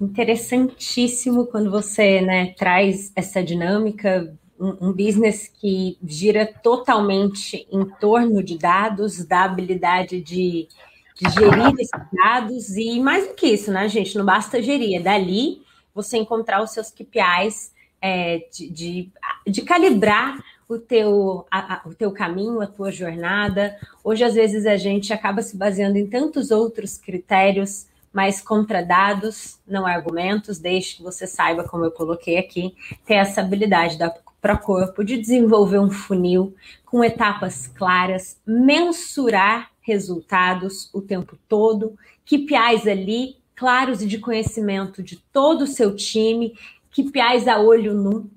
interessantíssimo 0.02 1.46
quando 1.48 1.70
você 1.70 2.22
né, 2.22 2.54
traz 2.58 3.12
essa 3.16 3.44
dinâmica, 3.44 4.34
um, 4.60 4.88
um, 4.88 4.94
business 4.94 5.48
que 5.48 5.98
gira 6.04 6.46
totalmente 6.46 7.68
em 7.72 7.86
torno 8.00 8.44
de 8.44 8.58
dados, 8.58 9.24
da 9.26 9.44
habilidade 9.44 10.22
de, 10.22 10.68
de 11.16 11.30
gerir 11.30 11.74
esses 11.80 11.90
dados, 12.12 12.76
e 12.78 13.00
mais 13.00 13.28
do 13.28 13.34
que 13.34 13.48
isso, 13.48 13.72
né, 13.72 13.88
gente? 13.88 14.18
Não 14.18 14.26
basta 14.26 14.62
gerir, 14.62 14.98
é 14.98 15.02
dali 15.02 15.62
você 15.94 16.18
encontrar 16.18 16.64
os 16.64 16.72
seus 16.72 16.92
KPIs 16.92 17.74
é, 18.02 18.48
de, 18.52 18.70
de, 18.70 19.12
de, 19.48 19.62
calibrar 19.62 20.38
o 20.68 20.78
teu, 20.78 21.46
a, 21.50 21.76
a, 21.76 21.82
o 21.88 21.94
teu 21.94 22.12
caminho, 22.12 22.62
a 22.62 22.68
tua 22.68 22.92
jornada. 22.92 23.78
Hoje, 24.04 24.24
às 24.24 24.34
vezes, 24.34 24.66
a 24.66 24.78
gente 24.78 25.12
acaba 25.12 25.42
se 25.42 25.58
baseando 25.58 25.98
em 25.98 26.08
tantos 26.08 26.52
outros 26.52 26.98
critérios 26.98 27.88
mas 28.12 28.42
contra 28.42 28.84
dados, 28.84 29.60
não 29.68 29.86
argumentos, 29.86 30.58
desde 30.58 30.96
que 30.96 31.04
você 31.04 31.28
saiba, 31.28 31.64
como 31.64 31.86
eu 31.86 31.92
coloquei 31.92 32.40
aqui, 32.40 32.76
ter 33.06 33.14
essa 33.14 33.40
habilidade 33.42 34.00
da 34.00 34.10
Procorpo 34.42 35.04
de 35.04 35.18
desenvolver 35.18 35.80
um 35.80 35.92
funil 35.92 36.56
com 36.86 37.04
etapas 37.04 37.68
claras, 37.68 38.40
mensurar 38.48 39.70
resultados 39.82 40.90
o 40.94 41.02
tempo 41.02 41.38
todo, 41.48 41.98
KPIs 42.26 42.88
ali 42.88 43.36
claros 43.54 44.02
e 44.02 44.08
de 44.08 44.18
conhecimento 44.18 45.04
de 45.04 45.18
todo 45.34 45.64
o 45.64 45.68
seu 45.68 45.94
time, 45.94 46.54
KPIs 46.92 47.48
a 47.48 47.60
olho 47.60 47.94
nu, 47.94 48.30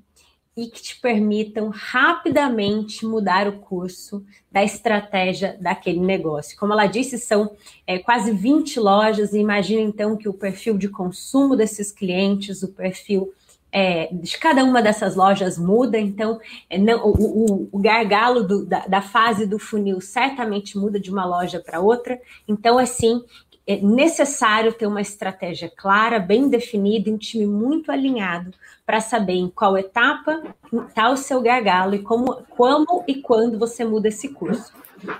e 0.56 0.66
que 0.66 0.82
te 0.82 1.00
permitam 1.00 1.70
rapidamente 1.70 3.06
mudar 3.06 3.48
o 3.48 3.58
curso 3.58 4.22
da 4.50 4.62
estratégia 4.62 5.56
daquele 5.58 6.00
negócio. 6.00 6.58
Como 6.58 6.74
ela 6.74 6.86
disse, 6.86 7.18
são 7.18 7.52
é, 7.86 7.98
quase 7.98 8.32
20 8.32 8.78
lojas, 8.78 9.32
e 9.32 9.38
imagina 9.38 9.80
então 9.80 10.16
que 10.16 10.28
o 10.28 10.34
perfil 10.34 10.76
de 10.76 10.88
consumo 10.88 11.56
desses 11.56 11.90
clientes, 11.90 12.62
o 12.62 12.68
perfil 12.68 13.32
é, 13.72 14.12
de 14.12 14.36
cada 14.36 14.62
uma 14.62 14.82
dessas 14.82 15.16
lojas 15.16 15.56
muda, 15.56 15.98
então 15.98 16.38
é, 16.68 16.76
não, 16.76 17.02
o, 17.02 17.12
o, 17.12 17.68
o, 17.72 17.78
gargalo 17.78 18.42
do, 18.42 18.66
da, 18.66 18.86
da, 18.86 19.00
fase 19.00 19.46
do 19.46 19.58
funil 19.58 19.98
certamente 20.02 20.76
muda 20.76 21.00
de 21.00 21.10
uma 21.10 21.24
loja 21.24 21.58
para 21.58 21.80
outra. 21.80 22.20
Então, 22.46 22.78
assim, 22.78 23.24
é 23.66 23.76
necessário 23.76 24.72
ter 24.72 24.86
uma 24.86 25.00
estratégia 25.00 25.70
clara, 25.74 26.18
bem 26.18 26.48
definida, 26.48 27.10
um 27.10 27.16
time 27.16 27.46
muito 27.46 27.92
alinhado 27.92 28.52
para 28.84 29.00
saber 29.00 29.34
em 29.34 29.48
qual 29.48 29.78
etapa 29.78 30.42
está 30.88 31.10
o 31.10 31.16
seu 31.16 31.40
gargalo 31.40 31.94
e 31.94 32.02
como, 32.02 32.42
como 32.50 33.04
e 33.06 33.16
quando 33.16 33.58
você 33.58 33.84
muda 33.84 34.08
esse 34.08 34.30
curso. 34.30 34.72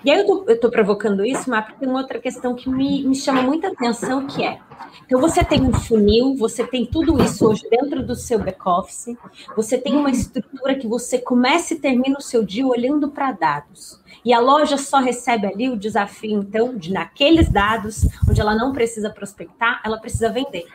E 0.05 0.11
aí 0.11 0.21
eu 0.21 0.45
estou 0.49 0.71
provocando 0.71 1.25
isso, 1.25 1.51
mas 1.51 1.65
porque 1.65 1.81
tem 1.81 1.89
uma 1.89 2.01
outra 2.01 2.19
questão 2.19 2.55
que 2.55 2.69
me, 2.69 3.03
me 3.05 3.15
chama 3.15 3.43
muita 3.43 3.69
atenção, 3.69 4.27
que 4.27 4.45
é, 4.45 4.61
então 5.05 5.21
você 5.21 5.45
tem 5.45 5.61
um 5.61 5.73
funil, 5.73 6.37
você 6.37 6.65
tem 6.65 6.87
tudo 6.87 7.23
isso 7.23 7.49
hoje 7.49 7.69
dentro 7.69 8.05
do 8.05 8.15
seu 8.15 8.39
back-office, 8.39 9.17
você 9.57 9.77
tem 9.79 9.97
uma 9.97 10.11
estrutura 10.11 10.75
que 10.75 10.87
você 10.87 11.19
começa 11.19 11.75
e 11.75 11.79
termina 11.79 12.19
o 12.19 12.23
seu 12.23 12.45
dia 12.45 12.67
olhando 12.67 13.11
para 13.11 13.33
dados. 13.33 14.01
E 14.25 14.33
a 14.33 14.39
loja 14.39 14.77
só 14.77 15.01
recebe 15.01 15.47
ali 15.47 15.69
o 15.69 15.77
desafio, 15.77 16.39
então, 16.39 16.77
de 16.77 16.93
naqueles 16.93 17.49
dados, 17.49 18.07
onde 18.29 18.41
ela 18.41 18.55
não 18.55 18.73
precisa 18.73 19.11
prospectar, 19.11 19.81
ela 19.85 19.99
precisa 19.99 20.29
vender. 20.31 20.67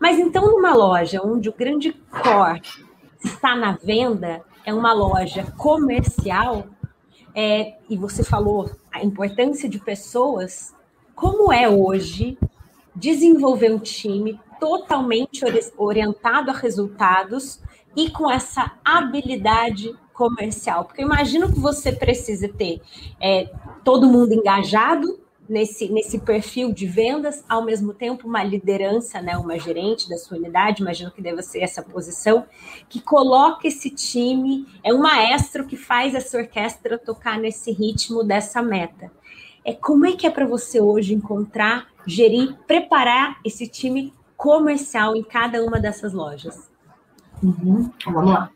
Mas 0.00 0.18
então, 0.18 0.50
numa 0.50 0.74
loja 0.74 1.22
onde 1.24 1.48
o 1.48 1.54
grande 1.54 1.92
core 1.92 2.62
está 3.24 3.54
na 3.54 3.72
venda, 3.72 4.42
é 4.64 4.74
uma 4.74 4.92
loja 4.92 5.44
comercial, 5.56 6.66
é, 7.34 7.74
e 7.88 7.96
você 7.96 8.22
falou 8.22 8.70
a 8.92 9.02
importância 9.02 9.68
de 9.68 9.78
pessoas, 9.78 10.74
como 11.14 11.52
é 11.52 11.68
hoje 11.68 12.38
desenvolver 12.94 13.72
um 13.72 13.78
time 13.78 14.38
totalmente 14.60 15.42
orientado 15.76 16.50
a 16.50 16.54
resultados 16.54 17.60
e 17.96 18.10
com 18.10 18.30
essa 18.30 18.72
habilidade 18.84 19.94
comercial? 20.12 20.84
Porque 20.84 21.02
eu 21.02 21.06
imagino 21.06 21.52
que 21.52 21.58
você 21.58 21.92
precisa 21.92 22.48
ter 22.48 22.80
é, 23.20 23.50
todo 23.82 24.08
mundo 24.08 24.32
engajado 24.32 25.21
nesse, 25.52 25.88
nesse 25.90 26.18
perfil 26.18 26.72
de 26.72 26.86
vendas, 26.86 27.44
ao 27.46 27.62
mesmo 27.62 27.92
tempo 27.92 28.26
uma 28.26 28.42
liderança, 28.42 29.20
né, 29.20 29.36
uma 29.36 29.58
gerente 29.58 30.08
da 30.08 30.16
sua 30.16 30.38
unidade, 30.38 30.80
imagino 30.80 31.10
que 31.10 31.20
deva 31.20 31.42
ser 31.42 31.60
essa 31.60 31.82
posição, 31.82 32.46
que 32.88 33.00
coloca 33.00 33.68
esse 33.68 33.90
time, 33.90 34.66
é 34.82 34.94
um 34.94 34.98
maestro 34.98 35.66
que 35.66 35.76
faz 35.76 36.14
essa 36.14 36.38
orquestra 36.38 36.98
tocar 36.98 37.38
nesse 37.38 37.70
ritmo 37.70 38.24
dessa 38.24 38.62
meta. 38.62 39.12
É 39.62 39.74
como 39.74 40.06
é 40.06 40.12
que 40.12 40.26
é 40.26 40.30
para 40.30 40.46
você 40.46 40.80
hoje 40.80 41.14
encontrar, 41.14 41.86
gerir, 42.06 42.56
preparar 42.66 43.38
esse 43.44 43.68
time 43.68 44.12
comercial 44.36 45.14
em 45.14 45.22
cada 45.22 45.62
uma 45.62 45.78
dessas 45.78 46.14
lojas? 46.14 46.70
Uhum. 47.42 47.90
Vamos 48.06 48.30
lá. 48.30 48.50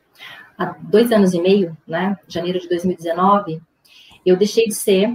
Há 0.57 0.75
dois 0.81 1.13
anos 1.13 1.35
e 1.35 1.41
meio, 1.41 1.77
né, 1.87 2.17
janeiro 2.27 2.59
de 2.59 2.69
2019, 2.69 3.61
eu 4.25 4.37
deixei 4.37 4.65
de 4.67 4.75
ser 4.75 5.15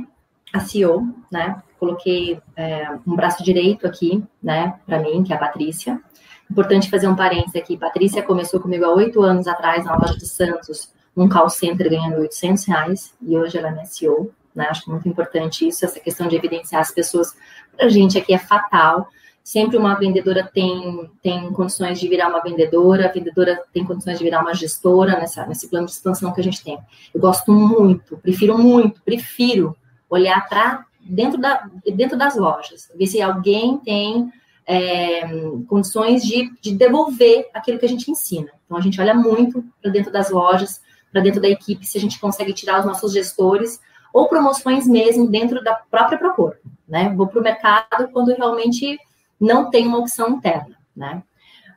a 0.53 0.59
CEO, 0.59 1.07
né? 1.32 1.61
Coloquei 1.82 2.39
é, 2.55 2.91
um 3.07 3.15
braço 3.15 3.43
direito 3.43 3.88
aqui, 3.88 4.23
né, 4.41 4.79
para 4.86 4.99
mim, 4.99 5.23
que 5.23 5.34
é 5.34 5.36
a 5.36 5.39
Patrícia. 5.39 5.99
Importante 6.47 6.88
fazer 6.91 7.07
um 7.07 7.15
parênteses 7.15 7.55
aqui. 7.55 7.75
Patrícia 7.75 8.21
começou 8.21 8.59
comigo 8.59 8.86
há 8.86 8.93
oito 8.93 9.19
anos 9.23 9.47
atrás 9.47 9.84
na 9.84 9.97
loja 9.97 10.15
de 10.15 10.27
Santos, 10.27 10.93
num 11.15 11.27
call 11.27 11.49
center 11.49 11.89
ganhando 11.89 12.19
800 12.19 12.65
reais, 12.65 13.15
e 13.19 13.36
hoje 13.36 13.57
ela 13.57 13.69
é 13.82 13.86
CEO, 13.86 14.32
né? 14.53 14.67
Acho 14.69 14.91
muito 14.91 15.09
importante 15.09 15.67
isso, 15.67 15.84
essa 15.84 15.99
questão 15.99 16.27
de 16.27 16.36
evidenciar 16.36 16.82
as 16.82 16.91
pessoas. 16.91 17.36
Para 17.75 17.88
a 17.88 17.89
gente 17.89 18.15
aqui 18.15 18.32
é 18.32 18.38
fatal. 18.38 19.07
Sempre 19.43 19.75
uma 19.75 19.95
vendedora 19.95 20.47
tem, 20.53 21.09
tem 21.23 21.51
condições 21.51 21.99
de 21.99 22.07
virar 22.07 22.27
uma 22.27 22.43
vendedora, 22.43 23.07
a 23.07 23.11
vendedora 23.11 23.59
tem 23.73 23.84
condições 23.84 24.19
de 24.19 24.23
virar 24.23 24.41
uma 24.41 24.53
gestora 24.53 25.17
nessa, 25.17 25.47
nesse 25.47 25.67
plano 25.67 25.88
de 25.88 25.93
expansão 25.93 26.32
que 26.32 26.41
a 26.41 26.43
gente 26.43 26.63
tem. 26.63 26.77
Eu 27.11 27.19
gosto 27.19 27.51
muito, 27.51 28.17
prefiro 28.17 28.55
muito, 28.55 29.01
prefiro 29.01 29.75
olhar 30.07 30.47
para 30.47 30.86
dentro, 31.04 31.39
da, 31.39 31.70
dentro 31.93 32.18
das 32.18 32.36
lojas, 32.36 32.91
ver 32.95 33.08
se 33.08 33.22
alguém 33.22 33.78
tem 33.78 34.32
é, 34.66 35.22
condições 35.68 36.24
de, 36.24 36.52
de 36.62 36.76
devolver 36.76 37.49
aquilo 37.54 37.80
que 37.80 37.86
a 37.86 37.89
gente 37.89 38.10
ensina. 38.10 38.49
Então, 38.66 38.78
a 38.78 38.82
gente 38.82 38.99
olha 39.02 39.14
muito 39.14 39.64
para 39.82 39.91
dentro 39.91 40.12
das 40.12 40.30
lojas, 40.30 40.82
para 41.12 41.22
dentro 41.22 41.41
da 41.41 41.49
equipe, 41.49 41.86
se 41.86 41.97
a 41.97 42.02
gente 42.02 42.20
consegue 42.20 42.54
tirar 42.54 42.80
os 42.80 42.86
nossos 42.86 43.12
gestores 43.12 43.80
ou 44.14 44.28
promoções 44.28 44.88
mesmo 44.88 45.28
dentro 45.28 45.64
da 45.64 45.76
própria 45.76 46.18
Procor, 46.18 46.56
né? 46.88 47.14
Vou 47.16 47.28
para 47.28 47.39
o 47.39 47.43
mercado 47.43 48.10
quando 48.12 48.36
realmente 48.36 48.97
não 49.39 49.70
tem 49.70 49.88
uma 49.88 49.99
opção 49.99 50.30
interna, 50.30 50.78
né? 50.95 51.24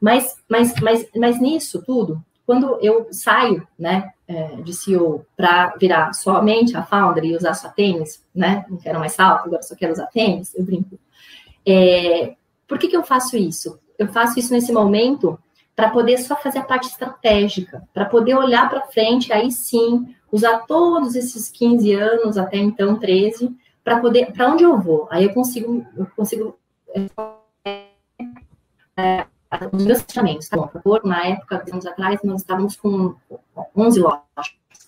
Mas, 0.01 0.37
mas, 0.49 0.75
mas, 0.81 1.09
mas 1.17 1.41
nisso 1.41 1.83
tudo, 1.85 2.23
quando 2.45 2.79
eu 2.81 3.09
saio, 3.11 3.67
né, 3.79 4.13
é, 4.27 4.57
de 4.57 4.73
CEO 4.73 5.27
para 5.37 5.75
virar 5.79 6.13
somente 6.13 6.77
a 6.77 6.83
founder 6.83 7.25
e 7.25 7.37
usar 7.37 7.55
só 7.55 7.69
tênis, 7.69 8.23
né? 8.35 8.65
Não 8.69 8.79
quero 8.79 8.99
mais 8.99 9.13
salto, 9.13 9.47
agora 9.47 9.63
só 9.63 9.75
quero 9.75 9.93
usar 9.93 10.07
tênis, 10.07 10.55
eu 10.55 10.65
brinco. 10.65 10.99
É, 11.67 12.35
por 12.67 12.79
que, 12.79 12.89
que 12.89 12.97
eu 12.97 13.05
faço 13.05 13.37
isso? 13.37 13.79
Eu 13.99 14.09
faço 14.09 14.39
isso 14.39 14.53
nesse 14.53 14.73
momento 14.73 15.39
para 15.77 15.91
poder 15.91 16.19
só 16.19 16.37
fazer 16.37 16.61
a 16.61 16.65
parte 16.65 16.89
estratégica, 16.89 17.83
para 17.93 18.05
poder 18.05 18.35
olhar 18.37 18.69
para 18.71 18.87
frente, 18.87 19.33
aí 19.33 19.51
sim, 19.51 20.15
usar 20.31 20.61
todos 20.67 21.15
esses 21.15 21.49
15 21.51 21.93
anos, 21.95 22.39
até 22.39 22.57
então 22.59 22.99
13, 22.99 23.55
para 23.83 24.01
poder, 24.01 24.33
para 24.33 24.53
onde 24.53 24.63
eu 24.63 24.81
vou? 24.81 25.07
Aí 25.11 25.25
eu 25.25 25.35
consigo, 25.35 25.85
eu 25.97 26.07
consigo 26.17 26.57
é, 28.97 29.27
os 29.73 29.85
meus 29.85 30.03
fechamentos, 30.03 30.49
tá 30.49 30.57
bom? 30.57 30.69
Por, 30.83 31.05
na 31.05 31.25
época, 31.27 31.65
anos 31.71 31.87
atrás, 31.87 32.21
nós 32.25 32.41
estávamos 32.41 32.77
com 32.77 33.15
11 33.77 34.01
lojas, 34.01 34.23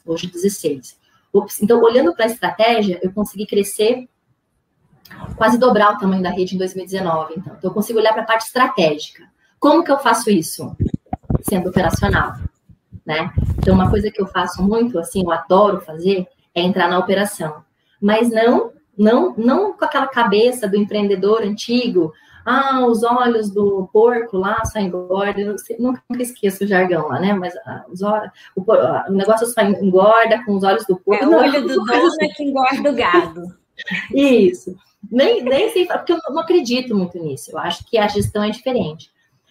hoje 0.04 0.26
16. 0.26 0.98
Então, 1.60 1.82
olhando 1.82 2.14
para 2.14 2.24
a 2.24 2.28
estratégia, 2.28 2.98
eu 3.02 3.12
consegui 3.12 3.46
crescer, 3.46 4.08
quase 5.36 5.58
dobrar 5.58 5.94
o 5.94 5.98
tamanho 5.98 6.22
da 6.22 6.30
rede 6.30 6.54
em 6.54 6.58
2019. 6.58 7.34
Então, 7.36 7.54
então 7.56 7.70
eu 7.70 7.74
consigo 7.74 7.98
olhar 7.98 8.12
para 8.12 8.22
a 8.22 8.26
parte 8.26 8.46
estratégica. 8.46 9.24
Como 9.58 9.84
que 9.84 9.90
eu 9.90 9.98
faço 9.98 10.30
isso? 10.30 10.74
Sendo 11.42 11.68
operacional, 11.68 12.34
né? 13.04 13.32
Então, 13.58 13.74
uma 13.74 13.90
coisa 13.90 14.10
que 14.10 14.20
eu 14.20 14.26
faço 14.26 14.62
muito, 14.62 14.98
assim, 14.98 15.22
eu 15.22 15.30
adoro 15.30 15.80
fazer, 15.80 16.26
é 16.54 16.62
entrar 16.62 16.88
na 16.88 16.98
operação. 16.98 17.64
Mas 18.00 18.30
não, 18.30 18.72
não, 18.96 19.34
não 19.36 19.72
com 19.72 19.84
aquela 19.84 20.06
cabeça 20.06 20.68
do 20.68 20.76
empreendedor 20.76 21.42
antigo, 21.42 22.12
ah, 22.47 22.86
os 22.86 23.03
olhos 23.03 23.51
do 23.51 23.90
porco 23.92 24.36
lá 24.36 24.64
só 24.64 24.78
engordam, 24.78 25.57
nunca, 25.80 26.01
nunca 26.09 26.22
esqueço 26.22 26.62
o 26.62 26.66
jargão 26.66 27.09
lá, 27.09 27.18
né? 27.18 27.32
Mas 27.32 27.57
ah, 27.66 27.84
os 27.90 28.03
olhos, 28.03 28.30
o, 28.55 28.62
o, 28.62 29.12
negócio 29.12 29.49
só 29.49 29.62
engorda 29.62 30.44
com 30.44 30.55
os 30.55 30.62
olhos 30.62 30.86
do 30.86 30.97
porco. 30.97 31.24
É, 31.24 31.26
o 31.26 31.34
olho 31.34 31.62
do 31.62 31.74
dono 31.84 32.07
assim. 32.07 32.24
é 32.24 32.28
que 32.28 32.44
engorda 32.44 32.88
o 32.88 32.94
gado. 32.94 33.42
Isso. 34.14 34.76
Nem, 35.11 35.42
nem 35.42 35.70
sei, 35.72 35.86
porque 35.86 36.12
eu 36.12 36.18
não 36.30 36.38
acredito 36.38 36.94
muito 36.94 37.18
nisso. 37.18 37.51
Eu 37.51 37.59
acho 37.59 37.84
que 37.84 37.99
a 37.99 38.07
gestão 38.07 38.44
é 38.44 38.51
diferente. 38.51 39.11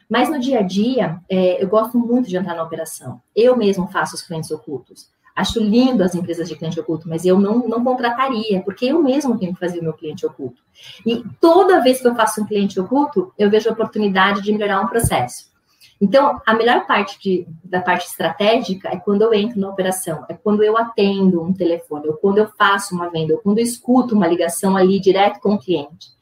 Mas 0.10 0.30
no 0.30 0.40
dia 0.40 0.60
a 0.60 0.62
dia, 0.62 1.20
é, 1.30 1.62
eu 1.62 1.68
gosto 1.68 1.98
muito 1.98 2.30
de 2.30 2.38
entrar 2.38 2.56
na 2.56 2.64
operação. 2.64 3.22
Eu 3.36 3.58
mesmo 3.58 3.88
faço 3.88 4.16
os 4.16 4.22
clientes 4.22 4.52
ocultos. 4.52 5.10
Acho 5.36 5.60
lindo 5.60 6.02
as 6.02 6.16
empresas 6.16 6.48
de 6.48 6.56
cliente 6.56 6.80
oculto, 6.80 7.10
mas 7.10 7.26
eu 7.26 7.38
não, 7.38 7.68
não 7.68 7.84
contrataria, 7.84 8.62
porque 8.62 8.86
eu 8.86 9.04
mesmo 9.04 9.38
tenho 9.38 9.54
que 9.54 9.60
fazer 9.60 9.80
o 9.80 9.84
meu 9.84 9.94
cliente 9.94 10.26
oculto. 10.26 10.62
E 11.06 11.24
toda 11.42 11.82
vez 11.82 12.02
que 12.02 12.08
eu 12.08 12.16
faço 12.16 12.42
um 12.42 12.46
cliente 12.46 12.80
oculto, 12.80 13.34
eu 13.38 13.50
vejo 13.50 13.70
a 13.70 13.74
oportunidade 13.74 14.42
de 14.42 14.52
melhorar 14.54 14.82
um 14.82 14.88
processo. 14.88 15.54
Então, 16.00 16.42
a 16.46 16.54
melhor 16.54 16.86
parte 16.86 17.20
de, 17.22 17.48
da 17.64 17.82
parte 17.82 18.08
estratégica 18.08 18.90
é 18.90 18.98
quando 18.98 19.22
eu 19.22 19.34
entro 19.34 19.60
na 19.60 19.70
operação, 19.70 20.26
é 20.30 20.34
quando 20.34 20.64
eu 20.64 20.78
atendo 20.78 21.42
um 21.42 21.54
telefone, 21.54 22.08
ou 22.08 22.16
quando 22.16 22.38
eu 22.38 22.48
faço 22.58 22.94
uma 22.94 23.10
venda, 23.10 23.34
ou 23.34 23.40
quando 23.40 23.60
eu 23.60 23.64
escuto 23.64 24.16
uma 24.16 24.28
ligação 24.28 24.76
ali 24.76 25.00
direto 25.00 25.40
com 25.40 25.54
o 25.54 25.60
cliente. 25.60 26.14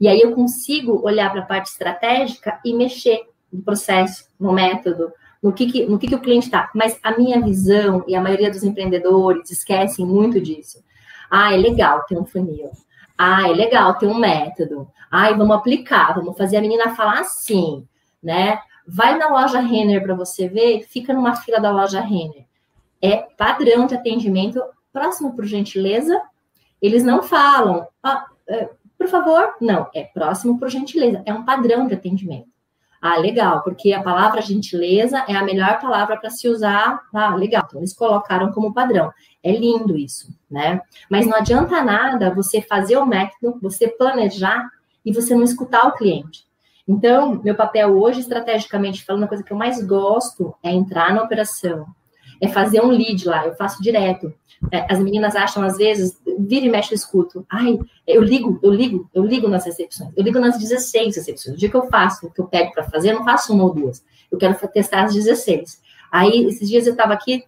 E 0.00 0.08
aí 0.08 0.20
eu 0.20 0.32
consigo 0.32 1.00
olhar 1.04 1.30
para 1.30 1.42
a 1.42 1.46
parte 1.46 1.70
estratégica 1.70 2.58
e 2.64 2.72
mexer 2.72 3.22
no 3.52 3.62
processo, 3.62 4.24
no 4.38 4.52
método, 4.52 5.12
no 5.42 5.52
que, 5.52 5.70
que 5.70 5.86
no 5.86 5.98
que, 5.98 6.08
que 6.08 6.14
o 6.14 6.20
cliente 6.20 6.46
está. 6.46 6.70
Mas 6.74 6.98
a 7.02 7.16
minha 7.16 7.40
visão, 7.40 8.04
e 8.06 8.14
a 8.14 8.20
maioria 8.20 8.50
dos 8.50 8.62
empreendedores 8.62 9.50
esquecem 9.50 10.06
muito 10.06 10.40
disso. 10.40 10.82
Ah, 11.30 11.54
é 11.54 11.56
legal 11.56 12.04
ter 12.04 12.18
um 12.18 12.26
funil. 12.26 12.70
Ah, 13.16 13.48
é 13.48 13.52
legal 13.52 13.94
ter 13.98 14.06
um 14.06 14.18
método. 14.18 14.88
Ah, 15.10 15.30
vamos 15.32 15.56
aplicar, 15.56 16.14
vamos 16.14 16.36
fazer 16.36 16.56
a 16.56 16.60
menina 16.60 16.94
falar 16.94 17.20
assim, 17.20 17.86
né? 18.22 18.58
Vai 18.86 19.16
na 19.16 19.28
loja 19.28 19.60
Renner 19.60 20.02
para 20.02 20.14
você 20.14 20.48
ver, 20.48 20.82
fica 20.88 21.12
numa 21.12 21.36
fila 21.36 21.60
da 21.60 21.70
loja 21.70 22.00
Renner. 22.00 22.44
É 23.00 23.16
padrão 23.16 23.86
de 23.86 23.94
atendimento. 23.94 24.60
Próximo, 24.92 25.36
por 25.36 25.44
gentileza, 25.44 26.20
eles 26.82 27.04
não 27.04 27.22
falam, 27.22 27.86
ah, 28.02 28.26
é, 28.48 28.68
por 28.98 29.06
favor, 29.06 29.54
não, 29.60 29.88
é 29.94 30.04
próximo, 30.04 30.58
por 30.58 30.68
gentileza. 30.68 31.22
É 31.24 31.32
um 31.32 31.44
padrão 31.44 31.86
de 31.86 31.94
atendimento. 31.94 32.48
Ah, 33.00 33.16
legal, 33.16 33.62
porque 33.62 33.92
a 33.94 34.02
palavra 34.02 34.42
gentileza 34.42 35.24
é 35.26 35.34
a 35.34 35.42
melhor 35.42 35.80
palavra 35.80 36.18
para 36.18 36.28
se 36.28 36.48
usar. 36.48 37.00
Ah, 37.14 37.34
legal, 37.34 37.64
então 37.66 37.80
eles 37.80 37.94
colocaram 37.94 38.52
como 38.52 38.74
padrão. 38.74 39.10
É 39.42 39.52
lindo 39.52 39.96
isso, 39.96 40.28
né? 40.50 40.82
Mas 41.08 41.26
não 41.26 41.36
adianta 41.36 41.82
nada 41.82 42.34
você 42.34 42.60
fazer 42.60 42.98
o 42.98 43.06
método, 43.06 43.58
você 43.62 43.88
planejar 43.88 44.68
e 45.04 45.12
você 45.12 45.34
não 45.34 45.44
escutar 45.44 45.86
o 45.86 45.94
cliente. 45.94 46.44
Então, 46.86 47.40
meu 47.42 47.54
papel 47.54 47.96
hoje, 47.96 48.20
estrategicamente 48.20 49.04
falando, 49.04 49.24
a 49.24 49.28
coisa 49.28 49.44
que 49.44 49.52
eu 49.52 49.56
mais 49.56 49.82
gosto 49.82 50.54
é 50.62 50.70
entrar 50.70 51.14
na 51.14 51.22
operação, 51.22 51.86
é 52.40 52.48
fazer 52.48 52.80
um 52.82 52.88
lead 52.88 53.26
lá, 53.26 53.46
eu 53.46 53.54
faço 53.54 53.82
direto. 53.82 54.34
É, 54.70 54.92
as 54.92 54.98
meninas 54.98 55.36
acham, 55.36 55.62
às 55.62 55.76
vezes, 55.76 56.20
vira 56.46 56.66
e 56.66 56.68
mexe, 56.68 56.92
eu 56.92 56.96
escuto. 56.96 57.46
Ai, 57.50 57.78
eu 58.06 58.22
ligo, 58.22 58.58
eu 58.62 58.70
ligo, 58.72 59.08
eu 59.14 59.24
ligo 59.24 59.48
nas 59.48 59.64
recepções. 59.64 60.10
Eu 60.16 60.22
ligo 60.24 60.38
nas 60.38 60.58
16 60.58 61.16
recepções. 61.16 61.56
O 61.56 61.58
dia 61.58 61.70
que 61.70 61.76
eu 61.76 61.88
faço, 61.88 62.26
o 62.26 62.30
que 62.30 62.40
eu 62.40 62.46
pego 62.46 62.72
para 62.72 62.84
fazer, 62.84 63.10
eu 63.10 63.18
não 63.18 63.24
faço 63.24 63.52
uma 63.52 63.64
ou 63.64 63.74
duas. 63.74 64.04
Eu 64.30 64.38
quero 64.38 64.56
testar 64.68 65.04
as 65.04 65.14
16. 65.14 65.80
Aí, 66.10 66.46
esses 66.46 66.68
dias 66.68 66.86
eu 66.86 66.92
estava 66.92 67.12
aqui, 67.12 67.44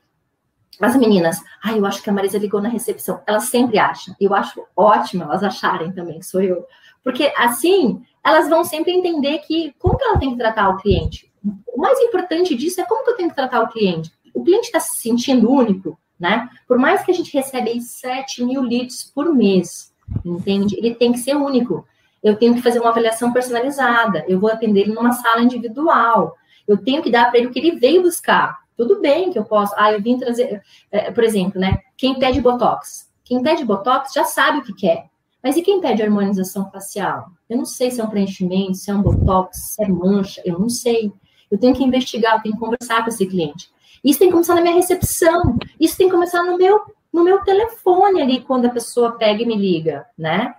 as 0.81 0.97
meninas, 0.97 1.39
ai, 1.63 1.79
eu 1.79 1.87
acho 1.87 2.03
que 2.03 2.11
a 2.11 2.13
Marisa 2.13 2.39
ligou 2.39 2.61
na 2.61 2.69
recepção. 2.69 3.21
Elas 3.27 3.45
sempre 3.45 3.79
acham. 3.79 4.15
Eu 4.21 4.35
acho 4.35 4.65
ótimo 4.77 5.25
elas 5.25 5.43
acharem 5.43 5.93
também 5.93 6.19
que 6.19 6.27
sou 6.27 6.43
eu. 6.43 6.67
Porque, 7.05 7.33
assim, 7.37 8.03
elas 8.25 8.49
vão 8.49 8.65
sempre 8.65 8.93
entender 8.93 9.39
que 9.39 9.75
como 9.79 9.97
que 9.97 10.05
ela 10.05 10.19
tem 10.19 10.31
que 10.31 10.39
tratar 10.39 10.69
o 10.71 10.77
cliente. 10.77 11.33
O 11.67 11.81
mais 11.81 11.99
importante 12.01 12.55
disso 12.55 12.81
é 12.81 12.85
como 12.85 13.05
que 13.05 13.11
eu 13.11 13.17
tenho 13.17 13.29
que 13.29 13.35
tratar 13.35 13.63
o 13.63 13.69
cliente. 13.69 14.13
O 14.33 14.43
cliente 14.43 14.67
está 14.67 14.81
se 14.81 15.01
sentindo 15.01 15.51
único, 15.51 15.99
né? 16.23 16.49
Por 16.69 16.79
mais 16.79 17.03
que 17.03 17.11
a 17.11 17.15
gente 17.15 17.37
receba 17.37 17.69
aí 17.69 17.81
7 17.81 18.45
mil 18.45 18.63
leads 18.63 19.03
por 19.13 19.35
mês, 19.35 19.93
entende? 20.25 20.77
Ele 20.79 20.95
tem 20.95 21.11
que 21.13 21.19
ser 21.19 21.35
único. 21.35 21.85
Eu 22.23 22.37
tenho 22.37 22.55
que 22.55 22.63
fazer 22.63 22.79
uma 22.79 22.91
avaliação 22.91 23.33
personalizada, 23.33 24.25
eu 24.29 24.39
vou 24.39 24.49
atender 24.49 24.83
ele 24.83 24.95
numa 24.95 25.11
sala 25.11 25.43
individual, 25.43 26.37
eu 26.67 26.77
tenho 26.77 27.03
que 27.03 27.11
dar 27.11 27.29
para 27.29 27.41
ele 27.41 27.49
o 27.49 27.51
que 27.51 27.59
ele 27.59 27.73
veio 27.73 28.03
buscar. 28.03 28.61
Tudo 28.77 29.01
bem 29.01 29.33
que 29.33 29.39
eu 29.39 29.45
posso. 29.45 29.75
Ah, 29.77 29.93
eu 29.93 30.01
vim 30.01 30.17
trazer, 30.17 30.63
é, 30.93 31.11
por 31.11 31.25
exemplo, 31.25 31.61
né? 31.61 31.79
Quem 31.97 32.17
pede 32.17 32.41
botox? 32.41 33.11
Quem 33.25 33.43
pede 33.43 33.65
botox 33.65 34.13
já 34.15 34.25
sabe 34.25 34.59
o 34.59 34.63
que 34.63 34.73
quer. 34.73 35.07
Mas 35.43 35.57
e 35.57 35.63
quem 35.63 35.81
pede 35.81 36.03
harmonização 36.03 36.71
facial? 36.71 37.27
Eu 37.51 37.59
não 37.59 37.65
sei 37.65 37.91
se 37.91 38.01
é 38.01 38.05
um 38.05 38.09
preenchimento, 38.09 38.77
se 38.77 38.93
é 38.93 38.95
um 38.95 39.03
botox, 39.03 39.75
se 39.75 39.83
é 39.83 39.89
mancha, 39.89 40.41
eu 40.45 40.57
não 40.57 40.69
sei. 40.69 41.13
Eu 41.51 41.59
tenho 41.59 41.75
que 41.75 41.83
investigar, 41.83 42.37
eu 42.37 42.43
tenho 42.43 42.55
que 42.55 42.61
conversar 42.61 43.03
com 43.03 43.09
esse 43.09 43.27
cliente. 43.27 43.69
Isso 44.03 44.19
tem 44.19 44.29
que 44.29 44.33
começar 44.33 44.55
na 44.55 44.61
minha 44.61 44.75
recepção. 44.75 45.57
Isso 45.79 45.97
tem 45.97 46.09
que 46.09 46.15
começar 46.15 46.43
no 46.43 46.57
meu, 46.57 46.81
no 47.13 47.25
meu 47.25 47.41
telefone 47.43 48.21
ali, 48.21 48.41
quando 48.41 48.67
a 48.67 48.71
pessoa 48.71 49.13
pega 49.13 49.43
e 49.43 49.47
me 49.47 49.57
liga, 49.57 50.07
né? 50.17 50.55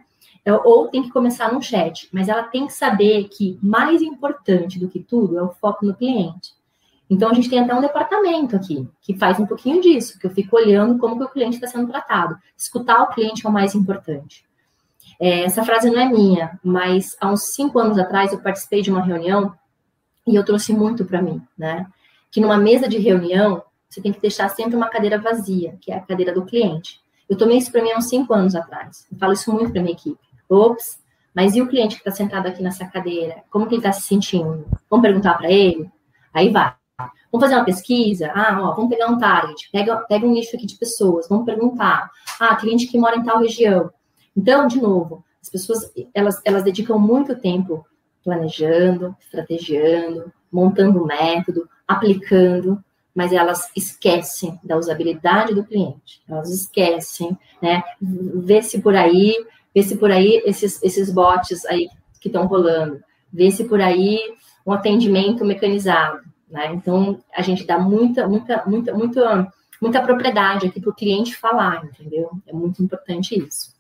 É, 0.46 0.54
ou 0.54 0.88
tem 0.88 1.04
que 1.04 1.12
começar 1.12 1.52
no 1.52 1.62
chat. 1.62 2.10
Mas 2.12 2.30
ela 2.30 2.44
tem 2.44 2.68
que 2.68 2.74
saber 2.74 3.30
que 3.30 3.58
mais 3.62 4.02
importante 4.02 4.80
do 4.80 4.90
que 4.90 5.00
tudo 5.00 5.38
é 5.38 5.44
o 5.44 5.52
foco 5.52 5.86
no 5.86 5.94
cliente. 5.94 6.52
Então, 7.10 7.30
a 7.30 7.34
gente 7.34 7.50
tem 7.50 7.60
até 7.60 7.76
um 7.76 7.82
departamento 7.82 8.56
aqui 8.56 8.88
que 9.02 9.16
faz 9.16 9.40
um 9.40 9.46
pouquinho 9.46 9.82
disso, 9.82 10.18
que 10.18 10.26
eu 10.26 10.32
fico 10.32 10.56
olhando 10.56 10.98
como 10.98 11.18
que 11.18 11.24
o 11.24 11.30
cliente 11.30 11.56
está 11.56 11.68
sendo 11.68 11.88
tratado. 11.88 12.38
Escutar 12.58 13.04
o 13.04 13.14
cliente 13.14 13.46
é 13.46 13.50
o 13.50 13.54
mais 13.54 13.76
importante. 13.76 14.46
É, 15.20 15.44
essa 15.44 15.64
frase 15.64 15.90
não 15.90 16.00
é 16.00 16.10
minha, 16.10 16.60
mas 16.64 17.16
há 17.20 17.30
uns 17.30 17.54
cinco 17.54 17.78
anos 17.78 17.98
atrás 17.98 18.32
eu 18.32 18.40
participei 18.40 18.82
de 18.82 18.90
uma 18.90 19.02
reunião 19.02 19.54
e 20.26 20.36
eu 20.36 20.44
trouxe 20.44 20.74
muito 20.74 21.06
para 21.06 21.22
mim, 21.22 21.42
né? 21.58 21.86
Que 22.34 22.42
numa 22.42 22.58
mesa 22.58 22.90
de 22.90 22.98
reunião, 22.98 23.64
você 23.88 24.02
tem 24.02 24.12
que 24.12 24.20
deixar 24.20 24.50
sempre 24.50 24.76
uma 24.76 24.90
cadeira 24.90 25.20
vazia, 25.20 25.78
que 25.80 25.92
é 25.92 25.98
a 25.98 26.02
cadeira 26.02 26.34
do 26.34 26.44
cliente. 26.44 27.00
Eu 27.30 27.38
tomei 27.38 27.60
isso 27.60 27.72
para 27.72 27.84
mim 27.84 27.92
há 27.92 27.98
uns 28.00 28.10
cinco 28.10 28.34
anos 28.34 28.56
atrás. 28.56 29.06
Eu 29.12 29.20
falo 29.20 29.34
isso 29.34 29.54
muito 29.54 29.72
para 29.72 29.84
minha 29.84 29.94
equipe. 29.94 30.20
Ops, 30.50 31.00
mas 31.34 31.56
e 31.56 31.62
o 31.62 31.68
cliente 31.68 31.94
que 31.94 32.02
está 32.02 32.10
sentado 32.10 32.48
aqui 32.48 32.64
nessa 32.64 32.88
cadeira? 32.88 33.44
Como 33.52 33.68
que 33.68 33.76
ele 33.76 33.82
está 33.82 33.92
se 33.92 34.02
sentindo? 34.02 34.66
Vamos 34.90 35.06
perguntar 35.06 35.36
para 35.36 35.52
ele? 35.52 35.88
Aí 36.34 36.50
vai. 36.50 36.74
Vamos 37.32 37.46
fazer 37.46 37.54
uma 37.54 37.66
pesquisa? 37.66 38.32
Ah, 38.34 38.58
ó, 38.64 38.74
vamos 38.74 38.90
pegar 38.90 39.08
um 39.10 39.20
target. 39.20 39.70
Pega, 39.72 39.98
pega 39.98 40.26
um 40.26 40.32
nicho 40.32 40.56
aqui 40.56 40.66
de 40.66 40.76
pessoas. 40.76 41.30
Vamos 41.30 41.46
perguntar. 41.46 42.10
Ah, 42.40 42.56
cliente 42.56 42.88
que 42.88 42.98
mora 42.98 43.16
em 43.16 43.24
tal 43.24 43.40
região. 43.40 43.92
Então, 44.36 44.66
de 44.66 44.82
novo, 44.82 45.24
as 45.40 45.50
pessoas, 45.50 45.92
elas, 46.16 46.42
elas 46.44 46.64
dedicam 46.64 46.98
muito 46.98 47.36
tempo 47.36 47.86
planejando, 48.24 49.16
estrategiando, 49.20 50.34
montando 50.54 51.02
um 51.02 51.08
método, 51.08 51.68
aplicando, 51.88 52.82
mas 53.14 53.34
elas 53.34 53.70
esquecem 53.76 54.60
da 54.64 54.78
usabilidade 54.78 55.54
do 55.54 55.64
cliente. 55.64 56.22
Elas 56.30 56.50
esquecem, 56.50 57.38
né? 57.62 57.84
Vê 58.00 58.62
se 58.62 58.82
por 58.82 58.96
aí, 58.96 59.36
vê 59.74 59.82
se 59.82 59.98
por 59.98 60.12
aí 60.12 60.42
esses, 60.46 60.82
esses 60.84 61.12
bots 61.12 61.66
aí 61.66 61.90
que 62.22 62.30
estão 62.30 62.46
rolando, 62.46 63.04
vê 63.32 63.50
se 63.52 63.66
por 63.66 63.82
aí 63.82 64.20
um 64.66 64.72
atendimento 64.72 65.44
mecanizado, 65.44 66.22
né? 66.50 66.72
Então 66.74 67.20
a 67.36 67.42
gente 67.42 67.66
dá 67.66 67.78
muita, 67.78 68.28
muita, 68.28 68.64
muita, 68.66 68.94
muita, 68.94 69.54
muita 69.82 70.02
propriedade 70.02 70.68
aqui 70.68 70.80
para 70.80 70.90
o 70.92 70.96
cliente 70.96 71.36
falar, 71.36 71.84
entendeu? 71.84 72.32
É 72.48 72.54
muito 72.54 72.82
importante 72.82 73.38
isso. 73.38 73.73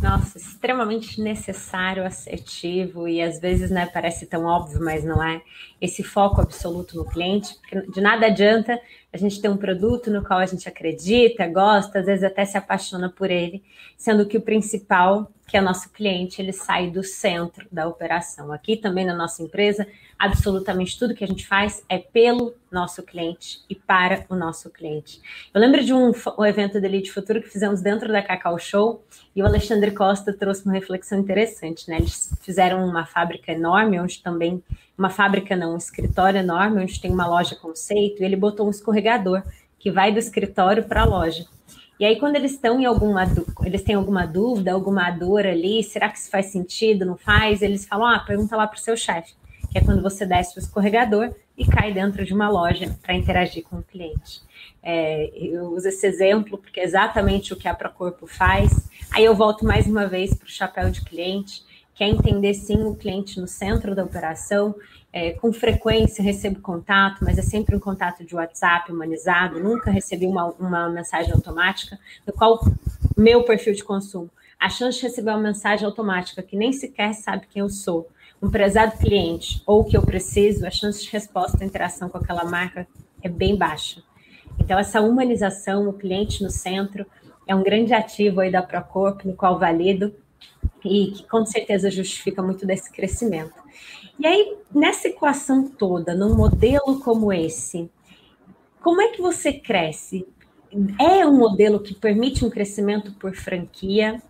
Nossa, 0.00 0.38
extremamente 0.38 1.20
necessário, 1.20 2.04
assertivo 2.04 3.08
e 3.08 3.22
às 3.22 3.40
vezes, 3.40 3.70
né, 3.70 3.86
parece 3.86 4.26
tão 4.26 4.44
óbvio, 4.44 4.82
mas 4.82 5.04
não 5.04 5.22
é. 5.22 5.42
Esse 5.80 6.02
foco 6.02 6.40
absoluto 6.40 6.96
no 6.96 7.04
cliente, 7.04 7.54
porque 7.60 7.90
de 7.90 8.00
nada 8.00 8.26
adianta 8.26 8.80
a 9.12 9.16
gente 9.16 9.40
ter 9.40 9.48
um 9.48 9.56
produto 9.56 10.10
no 10.10 10.24
qual 10.24 10.38
a 10.38 10.46
gente 10.46 10.68
acredita, 10.68 11.46
gosta, 11.46 12.00
às 12.00 12.06
vezes 12.06 12.24
até 12.24 12.44
se 12.44 12.56
apaixona 12.58 13.08
por 13.10 13.30
ele, 13.30 13.62
sendo 13.96 14.26
que 14.26 14.36
o 14.36 14.42
principal, 14.42 15.30
que 15.46 15.56
é 15.56 15.60
nosso 15.60 15.90
cliente, 15.90 16.42
ele 16.42 16.52
sai 16.52 16.90
do 16.90 17.04
centro 17.04 17.66
da 17.70 17.86
operação. 17.86 18.50
Aqui 18.52 18.76
também 18.76 19.04
na 19.04 19.14
nossa 19.14 19.42
empresa, 19.42 19.86
absolutamente 20.18 20.98
tudo 20.98 21.14
que 21.14 21.22
a 21.22 21.26
gente 21.26 21.46
faz 21.46 21.84
é 21.88 21.98
pelo 21.98 22.54
nosso 22.70 23.02
cliente 23.02 23.60
e 23.70 23.74
para 23.74 24.26
o 24.28 24.34
nosso 24.34 24.68
cliente. 24.70 25.20
Eu 25.54 25.60
lembro 25.60 25.84
de 25.84 25.94
um, 25.94 26.12
um 26.38 26.44
evento 26.44 26.80
da 26.80 26.86
Elite 26.88 27.12
Futuro 27.12 27.40
que 27.40 27.48
fizemos 27.48 27.80
dentro 27.80 28.08
da 28.08 28.22
Cacau 28.22 28.58
Show 28.58 29.04
e 29.34 29.42
o 29.42 29.46
Alexandre 29.46 29.92
Costa 29.92 30.32
trouxe 30.32 30.64
uma 30.64 30.74
reflexão 30.74 31.18
interessante, 31.18 31.88
né? 31.88 31.98
Eles 31.98 32.34
fizeram 32.40 32.84
uma 32.84 33.06
fábrica 33.06 33.52
enorme, 33.52 34.00
onde 34.00 34.20
também, 34.22 34.62
uma 34.98 35.10
fábrica 35.10 35.54
não, 35.54 35.74
um 35.74 35.78
escritório 35.78 36.40
enorme, 36.40 36.82
onde 36.82 37.00
tem 37.00 37.10
uma 37.12 37.26
loja 37.26 37.54
conceito, 37.54 38.20
e 38.20 38.24
ele 38.24 38.36
botou 38.36 38.66
um 38.66 38.70
escorregador 38.70 39.42
que 39.78 39.90
vai 39.92 40.12
do 40.12 40.18
escritório 40.18 40.84
para 40.84 41.02
a 41.02 41.04
loja. 41.04 41.46
E 41.98 42.04
aí, 42.04 42.18
quando 42.18 42.36
eles 42.36 42.52
estão 42.52 42.80
em 42.80 42.84
alguma 42.84 43.24
eles 43.64 43.82
têm 43.82 43.94
alguma 43.94 44.26
dúvida, 44.26 44.72
alguma 44.72 45.10
dor 45.10 45.46
ali, 45.46 45.82
será 45.82 46.08
que 46.08 46.18
isso 46.18 46.30
faz 46.30 46.46
sentido? 46.46 47.06
Não 47.06 47.16
faz? 47.16 47.62
Eles 47.62 47.86
falam: 47.86 48.06
ah, 48.06 48.18
pergunta 48.18 48.56
lá 48.56 48.66
para 48.66 48.76
o 48.76 48.80
seu 48.80 48.96
chefe 48.96 49.34
que 49.76 49.80
é 49.80 49.84
quando 49.84 50.02
você 50.02 50.24
desce 50.24 50.56
o 50.56 50.58
escorregador 50.58 51.34
e 51.54 51.66
cai 51.66 51.92
dentro 51.92 52.24
de 52.24 52.32
uma 52.32 52.48
loja 52.48 52.96
para 53.02 53.14
interagir 53.14 53.62
com 53.62 53.76
o 53.76 53.82
cliente. 53.82 54.40
É, 54.82 55.30
eu 55.36 55.66
uso 55.66 55.86
esse 55.88 56.06
exemplo 56.06 56.56
porque 56.56 56.80
é 56.80 56.84
exatamente 56.84 57.52
o 57.52 57.56
que 57.56 57.68
a 57.68 57.74
Procorpo 57.74 58.26
faz. 58.26 58.88
Aí 59.12 59.22
eu 59.22 59.34
volto 59.34 59.66
mais 59.66 59.86
uma 59.86 60.06
vez 60.06 60.34
para 60.34 60.46
o 60.46 60.50
chapéu 60.50 60.90
de 60.90 61.02
cliente, 61.02 61.62
que 61.94 62.02
é 62.02 62.08
entender 62.08 62.54
sim 62.54 62.84
o 62.84 62.94
cliente 62.94 63.38
no 63.38 63.46
centro 63.46 63.94
da 63.94 64.02
operação. 64.02 64.74
É, 65.18 65.32
com 65.32 65.50
frequência 65.50 66.22
recebo 66.22 66.60
contato, 66.60 67.24
mas 67.24 67.38
é 67.38 67.42
sempre 67.42 67.74
um 67.74 67.80
contato 67.80 68.22
de 68.22 68.36
WhatsApp 68.36 68.92
humanizado. 68.92 69.58
Nunca 69.58 69.90
recebi 69.90 70.26
uma, 70.26 70.48
uma 70.58 70.90
mensagem 70.90 71.32
automática, 71.32 71.98
no 72.26 72.34
qual 72.34 72.60
meu 73.16 73.42
perfil 73.42 73.72
de 73.72 73.82
consumo. 73.82 74.28
A 74.60 74.68
chance 74.68 74.98
de 74.98 75.04
receber 75.04 75.30
uma 75.30 75.40
mensagem 75.40 75.86
automática 75.86 76.42
que 76.42 76.54
nem 76.54 76.70
sequer 76.70 77.14
sabe 77.14 77.46
quem 77.46 77.60
eu 77.60 77.70
sou, 77.70 78.10
um 78.42 78.50
prezado 78.50 78.98
cliente 78.98 79.62
ou 79.66 79.80
o 79.80 79.84
que 79.86 79.96
eu 79.96 80.02
preciso, 80.02 80.66
a 80.66 80.70
chance 80.70 81.02
de 81.02 81.10
resposta 81.10 81.64
e 81.64 81.66
interação 81.66 82.10
com 82.10 82.18
aquela 82.18 82.44
marca 82.44 82.86
é 83.22 83.28
bem 83.30 83.56
baixa. 83.56 84.02
Então, 84.60 84.78
essa 84.78 85.00
humanização, 85.00 85.88
o 85.88 85.94
cliente 85.94 86.42
no 86.42 86.50
centro, 86.50 87.06
é 87.46 87.54
um 87.54 87.62
grande 87.62 87.94
ativo 87.94 88.40
aí 88.40 88.52
da 88.52 88.62
Procorp, 88.62 89.24
no 89.24 89.32
qual 89.32 89.58
valido 89.58 90.14
e 90.84 91.12
que 91.12 91.26
com 91.26 91.46
certeza 91.46 91.90
justifica 91.90 92.42
muito 92.42 92.66
desse 92.66 92.92
crescimento. 92.92 93.64
E 94.18 94.26
aí, 94.26 94.56
nessa 94.74 95.08
equação 95.08 95.68
toda, 95.68 96.14
num 96.14 96.34
modelo 96.34 97.00
como 97.00 97.32
esse, 97.32 97.90
como 98.82 99.00
é 99.00 99.08
que 99.08 99.20
você 99.20 99.52
cresce? 99.52 100.26
É 101.00 101.26
um 101.26 101.36
modelo 101.36 101.80
que 101.80 101.94
permite 101.94 102.44
um 102.44 102.50
crescimento 102.50 103.12
por 103.14 103.34
franquia? 103.34 104.22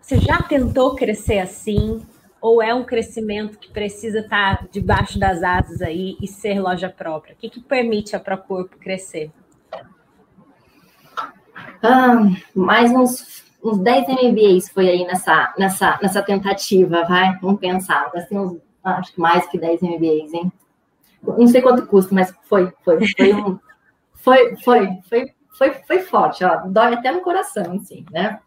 Você 0.00 0.18
já 0.18 0.42
tentou 0.42 0.94
crescer 0.94 1.38
assim? 1.38 2.02
ou 2.40 2.62
é 2.62 2.74
um 2.74 2.84
crescimento 2.84 3.58
que 3.58 3.70
precisa 3.70 4.20
estar 4.20 4.66
debaixo 4.70 5.18
das 5.18 5.42
asas 5.42 5.82
aí 5.82 6.16
e 6.20 6.26
ser 6.26 6.58
loja 6.58 6.88
própria? 6.88 7.34
O 7.34 7.36
que, 7.36 7.50
que 7.50 7.60
permite 7.60 8.16
a 8.16 8.20
Procorpo 8.20 8.78
crescer? 8.78 9.30
Ah, 11.82 12.26
mais 12.54 12.90
uns, 12.92 13.44
uns 13.62 13.78
10 13.78 14.08
MBAs 14.08 14.68
foi 14.70 14.88
aí 14.88 15.04
nessa, 15.04 15.54
nessa, 15.58 15.98
nessa 16.02 16.22
tentativa, 16.22 17.04
vai? 17.04 17.38
Vamos 17.40 17.60
pensar. 17.60 18.10
Assim, 18.14 18.38
uns, 18.38 18.58
acho 18.82 19.12
que 19.12 19.20
mais 19.20 19.46
que 19.46 19.58
10 19.58 19.82
MBAs, 19.82 20.32
hein? 20.32 20.52
Não 21.22 21.46
sei 21.46 21.60
quanto 21.60 21.86
custa, 21.86 22.14
mas 22.14 22.34
foi, 22.44 22.72
foi, 22.82 22.98
foi 23.06 23.34
um, 23.34 23.58
foi, 24.14 24.56
foi, 24.56 24.88
foi, 25.08 25.34
foi, 25.50 25.70
foi 25.86 25.98
forte, 26.00 26.44
ó. 26.44 26.66
Dói 26.66 26.94
até 26.94 27.12
no 27.12 27.20
coração, 27.20 27.74
assim, 27.74 28.04
né? 28.10 28.40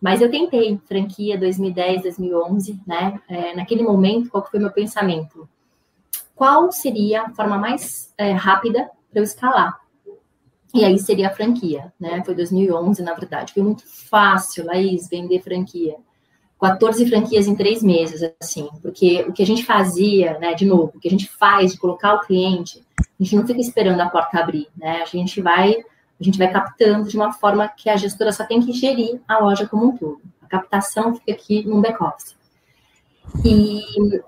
Mas 0.00 0.20
eu 0.20 0.30
tentei, 0.30 0.80
franquia 0.86 1.38
2010, 1.38 2.02
2011, 2.02 2.80
né? 2.86 3.20
É, 3.28 3.54
naquele 3.54 3.82
momento, 3.82 4.30
qual 4.30 4.46
foi 4.46 4.58
meu 4.58 4.72
pensamento? 4.72 5.48
Qual 6.34 6.72
seria 6.72 7.24
a 7.24 7.30
forma 7.30 7.58
mais 7.58 8.12
é, 8.16 8.32
rápida 8.32 8.90
para 9.10 9.20
eu 9.20 9.24
escalar? 9.24 9.78
E 10.72 10.84
aí 10.84 10.98
seria 10.98 11.28
a 11.28 11.34
franquia, 11.34 11.92
né? 11.98 12.22
Foi 12.24 12.34
2011, 12.34 13.02
na 13.02 13.12
verdade. 13.12 13.52
Foi 13.52 13.62
muito 13.62 13.82
fácil, 13.86 14.64
Laís, 14.64 15.08
vender 15.08 15.42
franquia. 15.42 15.96
14 16.60 17.08
franquias 17.08 17.46
em 17.46 17.54
três 17.54 17.82
meses, 17.82 18.32
assim, 18.40 18.68
porque 18.82 19.24
o 19.28 19.32
que 19.32 19.42
a 19.42 19.46
gente 19.46 19.64
fazia, 19.64 20.38
né, 20.38 20.54
de 20.54 20.66
novo, 20.66 20.92
o 20.94 21.00
que 21.00 21.08
a 21.08 21.10
gente 21.10 21.28
faz 21.28 21.72
de 21.72 21.78
colocar 21.78 22.14
o 22.14 22.20
cliente, 22.20 22.84
a 22.98 23.22
gente 23.22 23.36
não 23.36 23.46
fica 23.46 23.60
esperando 23.60 24.00
a 24.00 24.08
porta 24.08 24.38
abrir, 24.38 24.68
né? 24.76 25.02
A 25.02 25.06
gente 25.06 25.40
vai 25.40 25.76
a 26.20 26.22
gente 26.24 26.38
vai 26.38 26.52
captando 26.52 27.08
de 27.08 27.16
uma 27.16 27.32
forma 27.32 27.66
que 27.66 27.88
a 27.88 27.96
gestora 27.96 28.30
só 28.30 28.44
tem 28.44 28.60
que 28.60 28.72
gerir 28.72 29.18
a 29.26 29.38
loja 29.38 29.66
como 29.66 29.86
um 29.86 29.96
todo. 29.96 30.20
A 30.42 30.46
captação 30.46 31.14
fica 31.14 31.32
aqui 31.32 31.66
no 31.66 31.80
back-office. 31.80 32.36
E, 33.42 33.80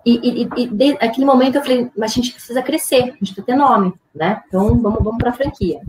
e, 0.06 0.42
e, 0.42 0.48
e 0.56 0.66
de, 0.68 0.92
naquele 0.94 1.26
momento 1.26 1.56
eu 1.56 1.62
falei, 1.62 1.90
mas 1.96 2.12
a 2.12 2.14
gente 2.14 2.32
precisa 2.32 2.62
crescer, 2.62 3.02
a 3.02 3.06
gente 3.06 3.18
precisa 3.18 3.42
ter 3.42 3.56
nome, 3.56 3.92
né? 4.14 4.42
Então 4.48 4.80
vamos, 4.80 5.02
vamos 5.02 5.18
para 5.18 5.30
a 5.30 5.34
franquia. 5.34 5.80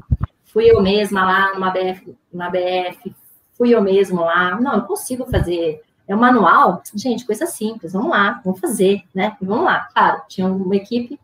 Fui 0.45 0.69
eu 0.69 0.81
mesma 0.81 1.23
lá 1.25 1.53
numa 1.53 1.71
BF, 1.71 2.15
na 2.33 2.49
BF, 2.49 3.15
fui 3.57 3.73
eu 3.73 3.81
mesmo 3.81 4.21
lá. 4.21 4.59
Não, 4.59 4.75
eu 4.75 4.81
consigo 4.81 5.25
fazer. 5.25 5.81
É 6.07 6.15
um 6.15 6.19
manual? 6.19 6.81
Gente, 6.93 7.25
coisa 7.25 7.45
simples, 7.45 7.93
vamos 7.93 8.09
lá, 8.09 8.41
vamos 8.43 8.59
fazer, 8.59 9.03
né? 9.13 9.37
vamos 9.41 9.65
lá. 9.65 9.87
Claro, 9.93 10.21
tinha 10.27 10.47
uma 10.47 10.75
equipe 10.75 11.19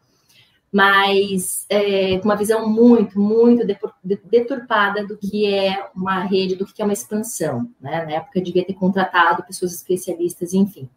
mas 0.72 1.66
é, 1.68 2.20
com 2.20 2.26
uma 2.26 2.36
visão 2.36 2.70
muito, 2.70 3.20
muito 3.20 3.66
deturpada 4.24 5.06
do 5.06 5.18
que 5.18 5.48
é 5.48 5.90
uma 5.96 6.20
rede, 6.20 6.56
do 6.56 6.66
que 6.66 6.82
é 6.82 6.86
uma 6.86 6.94
expansão. 6.94 7.70
Né? 7.82 8.06
Na 8.06 8.12
época, 8.14 8.38
eu 8.38 8.44
devia 8.44 8.66
ter 8.66 8.74
contratado 8.74 9.44
pessoas 9.44 9.74
especialistas, 9.74 10.54
enfim. 10.54 10.88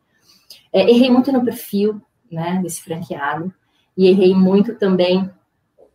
É, 0.72 0.90
errei 0.90 1.10
muito 1.10 1.32
no 1.32 1.44
perfil 1.44 2.00
né, 2.30 2.60
desse 2.62 2.82
franqueado 2.82 3.52
e 3.96 4.06
errei 4.08 4.34
muito 4.34 4.74
também 4.74 5.30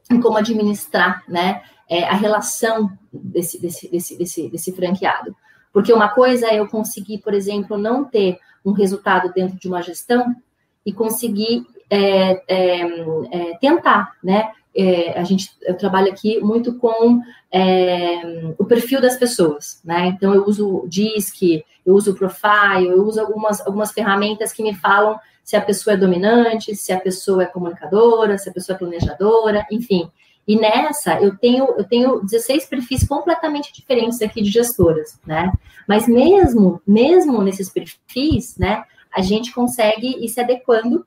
em 0.09 0.19
como 0.19 0.37
administrar 0.37 1.23
né, 1.27 1.61
é, 1.87 2.03
a 2.03 2.13
relação 2.13 2.91
desse, 3.13 3.61
desse, 3.61 3.89
desse, 3.89 4.17
desse, 4.17 4.49
desse 4.49 4.71
franqueado. 4.71 5.35
Porque 5.77 5.93
uma 5.93 6.09
coisa 6.09 6.47
é 6.47 6.59
eu 6.59 6.67
conseguir, 6.67 7.19
por 7.19 7.35
exemplo, 7.35 7.77
não 7.77 8.03
ter 8.03 8.39
um 8.65 8.71
resultado 8.71 9.31
dentro 9.31 9.59
de 9.59 9.67
uma 9.67 9.79
gestão 9.79 10.35
e 10.83 10.91
conseguir 10.91 11.67
é, 11.87 12.41
é, 12.47 12.81
é, 12.81 13.57
tentar, 13.61 14.13
né? 14.23 14.51
É, 14.75 15.11
a 15.11 15.23
gente, 15.23 15.51
eu 15.61 15.77
trabalho 15.77 16.11
aqui 16.11 16.39
muito 16.39 16.73
com 16.79 17.21
é, 17.51 18.55
o 18.57 18.65
perfil 18.65 18.99
das 18.99 19.17
pessoas, 19.17 19.79
né? 19.85 20.07
Então 20.07 20.33
eu 20.33 20.47
uso 20.47 20.67
o 20.67 20.87
DISC, 20.87 21.63
eu 21.85 21.93
uso 21.93 22.11
o 22.11 22.15
Profile, 22.15 22.87
eu 22.87 23.05
uso 23.05 23.21
algumas, 23.21 23.63
algumas 23.63 23.91
ferramentas 23.91 24.51
que 24.51 24.63
me 24.63 24.73
falam 24.73 25.19
se 25.43 25.55
a 25.55 25.61
pessoa 25.61 25.93
é 25.93 25.97
dominante, 25.97 26.75
se 26.75 26.91
a 26.91 26.99
pessoa 26.99 27.43
é 27.43 27.45
comunicadora, 27.45 28.35
se 28.39 28.49
a 28.49 28.51
pessoa 28.51 28.75
é 28.75 28.79
planejadora, 28.79 29.63
enfim. 29.71 30.09
E 30.47 30.55
nessa 30.55 31.21
eu 31.21 31.37
tenho 31.37 31.65
eu 31.77 31.83
tenho 31.83 32.21
16 32.21 32.65
perfis 32.67 33.05
completamente 33.05 33.73
diferentes 33.73 34.21
aqui 34.21 34.41
de 34.41 34.49
gestoras, 34.49 35.19
né? 35.25 35.51
Mas 35.87 36.07
mesmo 36.07 36.81
mesmo 36.87 37.41
nesses 37.41 37.69
perfis, 37.69 38.57
né, 38.57 38.83
a 39.13 39.21
gente 39.21 39.53
consegue 39.53 40.23
ir 40.23 40.29
se 40.29 40.39
adequando 40.39 41.05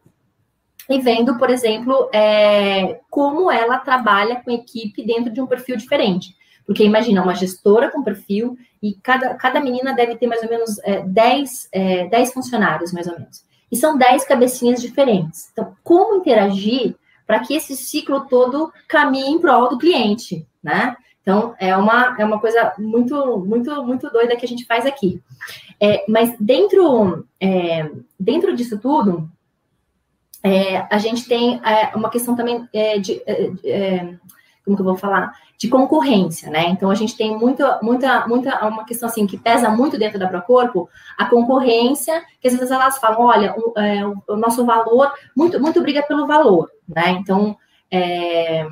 e 0.88 0.98
vendo, 1.00 1.38
por 1.38 1.48
exemplo, 1.48 2.10
é, 2.12 3.00
como 3.08 3.50
ela 3.50 3.78
trabalha 3.78 4.42
com 4.44 4.50
equipe 4.50 5.04
dentro 5.04 5.32
de 5.32 5.40
um 5.40 5.46
perfil 5.46 5.76
diferente. 5.76 6.34
Porque 6.66 6.84
imagina, 6.84 7.22
uma 7.22 7.34
gestora 7.34 7.90
com 7.90 8.02
perfil 8.02 8.58
e 8.82 8.94
cada, 8.94 9.34
cada 9.34 9.60
menina 9.60 9.94
deve 9.94 10.16
ter 10.16 10.26
mais 10.26 10.42
ou 10.42 10.48
menos 10.48 10.78
é, 10.80 11.00
10, 11.00 11.68
é, 11.72 12.08
10 12.08 12.32
funcionários, 12.32 12.92
mais 12.92 13.06
ou 13.06 13.14
menos. 13.14 13.44
E 13.70 13.76
são 13.76 13.96
10 13.96 14.24
cabecinhas 14.24 14.82
diferentes. 14.82 15.48
Então, 15.52 15.76
como 15.84 16.16
interagir 16.16 16.96
para 17.30 17.38
que 17.38 17.54
esse 17.54 17.76
ciclo 17.76 18.22
todo 18.22 18.72
caminhe 18.88 19.30
em 19.30 19.38
prol 19.38 19.68
do 19.68 19.78
cliente, 19.78 20.44
né? 20.60 20.96
Então, 21.22 21.54
é 21.60 21.76
uma, 21.76 22.16
é 22.18 22.24
uma 22.24 22.40
coisa 22.40 22.72
muito, 22.76 23.38
muito, 23.46 23.84
muito 23.84 24.10
doida 24.10 24.34
que 24.34 24.44
a 24.44 24.48
gente 24.48 24.66
faz 24.66 24.84
aqui. 24.84 25.22
É, 25.80 26.04
mas 26.08 26.34
dentro, 26.40 27.24
é, 27.40 27.88
dentro 28.18 28.52
disso 28.56 28.80
tudo, 28.80 29.30
é, 30.42 30.78
a 30.92 30.98
gente 30.98 31.28
tem 31.28 31.60
é, 31.64 31.94
uma 31.94 32.10
questão 32.10 32.34
também 32.34 32.68
é, 32.74 32.98
de, 32.98 33.22
é, 33.64 34.12
como 34.64 34.76
que 34.76 34.82
eu 34.82 34.86
vou 34.86 34.96
falar, 34.96 35.32
de 35.56 35.68
concorrência, 35.68 36.50
né? 36.50 36.64
Então 36.70 36.90
a 36.90 36.96
gente 36.96 37.16
tem 37.16 37.38
muita, 37.38 37.78
muita, 37.80 38.26
muita 38.26 38.66
uma 38.66 38.84
questão 38.84 39.08
assim 39.08 39.24
que 39.24 39.38
pesa 39.38 39.70
muito 39.70 39.96
dentro 39.96 40.18
da 40.18 40.26
Procorpo, 40.26 40.88
a 41.16 41.26
concorrência, 41.26 42.24
que 42.40 42.48
às 42.48 42.54
vezes 42.54 42.72
elas 42.72 42.98
falam, 42.98 43.20
olha, 43.20 43.54
o, 43.56 43.72
o 44.32 44.36
nosso 44.36 44.66
valor, 44.66 45.12
muito, 45.36 45.60
muito 45.60 45.80
briga 45.80 46.02
pelo 46.02 46.26
valor, 46.26 46.68
né? 46.94 47.10
Então 47.10 47.56
é, 47.90 48.66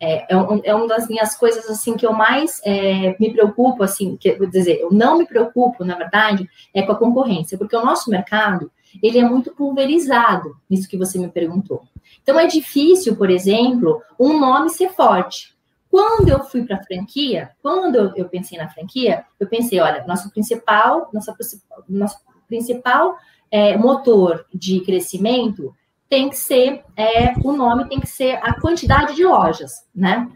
é, 0.00 0.36
um, 0.36 0.60
é 0.64 0.74
uma 0.74 0.86
das 0.86 1.06
minhas 1.08 1.36
coisas 1.36 1.68
assim 1.68 1.96
que 1.96 2.06
eu 2.06 2.12
mais 2.12 2.60
é, 2.64 3.14
me 3.20 3.32
preocupo, 3.32 3.82
assim, 3.82 4.16
que, 4.16 4.32
vou 4.34 4.46
dizer, 4.46 4.80
eu 4.80 4.90
não 4.90 5.18
me 5.18 5.26
preocupo, 5.26 5.84
na 5.84 5.94
verdade, 5.94 6.48
é 6.72 6.82
com 6.82 6.92
a 6.92 6.96
concorrência, 6.96 7.58
porque 7.58 7.76
o 7.76 7.84
nosso 7.84 8.10
mercado 8.10 8.70
ele 9.02 9.18
é 9.18 9.24
muito 9.24 9.52
pulverizado, 9.52 10.56
nisso 10.70 10.88
que 10.88 10.96
você 10.96 11.18
me 11.18 11.28
perguntou. 11.28 11.82
Então 12.22 12.38
é 12.38 12.46
difícil, 12.46 13.16
por 13.16 13.28
exemplo, 13.28 14.00
um 14.18 14.38
nome 14.38 14.70
ser 14.70 14.90
forte. 14.90 15.54
Quando 15.90 16.28
eu 16.28 16.42
fui 16.44 16.64
para 16.64 16.76
a 16.76 16.82
franquia, 16.82 17.50
quando 17.62 17.96
eu, 17.96 18.12
eu, 18.16 18.28
pensei 18.28 18.58
na 18.58 18.68
franquia, 18.68 19.24
eu 19.38 19.46
pensei, 19.46 19.78
olha, 19.80 20.04
nosso 20.06 20.30
principal, 20.30 21.08
nossa, 21.12 21.36
nosso 21.88 22.18
principal 22.48 23.16
é, 23.50 23.76
motor 23.76 24.44
de 24.52 24.80
crescimento 24.80 25.74
tem 26.14 26.28
que 26.28 26.36
ser, 26.36 26.84
é, 26.96 27.34
o 27.42 27.52
nome 27.52 27.88
tem 27.88 27.98
que 27.98 28.06
ser 28.06 28.38
a 28.40 28.54
quantidade 28.60 29.16
de 29.16 29.24
lojas, 29.24 29.72
né? 29.92 30.30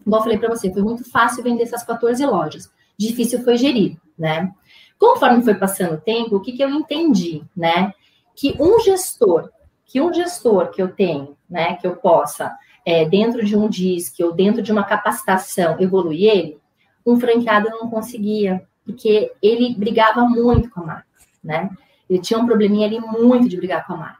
Igual 0.00 0.20
eu 0.20 0.22
falei 0.22 0.38
para 0.38 0.48
você, 0.48 0.72
foi 0.72 0.80
muito 0.80 1.04
fácil 1.10 1.44
vender 1.44 1.64
essas 1.64 1.82
14 1.82 2.24
lojas. 2.24 2.70
Difícil 2.96 3.44
foi 3.44 3.58
gerir, 3.58 3.98
né? 4.18 4.50
Conforme 4.98 5.42
foi 5.42 5.54
passando 5.54 5.96
o 5.96 6.00
tempo, 6.00 6.36
o 6.36 6.40
que, 6.40 6.52
que 6.52 6.64
eu 6.64 6.70
entendi, 6.70 7.44
né? 7.54 7.92
Que 8.34 8.56
um 8.58 8.80
gestor, 8.80 9.50
que 9.84 10.00
um 10.00 10.10
gestor 10.10 10.70
que 10.70 10.80
eu 10.80 10.88
tenho, 10.88 11.36
né, 11.50 11.74
que 11.74 11.86
eu 11.86 11.96
possa, 11.96 12.56
é, 12.86 13.04
dentro 13.04 13.44
de 13.44 13.54
um 13.54 13.68
DISC 13.68 14.22
ou 14.24 14.32
dentro 14.32 14.62
de 14.62 14.72
uma 14.72 14.84
capacitação, 14.84 15.78
evoluir 15.78 16.30
ele, 16.30 16.58
um 17.04 17.20
franqueado 17.20 17.68
não 17.68 17.90
conseguia, 17.90 18.66
porque 18.86 19.30
ele 19.42 19.74
brigava 19.74 20.22
muito 20.22 20.70
com 20.70 20.80
a 20.80 20.86
marca, 20.86 21.06
né? 21.44 21.68
Ele 22.08 22.20
tinha 22.20 22.38
um 22.38 22.46
probleminha 22.46 22.86
ali 22.86 22.98
muito 22.98 23.50
de 23.50 23.56
brigar 23.58 23.86
com 23.86 23.92
a 23.92 23.96
marca. 23.98 24.19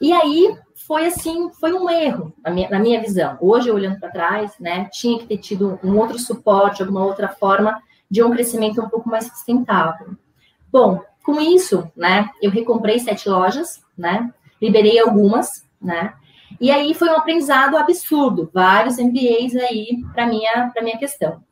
E 0.00 0.12
aí 0.12 0.56
foi 0.86 1.06
assim, 1.06 1.50
foi 1.58 1.72
um 1.72 1.88
erro 1.88 2.32
na 2.44 2.50
minha, 2.50 2.70
na 2.70 2.78
minha 2.78 3.00
visão. 3.00 3.36
Hoje, 3.40 3.70
olhando 3.70 3.98
para 3.98 4.10
trás, 4.10 4.52
né, 4.60 4.88
tinha 4.92 5.18
que 5.18 5.26
ter 5.26 5.38
tido 5.38 5.78
um 5.82 5.96
outro 5.98 6.18
suporte, 6.18 6.82
alguma 6.82 7.04
outra 7.04 7.28
forma 7.28 7.80
de 8.10 8.22
um 8.22 8.30
crescimento 8.30 8.80
um 8.80 8.88
pouco 8.88 9.08
mais 9.08 9.26
sustentável. 9.26 10.16
Bom, 10.70 11.00
com 11.24 11.40
isso, 11.40 11.90
né, 11.96 12.28
eu 12.40 12.50
recomprei 12.50 12.98
sete 12.98 13.28
lojas, 13.28 13.82
né, 13.96 14.32
liberei 14.60 14.98
algumas, 14.98 15.66
né, 15.80 16.14
e 16.60 16.70
aí 16.70 16.94
foi 16.94 17.08
um 17.08 17.16
aprendizado 17.16 17.76
absurdo, 17.76 18.50
vários 18.52 18.98
MBAs 18.98 19.56
aí 19.56 20.02
para 20.12 20.26
minha 20.26 20.70
para 20.72 20.82
minha 20.82 20.98
questão. 20.98 21.42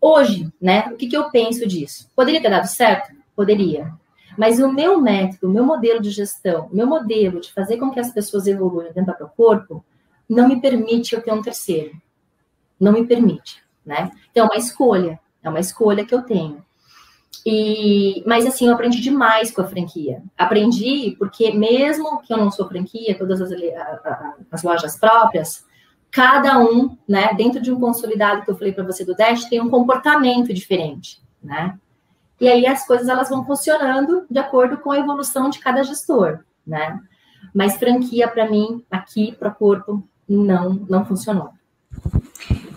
Hoje, 0.00 0.52
né, 0.60 0.88
o 0.92 0.96
que, 0.96 1.08
que 1.08 1.16
eu 1.16 1.30
penso 1.30 1.66
disso? 1.66 2.10
Poderia 2.14 2.40
ter 2.40 2.50
dado 2.50 2.66
certo? 2.66 3.14
Poderia. 3.34 3.92
Mas 4.40 4.58
o 4.58 4.72
meu 4.72 4.98
método, 4.98 5.48
o 5.48 5.52
meu 5.52 5.66
modelo 5.66 6.00
de 6.00 6.08
gestão, 6.08 6.70
o 6.72 6.74
meu 6.74 6.86
modelo 6.86 7.42
de 7.42 7.52
fazer 7.52 7.76
com 7.76 7.90
que 7.90 8.00
as 8.00 8.10
pessoas 8.10 8.46
evoluam 8.46 8.84
dentro 8.84 9.02
do 9.02 9.04
próprio 9.04 9.30
corpo, 9.36 9.84
não 10.26 10.48
me 10.48 10.62
permite 10.62 11.14
eu 11.14 11.22
ter 11.22 11.30
um 11.30 11.42
terceiro. 11.42 11.92
Não 12.80 12.90
me 12.90 13.06
permite, 13.06 13.62
né? 13.84 14.10
Então, 14.30 14.46
é 14.46 14.48
uma 14.48 14.56
escolha. 14.56 15.20
É 15.42 15.50
uma 15.50 15.60
escolha 15.60 16.06
que 16.06 16.14
eu 16.14 16.22
tenho. 16.22 16.64
E, 17.44 18.24
mas 18.26 18.46
assim, 18.46 18.66
eu 18.66 18.72
aprendi 18.72 19.02
demais 19.02 19.50
com 19.50 19.60
a 19.60 19.66
franquia. 19.66 20.22
Aprendi 20.38 21.14
porque 21.18 21.52
mesmo 21.52 22.22
que 22.22 22.32
eu 22.32 22.38
não 22.38 22.50
sou 22.50 22.66
franquia, 22.66 23.18
todas 23.18 23.42
as, 23.42 23.50
as 24.50 24.62
lojas 24.62 24.96
próprias, 24.96 25.66
cada 26.10 26.58
um, 26.58 26.96
né, 27.06 27.34
dentro 27.34 27.60
de 27.60 27.70
um 27.70 27.78
consolidado 27.78 28.42
que 28.42 28.50
eu 28.50 28.56
falei 28.56 28.72
para 28.72 28.84
você 28.84 29.04
do 29.04 29.14
Dash, 29.14 29.44
tem 29.50 29.60
um 29.60 29.68
comportamento 29.68 30.54
diferente, 30.54 31.20
né? 31.42 31.78
E 32.40 32.48
aí 32.48 32.66
as 32.66 32.86
coisas 32.86 33.06
elas 33.06 33.28
vão 33.28 33.44
funcionando 33.44 34.24
de 34.30 34.38
acordo 34.38 34.78
com 34.78 34.90
a 34.90 34.98
evolução 34.98 35.50
de 35.50 35.58
cada 35.58 35.82
gestor, 35.82 36.40
né? 36.66 36.98
Mas 37.54 37.76
franquia 37.76 38.26
para 38.26 38.48
mim 38.48 38.82
aqui 38.90 39.32
para 39.32 39.50
o 39.50 39.54
corpo 39.54 40.08
não 40.26 40.70
não 40.88 41.04
funcionou. 41.04 41.50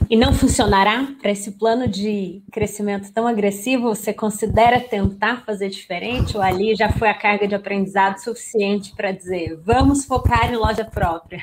E 0.10 0.18
não 0.18 0.34
funcionará 0.34 1.08
para 1.22 1.32
esse 1.32 1.54
plano 1.54 1.88
de 1.88 2.44
crescimento 2.52 3.12
tão 3.14 3.26
agressivo? 3.26 3.96
Você 3.96 4.14
considera 4.14 4.80
tentar 4.80 5.44
fazer 5.46 5.70
diferente 5.70 6.36
ou 6.36 6.44
ali 6.44 6.76
já 6.76 6.92
foi 6.92 7.10
a 7.10 7.18
carga 7.18 7.48
de 7.48 7.56
aprendizado 7.56 8.18
suficiente 8.18 8.94
para 8.94 9.14
dizer 9.14 9.58
vamos 9.64 10.04
focar 10.04 10.52
em 10.52 10.58
loja 10.58 10.84
própria? 10.84 11.42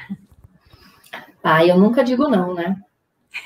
Ah, 1.42 1.64
eu 1.64 1.78
nunca 1.78 2.04
digo 2.04 2.28
não, 2.28 2.52
né? 2.52 2.76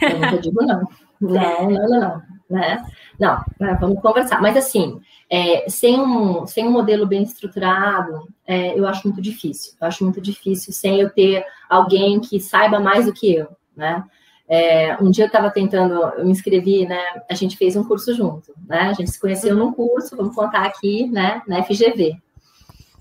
Eu 0.02 0.18
nunca 0.18 0.38
digo 0.38 0.64
não. 0.64 0.82
Não, 1.20 1.70
não, 1.70 1.88
não, 1.88 2.00
não 2.00 2.22
né? 2.48 2.84
Não, 3.18 3.44
né, 3.60 3.76
vamos 3.80 4.00
conversar. 4.00 4.40
Mas 4.40 4.56
assim, 4.56 5.00
é, 5.30 5.68
sem, 5.68 6.00
um, 6.00 6.46
sem 6.46 6.66
um 6.66 6.70
modelo 6.70 7.06
bem 7.06 7.22
estruturado, 7.22 8.28
é, 8.46 8.78
eu 8.78 8.86
acho 8.86 9.06
muito 9.06 9.22
difícil. 9.22 9.72
Eu 9.80 9.86
acho 9.86 10.04
muito 10.04 10.20
difícil 10.20 10.72
sem 10.72 11.00
eu 11.00 11.10
ter 11.10 11.44
alguém 11.68 12.20
que 12.20 12.40
saiba 12.40 12.80
mais 12.80 13.06
do 13.06 13.12
que 13.12 13.34
eu, 13.34 13.48
né? 13.76 14.04
É, 14.46 14.96
um 15.00 15.10
dia 15.10 15.24
eu 15.24 15.28
estava 15.28 15.50
tentando, 15.50 15.94
eu 16.18 16.24
me 16.24 16.30
inscrevi, 16.30 16.86
né? 16.86 17.00
A 17.30 17.34
gente 17.34 17.56
fez 17.56 17.76
um 17.76 17.84
curso 17.84 18.14
junto, 18.14 18.52
né? 18.66 18.80
A 18.82 18.92
gente 18.92 19.10
se 19.10 19.20
conheceu 19.20 19.56
num 19.56 19.72
curso, 19.72 20.16
vamos 20.16 20.34
contar 20.34 20.64
aqui, 20.64 21.06
né? 21.06 21.40
Na 21.46 21.62
FGV. 21.62 22.16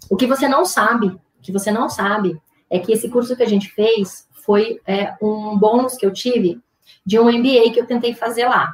O 0.09 0.15
que 0.15 0.25
você 0.25 0.47
não 0.47 0.63
sabe, 0.63 1.07
o 1.07 1.41
que 1.41 1.51
você 1.51 1.69
não 1.69 1.89
sabe, 1.89 2.39
é 2.69 2.79
que 2.79 2.93
esse 2.93 3.09
curso 3.09 3.35
que 3.35 3.43
a 3.43 3.49
gente 3.49 3.69
fez 3.69 4.27
foi 4.31 4.79
é, 4.87 5.15
um 5.21 5.57
bônus 5.57 5.95
que 5.95 6.05
eu 6.05 6.13
tive 6.13 6.61
de 7.05 7.19
um 7.19 7.25
MBA 7.25 7.71
que 7.73 7.79
eu 7.79 7.85
tentei 7.85 8.13
fazer 8.13 8.47
lá 8.47 8.73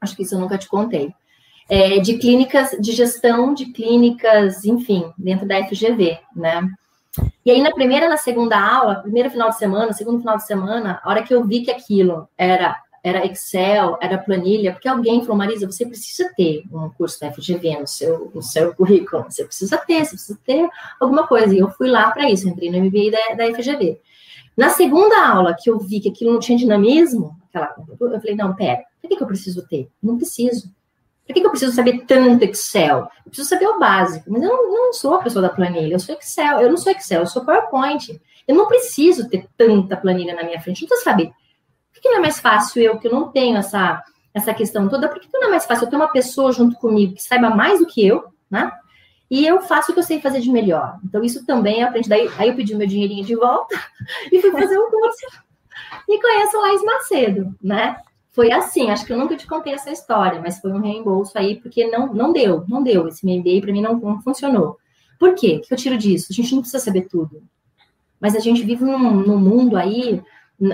acho 0.00 0.16
que 0.16 0.22
isso 0.22 0.34
eu 0.34 0.40
nunca 0.40 0.58
te 0.58 0.68
contei, 0.68 1.12
é, 1.68 1.98
de 1.98 2.16
clínicas, 2.16 2.70
de 2.80 2.92
gestão 2.92 3.52
de 3.52 3.66
clínicas, 3.66 4.64
enfim, 4.64 5.12
dentro 5.18 5.46
da 5.46 5.62
FGV, 5.66 6.18
né? 6.34 6.68
E 7.44 7.50
aí, 7.50 7.60
na 7.60 7.72
primeira, 7.72 8.08
na 8.08 8.16
segunda 8.16 8.58
aula, 8.58 8.96
primeiro 8.96 9.30
final 9.30 9.50
de 9.50 9.58
semana, 9.58 9.92
segundo 9.92 10.20
final 10.20 10.36
de 10.36 10.46
semana, 10.46 11.00
a 11.02 11.10
hora 11.10 11.22
que 11.22 11.34
eu 11.34 11.44
vi 11.44 11.62
que 11.62 11.70
aquilo 11.70 12.28
era, 12.36 12.76
era 13.02 13.26
Excel, 13.26 13.98
era 14.00 14.18
planilha, 14.18 14.72
porque 14.72 14.88
alguém 14.88 15.20
falou, 15.22 15.36
Marisa, 15.36 15.66
você 15.66 15.84
precisa 15.84 16.30
ter 16.36 16.64
um 16.72 16.90
curso 16.90 17.20
da 17.20 17.32
FGV 17.32 17.80
no 17.80 17.86
seu, 17.86 18.30
no 18.34 18.42
seu 18.42 18.74
currículo, 18.74 19.24
você 19.24 19.44
precisa 19.44 19.76
ter, 19.78 20.04
você 20.04 20.10
precisa 20.10 20.38
ter 20.44 20.68
alguma 21.00 21.26
coisa. 21.26 21.54
E 21.54 21.58
eu 21.58 21.70
fui 21.70 21.88
lá 21.88 22.10
para 22.10 22.30
isso, 22.30 22.48
entrei 22.48 22.70
no 22.70 22.78
MBA 22.78 23.10
da, 23.10 23.34
da 23.34 23.54
FGV. 23.54 24.00
Na 24.56 24.70
segunda 24.70 25.26
aula, 25.26 25.56
que 25.58 25.70
eu 25.70 25.78
vi 25.78 26.00
que 26.00 26.10
aquilo 26.10 26.32
não 26.32 26.40
tinha 26.40 26.58
dinamismo, 26.58 27.36
aquela, 27.48 27.74
eu 27.88 28.20
falei, 28.20 28.34
não, 28.34 28.54
pera, 28.54 28.82
por 29.00 29.08
que, 29.08 29.16
que 29.16 29.22
eu 29.22 29.26
preciso 29.26 29.66
ter? 29.66 29.88
não 30.02 30.16
preciso. 30.16 30.68
Por 31.26 31.34
que, 31.34 31.40
que 31.40 31.46
eu 31.46 31.50
preciso 31.50 31.72
saber 31.72 32.06
tanto 32.06 32.42
Excel? 32.44 33.00
Eu 33.00 33.30
preciso 33.30 33.48
saber 33.48 33.66
o 33.66 33.78
básico, 33.78 34.30
mas 34.30 34.42
eu 34.42 34.48
não, 34.48 34.72
não 34.72 34.92
sou 34.94 35.14
a 35.14 35.22
pessoa 35.22 35.42
da 35.42 35.50
planilha, 35.50 35.92
eu 35.92 36.00
sou 36.00 36.14
Excel, 36.14 36.60
eu 36.60 36.70
não 36.70 36.78
sou 36.78 36.90
Excel, 36.90 37.20
eu 37.20 37.26
sou 37.26 37.44
PowerPoint. 37.44 38.18
Eu 38.46 38.54
não 38.56 38.66
preciso 38.66 39.28
ter 39.28 39.46
tanta 39.56 39.94
planilha 39.94 40.34
na 40.34 40.42
minha 40.42 40.58
frente, 40.58 40.80
não 40.80 40.88
preciso 40.88 41.04
saber. 41.04 41.30
Por 41.92 42.00
que 42.00 42.08
não 42.08 42.16
é 42.16 42.20
mais 42.20 42.40
fácil 42.40 42.82
eu, 42.82 42.98
que 42.98 43.08
eu 43.08 43.12
não 43.12 43.28
tenho 43.28 43.58
essa, 43.58 44.02
essa 44.32 44.54
questão 44.54 44.88
toda, 44.88 45.08
por 45.08 45.20
que 45.20 45.28
não 45.34 45.48
é 45.48 45.50
mais 45.50 45.66
fácil 45.66 45.84
eu 45.84 45.90
ter 45.90 45.96
uma 45.96 46.08
pessoa 46.08 46.50
junto 46.50 46.76
comigo 46.76 47.14
que 47.14 47.22
saiba 47.22 47.50
mais 47.50 47.78
do 47.80 47.86
que 47.86 48.06
eu, 48.06 48.24
né? 48.50 48.72
E 49.30 49.46
eu 49.46 49.60
faço 49.60 49.90
o 49.90 49.94
que 49.94 50.00
eu 50.00 50.04
sei 50.04 50.20
fazer 50.20 50.40
de 50.40 50.50
melhor. 50.50 50.98
Então, 51.04 51.22
isso 51.22 51.44
também 51.44 51.82
aprendi. 51.82 52.08
Daí, 52.08 52.30
aí 52.38 52.48
eu 52.48 52.56
pedi 52.56 52.74
meu 52.74 52.86
dinheirinho 52.86 53.24
de 53.24 53.36
volta 53.36 53.78
e 54.32 54.40
fui 54.40 54.50
fazer 54.50 54.78
um 54.78 54.90
curso. 54.90 55.26
E 56.08 56.20
conheço 56.20 56.56
o 56.56 56.60
Laís 56.62 56.82
Macedo, 56.82 57.54
né? 57.62 57.96
Foi 58.38 58.52
assim, 58.52 58.88
acho 58.88 59.04
que 59.04 59.12
eu 59.12 59.18
nunca 59.18 59.36
te 59.36 59.48
contei 59.48 59.72
essa 59.72 59.90
história, 59.90 60.40
mas 60.40 60.60
foi 60.60 60.70
um 60.70 60.80
reembolso 60.80 61.36
aí, 61.36 61.56
porque 61.56 61.88
não, 61.88 62.14
não 62.14 62.32
deu, 62.32 62.64
não 62.68 62.84
deu. 62.84 63.08
Esse 63.08 63.26
MBA 63.26 63.60
para 63.60 63.72
mim 63.72 63.82
não, 63.82 63.96
não 63.96 64.22
funcionou. 64.22 64.78
Por 65.18 65.34
quê? 65.34 65.56
O 65.56 65.66
que 65.66 65.74
eu 65.74 65.76
tiro 65.76 65.98
disso? 65.98 66.28
A 66.30 66.32
gente 66.32 66.54
não 66.54 66.60
precisa 66.60 66.84
saber 66.84 67.08
tudo. 67.08 67.42
Mas 68.20 68.36
a 68.36 68.38
gente 68.38 68.62
vive 68.62 68.84
num, 68.84 68.96
num 68.96 69.38
mundo 69.38 69.76
aí, 69.76 70.22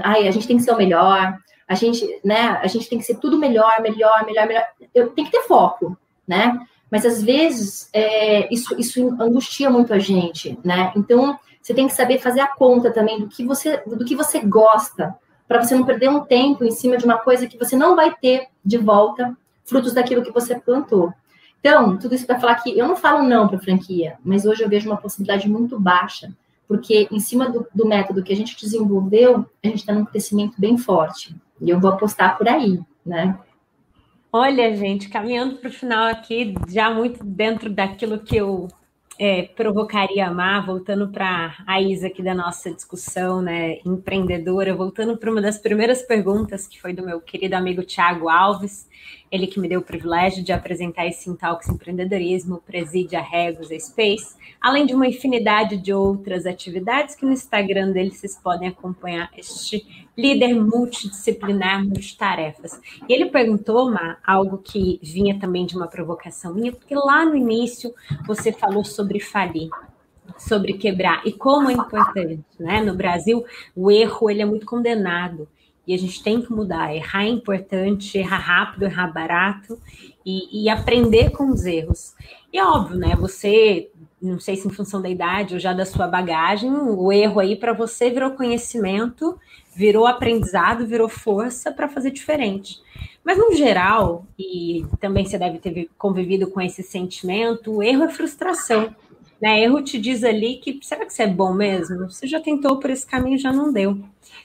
ai, 0.03 0.29
a 0.29 0.31
gente 0.31 0.47
tem 0.47 0.59
que 0.59 0.63
ser 0.63 0.73
o 0.73 0.77
melhor, 0.77 1.39
a 1.67 1.75
gente, 1.75 2.07
né, 2.23 2.61
a 2.63 2.67
gente 2.67 2.87
tem 2.87 2.99
que 2.99 3.05
ser 3.07 3.15
tudo 3.15 3.39
melhor, 3.39 3.81
melhor, 3.81 4.27
melhor, 4.27 4.47
melhor. 4.47 4.67
Eu 4.95 5.09
tenho 5.13 5.27
que 5.27 5.33
ter 5.33 5.45
foco, 5.45 5.97
né? 6.29 6.61
Mas 6.91 7.07
às 7.07 7.23
vezes 7.23 7.89
é, 7.95 8.47
isso, 8.53 8.79
isso 8.79 9.17
angustia 9.19 9.71
muito 9.71 9.95
a 9.95 9.99
gente, 9.99 10.59
né? 10.63 10.93
Então 10.95 11.39
você 11.63 11.73
tem 11.73 11.87
que 11.87 11.95
saber 11.95 12.19
fazer 12.19 12.41
a 12.41 12.55
conta 12.55 12.93
também 12.93 13.19
do 13.21 13.27
que 13.27 13.43
você, 13.43 13.79
do 13.87 14.05
que 14.05 14.15
você 14.15 14.41
gosta, 14.41 15.17
para 15.47 15.63
você 15.63 15.75
não 15.75 15.85
perder 15.85 16.09
um 16.09 16.21
tempo 16.21 16.65
em 16.65 16.71
cima 16.71 16.97
de 16.97 17.05
uma 17.05 17.19
coisa 17.19 17.47
que 17.47 17.59
você 17.59 17.77
não 17.77 17.95
vai 17.95 18.15
ter 18.15 18.49
de 18.65 18.79
volta 18.79 19.37
frutos 19.65 19.93
daquilo 19.93 20.23
que 20.23 20.33
você 20.33 20.59
plantou. 20.59 21.13
Então, 21.61 21.97
tudo 21.97 22.15
isso 22.15 22.27
para 22.27 22.39
falar 22.39 22.57
que 22.57 22.79
eu 22.79 22.87
não 22.87 22.97
falo 22.97 23.23
não 23.23 23.49
para 23.49 23.59
franquia, 23.59 24.19
mas 24.23 24.45
hoje 24.45 24.63
eu 24.63 24.69
vejo 24.69 24.89
uma 24.89 24.99
possibilidade 24.99 25.49
muito 25.49 25.81
baixa, 25.81 26.31
porque 26.69 27.09
em 27.11 27.19
cima 27.19 27.49
do, 27.49 27.67
do 27.75 27.87
método 27.87 28.23
que 28.23 28.33
a 28.33 28.37
gente 28.37 28.59
desenvolveu, 28.61 29.47
a 29.63 29.67
gente 29.67 29.79
está 29.79 29.95
num 29.95 30.05
crescimento 30.05 30.55
bem 30.59 30.77
forte. 30.77 31.35
E 31.61 31.71
eu 31.71 31.81
vou 31.81 31.91
apostar 31.91 32.37
por 32.37 32.49
aí, 32.49 32.81
né? 33.05 33.39
Olha, 34.31 34.75
gente, 34.77 35.09
caminhando 35.09 35.57
para 35.57 35.71
o 35.71 35.73
final 35.73 36.09
aqui, 36.09 36.55
já 36.69 36.91
muito 36.91 37.25
dentro 37.25 37.71
daquilo 37.71 38.19
que 38.19 38.37
eu 38.37 38.69
é, 39.19 39.43
provocaria 39.43 40.27
amar, 40.27 40.67
voltando 40.67 41.09
para 41.09 41.55
a 41.67 41.81
Isa 41.81 42.09
aqui 42.09 42.23
da 42.23 42.35
nossa 42.35 42.73
discussão, 42.73 43.41
né, 43.41 43.79
empreendedora, 43.85 44.75
voltando 44.75 45.17
para 45.17 45.31
uma 45.31 45.41
das 45.41 45.59
primeiras 45.59 46.03
perguntas 46.03 46.67
que 46.67 46.81
foi 46.81 46.93
do 46.93 47.05
meu 47.05 47.21
querido 47.21 47.55
amigo 47.55 47.83
Tiago 47.83 48.29
Alves, 48.29 48.89
ele 49.35 49.49
que 49.49 49.59
me 49.59 49.69
deu 49.69 49.81
o 49.81 49.85
privilégio 49.85 50.45
de 50.45 50.53
apresentar 50.53 51.09
esse 51.09 51.29
Intalks 51.29 51.69
Empreendedorismo, 51.69 52.63
preside 52.65 53.17
a 53.17 53.21
Regos 53.21 53.69
Space, 53.85 54.37
além 54.61 54.87
de 54.87 54.95
uma 54.95 55.09
infinidade 55.09 55.77
de 55.77 55.93
outras 55.93 56.47
atividades 56.47 57.17
que 57.17 57.27
no 57.27 57.33
Instagram 57.33 57.91
dele 57.91 58.13
vocês 58.13 58.39
podem 58.41 58.69
acompanhar 58.69 59.29
este 59.37 60.07
líder 60.17 60.55
multidisciplinar, 60.55 61.85
multitarefas. 61.85 62.81
E 63.09 63.13
ele 63.13 63.27
perguntou, 63.27 63.91
Ma, 63.91 64.19
algo 64.25 64.59
que 64.59 65.01
vinha 65.03 65.37
também 65.37 65.67
de 65.67 65.77
uma 65.77 65.89
provocação 65.89 66.55
minha, 66.55 66.71
porque 66.71 66.95
lá 66.95 67.25
no 67.25 67.35
início 67.35 67.93
você 68.25 68.53
falou 68.53 68.85
sobre 68.85 69.19
falir, 69.19 69.69
sobre 70.39 70.75
quebrar 70.75 71.23
e 71.27 71.33
como 71.33 71.71
é 71.71 71.73
importante, 71.73 72.45
né? 72.61 72.81
No 72.81 72.95
Brasil, 72.95 73.45
o 73.75 73.91
erro 73.91 74.31
ele 74.31 74.43
é 74.43 74.47
muito 74.47 74.65
condenado 74.65 75.49
e 75.87 75.95
a 75.95 75.99
gente 75.99 76.23
tem 76.23 76.41
que 76.41 76.53
mudar. 76.53 76.95
Errar 76.95 77.25
é 77.25 77.29
importante, 77.29 78.19
errar 78.19 78.39
rápido, 78.39 78.85
errar 78.85 79.13
barato 79.13 79.79
e, 80.25 80.65
e 80.65 80.69
aprender 80.69 81.31
com 81.31 81.51
os 81.51 81.65
erros. 81.65 82.15
E 82.53 82.59
é 82.59 82.65
óbvio, 82.65 82.97
né? 82.97 83.15
Você 83.17 83.91
não 84.21 84.41
sei 84.41 84.57
se 84.57 84.67
em 84.67 84.71
função 84.71 85.03
da 85.03 85.11
idade 85.11 85.55
ou 85.55 85.61
já 85.61 85.73
da 85.73 85.85
sua 85.85 86.07
bagagem, 86.07 86.73
o 86.73 87.13
erro 87.13 87.41
aí 87.41 87.57
para 87.57 87.75
você 87.75 88.09
virou 88.11 88.31
conhecimento, 88.31 89.39
virou 89.77 90.07
aprendizado, 90.07 90.87
virou 90.87 91.09
força 91.09 91.71
para 91.71 91.89
fazer 91.89 92.11
diferente. 92.11 92.81
Mas 93.23 93.37
no 93.37 93.55
geral, 93.55 94.27
e 94.39 94.85
também 95.01 95.27
você 95.27 95.39
deve 95.39 95.59
ter 95.59 95.91
convivido 95.99 96.51
com 96.51 96.61
esse 96.61 96.83
sentimento, 96.83 97.73
o 97.73 97.83
erro 97.83 98.05
é 98.05 98.09
frustração. 98.09 98.95
Né? 99.41 99.63
Erro 99.63 99.83
te 99.83 99.99
diz 99.99 100.25
ali 100.25 100.57
que 100.57 100.79
será 100.83 101.05
que 101.05 101.13
você 101.13 101.25
é 101.25 101.27
bom 101.27 101.53
mesmo? 101.53 102.11
Você 102.11 102.27
já 102.27 102.41
tentou 102.41 102.79
por 102.79 102.91
esse 102.91 103.07
caminho, 103.07 103.39
já 103.39 103.53
não 103.53 103.73
deu. 103.73 103.99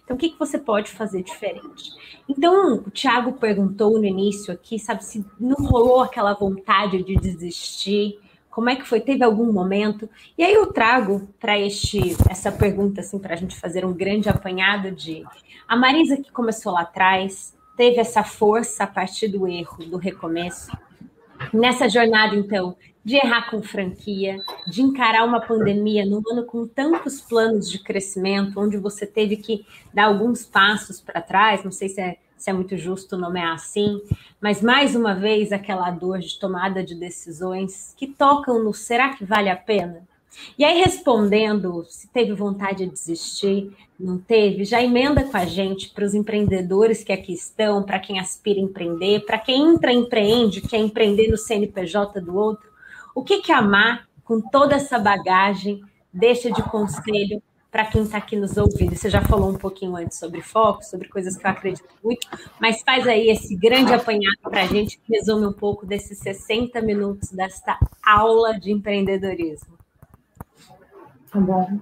Então, 0.10 0.18
o 0.18 0.20
que, 0.20 0.30
que 0.30 0.40
você 0.40 0.58
pode 0.58 0.90
fazer 0.90 1.22
diferente? 1.22 1.92
Então, 2.28 2.78
o 2.78 2.90
Thiago 2.90 3.34
perguntou 3.34 4.00
no 4.00 4.04
início 4.04 4.52
aqui, 4.52 4.80
sabe, 4.80 5.06
se 5.06 5.24
não 5.40 5.64
rolou 5.68 6.02
aquela 6.02 6.34
vontade 6.34 7.04
de 7.04 7.16
desistir, 7.16 8.20
como 8.50 8.72
é 8.72 8.76
que 8.76 8.88
foi? 8.88 9.00
Teve 9.00 9.24
algum 9.24 9.54
momento? 9.54 10.10
E 10.36 10.44
aí 10.44 10.52
eu 10.52 10.74
trago 10.74 11.30
para 11.40 11.60
este 11.60 12.18
essa 12.28 12.52
pergunta 12.52 13.02
assim 13.02 13.20
para 13.20 13.36
a 13.36 13.38
gente 13.38 13.56
fazer 13.56 13.86
um 13.86 13.94
grande 13.94 14.28
apanhado 14.28 14.92
de 14.92 15.24
a 15.68 15.76
Marisa 15.76 16.18
que 16.18 16.32
começou 16.32 16.74
lá 16.74 16.82
atrás 16.82 17.56
teve 17.78 18.00
essa 18.00 18.24
força 18.24 18.86
a 18.86 18.88
partir 18.88 19.28
do 19.28 19.48
erro, 19.48 19.86
do 19.86 19.98
recomeço. 19.98 20.72
Nessa 21.54 21.88
jornada 21.88 22.36
então 22.36 22.76
de 23.04 23.16
errar 23.16 23.50
com 23.50 23.62
franquia, 23.62 24.38
de 24.68 24.82
encarar 24.82 25.26
uma 25.26 25.40
pandemia 25.40 26.06
num 26.06 26.22
ano 26.32 26.46
com 26.46 26.68
tantos 26.68 27.22
planos 27.22 27.70
de 27.70 27.80
crescimento, 27.80 28.60
onde 28.60 28.78
você 28.78 29.06
teve 29.06 29.38
que 29.38 29.66
dar 29.94 30.06
alguns 30.06 30.46
passos 30.46 31.00
para 31.00 31.22
trás, 31.22 31.64
não 31.64 31.72
sei 31.72 31.90
se 31.90 32.02
é 32.02 32.18
se 32.40 32.50
é 32.50 32.54
muito 32.54 32.78
justo 32.78 33.18
nomear 33.18 33.54
assim, 33.54 34.02
mas 34.42 34.62
mais 34.62 34.96
uma 34.96 35.14
vez 35.14 35.52
aquela 35.52 35.92
dor 35.92 36.20
de 36.20 36.40
tomada 36.40 36.82
de 36.82 36.96
decisões 36.96 37.94
que 37.98 38.08
tocam 38.08 38.64
no 38.64 38.74
será 38.74 39.14
que 39.14 39.26
vale 39.26 39.50
a 39.50 39.58
pena? 39.58 40.08
E 40.58 40.64
aí, 40.64 40.80
respondendo 40.80 41.84
se 41.90 42.08
teve 42.08 42.34
vontade 42.34 42.86
de 42.86 42.92
desistir, 42.92 43.76
não 44.00 44.18
teve, 44.18 44.64
já 44.64 44.82
emenda 44.82 45.24
com 45.24 45.36
a 45.36 45.46
gente 45.46 45.90
para 45.90 46.06
os 46.06 46.14
empreendedores 46.14 47.04
que 47.04 47.12
aqui 47.12 47.34
estão, 47.34 47.84
para 47.84 48.00
quem 48.00 48.20
aspira 48.20 48.60
a 48.60 48.64
empreender, 48.64 49.26
para 49.26 49.38
quem 49.38 49.74
entra 49.74 49.92
empreende, 49.92 50.62
quer 50.62 50.78
empreender 50.78 51.28
no 51.30 51.38
CNPJ 51.38 52.22
do 52.22 52.38
outro. 52.38 52.69
O 53.20 53.22
que 53.22 53.42
que 53.42 53.52
amar 53.52 54.08
com 54.24 54.40
toda 54.40 54.78
essa 54.78 54.98
bagagem 54.98 55.82
deixa 56.14 56.50
de 56.50 56.64
conselho 56.64 57.44
para 57.70 57.84
quem 57.84 58.04
está 58.04 58.18
aqui 58.18 58.38
nos 58.38 58.56
ouvindo. 58.56 58.96
Você 58.96 59.10
já 59.10 59.22
falou 59.22 59.50
um 59.50 59.58
pouquinho 59.58 59.98
antes 59.98 60.18
sobre 60.18 60.42
foco, 60.42 60.86
sobre 60.86 61.10
coisas 61.10 61.36
que 61.36 61.46
eu 61.46 61.52
acredito 61.52 61.90
muito, 62.02 62.26
mas 62.62 62.82
faz 62.82 63.06
aí 63.06 63.30
esse 63.30 63.58
grande 63.58 63.94
apanhado 63.94 64.38
para 64.44 64.62
a 64.62 64.66
gente 64.68 64.98
que 65.00 65.14
resume 65.14 65.48
um 65.48 65.52
pouco 65.52 65.86
desses 65.86 66.18
60 66.20 66.82
minutos 66.82 67.30
desta 67.32 67.78
aula 68.02 68.58
de 68.58 68.72
empreendedorismo. 68.72 69.78
Tá 71.30 71.42
bom. 71.42 71.78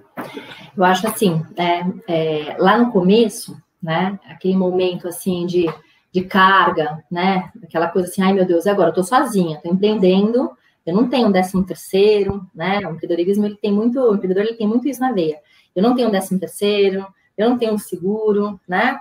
Eu 0.76 0.82
acho 0.82 1.06
assim, 1.06 1.46
é, 1.56 1.84
é, 2.08 2.56
lá 2.58 2.76
no 2.78 2.90
começo, 2.90 3.56
né, 3.80 4.18
aquele 4.28 4.56
momento 4.56 5.06
assim 5.06 5.46
de, 5.46 5.72
de 6.10 6.22
carga, 6.22 7.00
né, 7.08 7.48
aquela 7.62 7.86
coisa 7.86 8.08
assim, 8.08 8.22
ai 8.22 8.32
meu 8.32 8.44
Deus, 8.44 8.66
agora 8.66 8.90
eu 8.90 8.94
tô 8.94 9.04
sozinha, 9.04 9.60
tô 9.62 9.70
empreendendo, 9.70 10.57
eu 10.88 10.94
não 10.94 11.08
tenho 11.08 11.28
um 11.28 11.32
décimo 11.32 11.64
terceiro, 11.64 12.46
né, 12.54 12.78
o 12.78 12.92
empreendedorismo 12.92 13.46
ele 13.46 13.56
tem 13.56 13.72
muito, 13.72 14.00
o 14.00 14.14
empreendedor 14.14 14.44
ele 14.44 14.56
tem 14.56 14.66
muito 14.66 14.88
isso 14.88 15.00
na 15.00 15.12
veia 15.12 15.38
eu 15.78 15.82
não 15.82 15.94
tenho 15.94 16.08
um 16.08 16.10
décimo 16.10 16.40
terceiro, 16.40 17.06
eu 17.36 17.50
não 17.50 17.56
tenho 17.56 17.72
um 17.72 17.78
seguro, 17.78 18.60
né? 18.66 18.98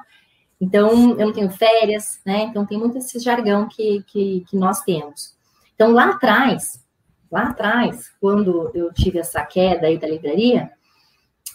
Então, 0.61 1.11
eu 1.19 1.25
não 1.25 1.33
tenho 1.33 1.49
férias, 1.49 2.19
né? 2.23 2.43
Então, 2.43 2.67
tem 2.67 2.77
muito 2.77 2.99
esse 2.99 3.17
jargão 3.17 3.67
que, 3.67 4.03
que, 4.03 4.45
que 4.47 4.55
nós 4.55 4.81
temos. 4.81 5.35
Então, 5.73 5.91
lá 5.91 6.11
atrás, 6.11 6.83
lá 7.31 7.47
atrás, 7.47 8.11
quando 8.21 8.69
eu 8.75 8.93
tive 8.93 9.17
essa 9.17 9.43
queda 9.43 9.87
aí 9.87 9.97
da 9.97 10.07
livraria, 10.07 10.71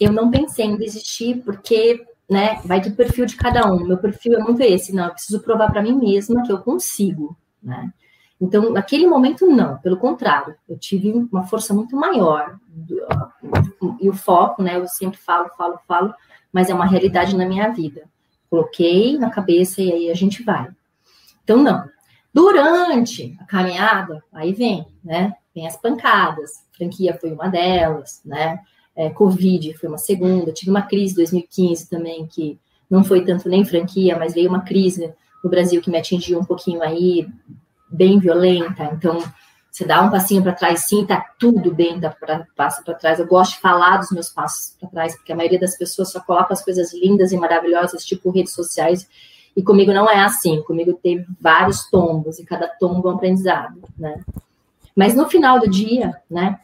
eu 0.00 0.12
não 0.12 0.28
pensei 0.28 0.66
em 0.66 0.76
desistir, 0.76 1.40
porque, 1.44 2.04
né, 2.28 2.60
vai 2.64 2.80
do 2.80 2.90
perfil 2.90 3.24
de 3.26 3.36
cada 3.36 3.64
um. 3.72 3.86
Meu 3.86 3.98
perfil 3.98 4.34
é 4.34 4.42
muito 4.42 4.60
esse, 4.60 4.92
não, 4.92 5.04
eu 5.04 5.12
preciso 5.12 5.40
provar 5.40 5.70
para 5.70 5.82
mim 5.82 5.96
mesma 5.96 6.42
que 6.42 6.50
eu 6.50 6.58
consigo, 6.58 7.36
né? 7.62 7.92
Então, 8.42 8.72
naquele 8.72 9.06
momento, 9.06 9.46
não, 9.46 9.78
pelo 9.78 9.96
contrário, 9.96 10.56
eu 10.68 10.76
tive 10.76 11.12
uma 11.12 11.44
força 11.44 11.72
muito 11.72 11.94
maior. 11.94 12.58
E 14.00 14.08
o 14.08 14.12
foco, 14.12 14.60
né, 14.64 14.78
eu 14.78 14.88
sempre 14.88 15.16
falo, 15.16 15.48
falo, 15.56 15.78
falo, 15.86 16.12
mas 16.52 16.68
é 16.68 16.74
uma 16.74 16.84
realidade 16.84 17.36
na 17.36 17.46
minha 17.46 17.68
vida. 17.68 18.02
Coloquei 18.50 19.16
na 19.16 19.30
cabeça 19.30 19.80
e 19.80 19.92
aí 19.92 20.10
a 20.10 20.14
gente 20.14 20.42
vai. 20.42 20.68
Então, 21.44 21.62
não. 21.62 21.88
Durante 22.34 23.36
a 23.38 23.44
caminhada, 23.44 24.24
aí 24.32 24.52
vem, 24.52 24.88
né, 25.04 25.34
vem 25.54 25.68
as 25.68 25.76
pancadas. 25.76 26.64
Franquia 26.76 27.16
foi 27.20 27.30
uma 27.30 27.46
delas, 27.46 28.20
né, 28.24 28.58
é, 28.96 29.08
Covid 29.08 29.72
foi 29.74 29.88
uma 29.88 29.98
segunda. 29.98 30.50
Tive 30.50 30.72
uma 30.72 30.82
crise 30.82 31.12
em 31.12 31.16
2015 31.16 31.88
também, 31.88 32.26
que 32.26 32.58
não 32.90 33.04
foi 33.04 33.24
tanto 33.24 33.48
nem 33.48 33.64
franquia, 33.64 34.18
mas 34.18 34.34
veio 34.34 34.48
uma 34.48 34.62
crise 34.62 35.14
no 35.44 35.48
Brasil 35.48 35.80
que 35.80 35.90
me 35.90 35.98
atingiu 35.98 36.40
um 36.40 36.44
pouquinho 36.44 36.82
aí, 36.82 37.28
bem 37.92 38.18
violenta, 38.18 38.84
então 38.84 39.22
você 39.72 39.86
dá 39.86 40.02
um 40.02 40.10
passinho 40.10 40.42
para 40.42 40.52
trás, 40.52 40.84
sim, 40.84 41.06
tá 41.06 41.24
tudo 41.38 41.74
bem, 41.74 41.98
dá 41.98 42.10
para 42.10 42.46
passa 42.54 42.82
para 42.82 42.92
trás. 42.92 43.18
Eu 43.18 43.26
gosto 43.26 43.54
de 43.54 43.60
falar 43.60 43.96
dos 43.96 44.10
meus 44.10 44.28
passos 44.28 44.76
para 44.78 44.88
trás, 44.90 45.16
porque 45.16 45.32
a 45.32 45.36
maioria 45.36 45.58
das 45.58 45.78
pessoas 45.78 46.12
só 46.12 46.20
coloca 46.20 46.52
as 46.52 46.62
coisas 46.62 46.92
lindas 46.92 47.32
e 47.32 47.38
maravilhosas, 47.38 48.04
tipo 48.04 48.30
redes 48.30 48.52
sociais, 48.52 49.08
e 49.56 49.62
comigo 49.62 49.90
não 49.92 50.10
é 50.10 50.20
assim. 50.20 50.62
Comigo 50.62 50.92
teve 51.02 51.26
vários 51.40 51.88
tombos 51.90 52.38
e 52.38 52.44
cada 52.44 52.68
tombo 52.68 53.08
é 53.08 53.12
um 53.12 53.14
aprendizado, 53.14 53.82
né? 53.96 54.22
Mas 54.94 55.14
no 55.14 55.26
final 55.28 55.58
do 55.58 55.70
dia, 55.70 56.20
né? 56.30 56.60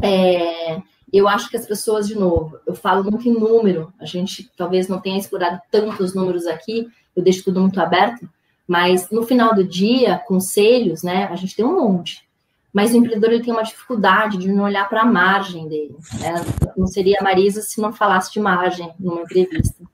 É, 0.00 0.80
eu 1.12 1.28
acho 1.28 1.50
que 1.50 1.58
as 1.58 1.66
pessoas, 1.66 2.08
de 2.08 2.14
novo, 2.14 2.58
eu 2.66 2.74
falo 2.74 3.04
muito 3.04 3.28
em 3.28 3.38
número. 3.38 3.92
A 4.00 4.06
gente 4.06 4.50
talvez 4.56 4.88
não 4.88 4.98
tenha 4.98 5.18
explorado 5.18 5.60
tantos 5.70 6.14
números 6.14 6.46
aqui. 6.46 6.88
Eu 7.14 7.22
deixo 7.22 7.44
tudo 7.44 7.60
muito 7.60 7.78
aberto 7.80 8.26
mas 8.66 9.10
no 9.10 9.24
final 9.24 9.54
do 9.54 9.64
dia, 9.64 10.22
conselhos, 10.26 11.02
né? 11.02 11.28
A 11.30 11.36
gente 11.36 11.54
tem 11.54 11.64
um 11.64 11.80
monte. 11.80 12.24
Mas 12.72 12.92
o 12.92 12.96
empreendedor 12.96 13.32
ele 13.32 13.44
tem 13.44 13.52
uma 13.52 13.62
dificuldade 13.62 14.36
de 14.36 14.50
não 14.50 14.64
olhar 14.64 14.88
para 14.88 15.02
a 15.02 15.06
margem 15.06 15.68
dele. 15.68 15.96
Né? 16.18 16.34
Não 16.76 16.88
seria 16.88 17.18
a 17.20 17.22
Marisa 17.22 17.62
se 17.62 17.80
não 17.80 17.92
falasse 17.92 18.32
de 18.32 18.40
margem 18.40 18.92
numa 18.98 19.22
entrevista. 19.22 19.84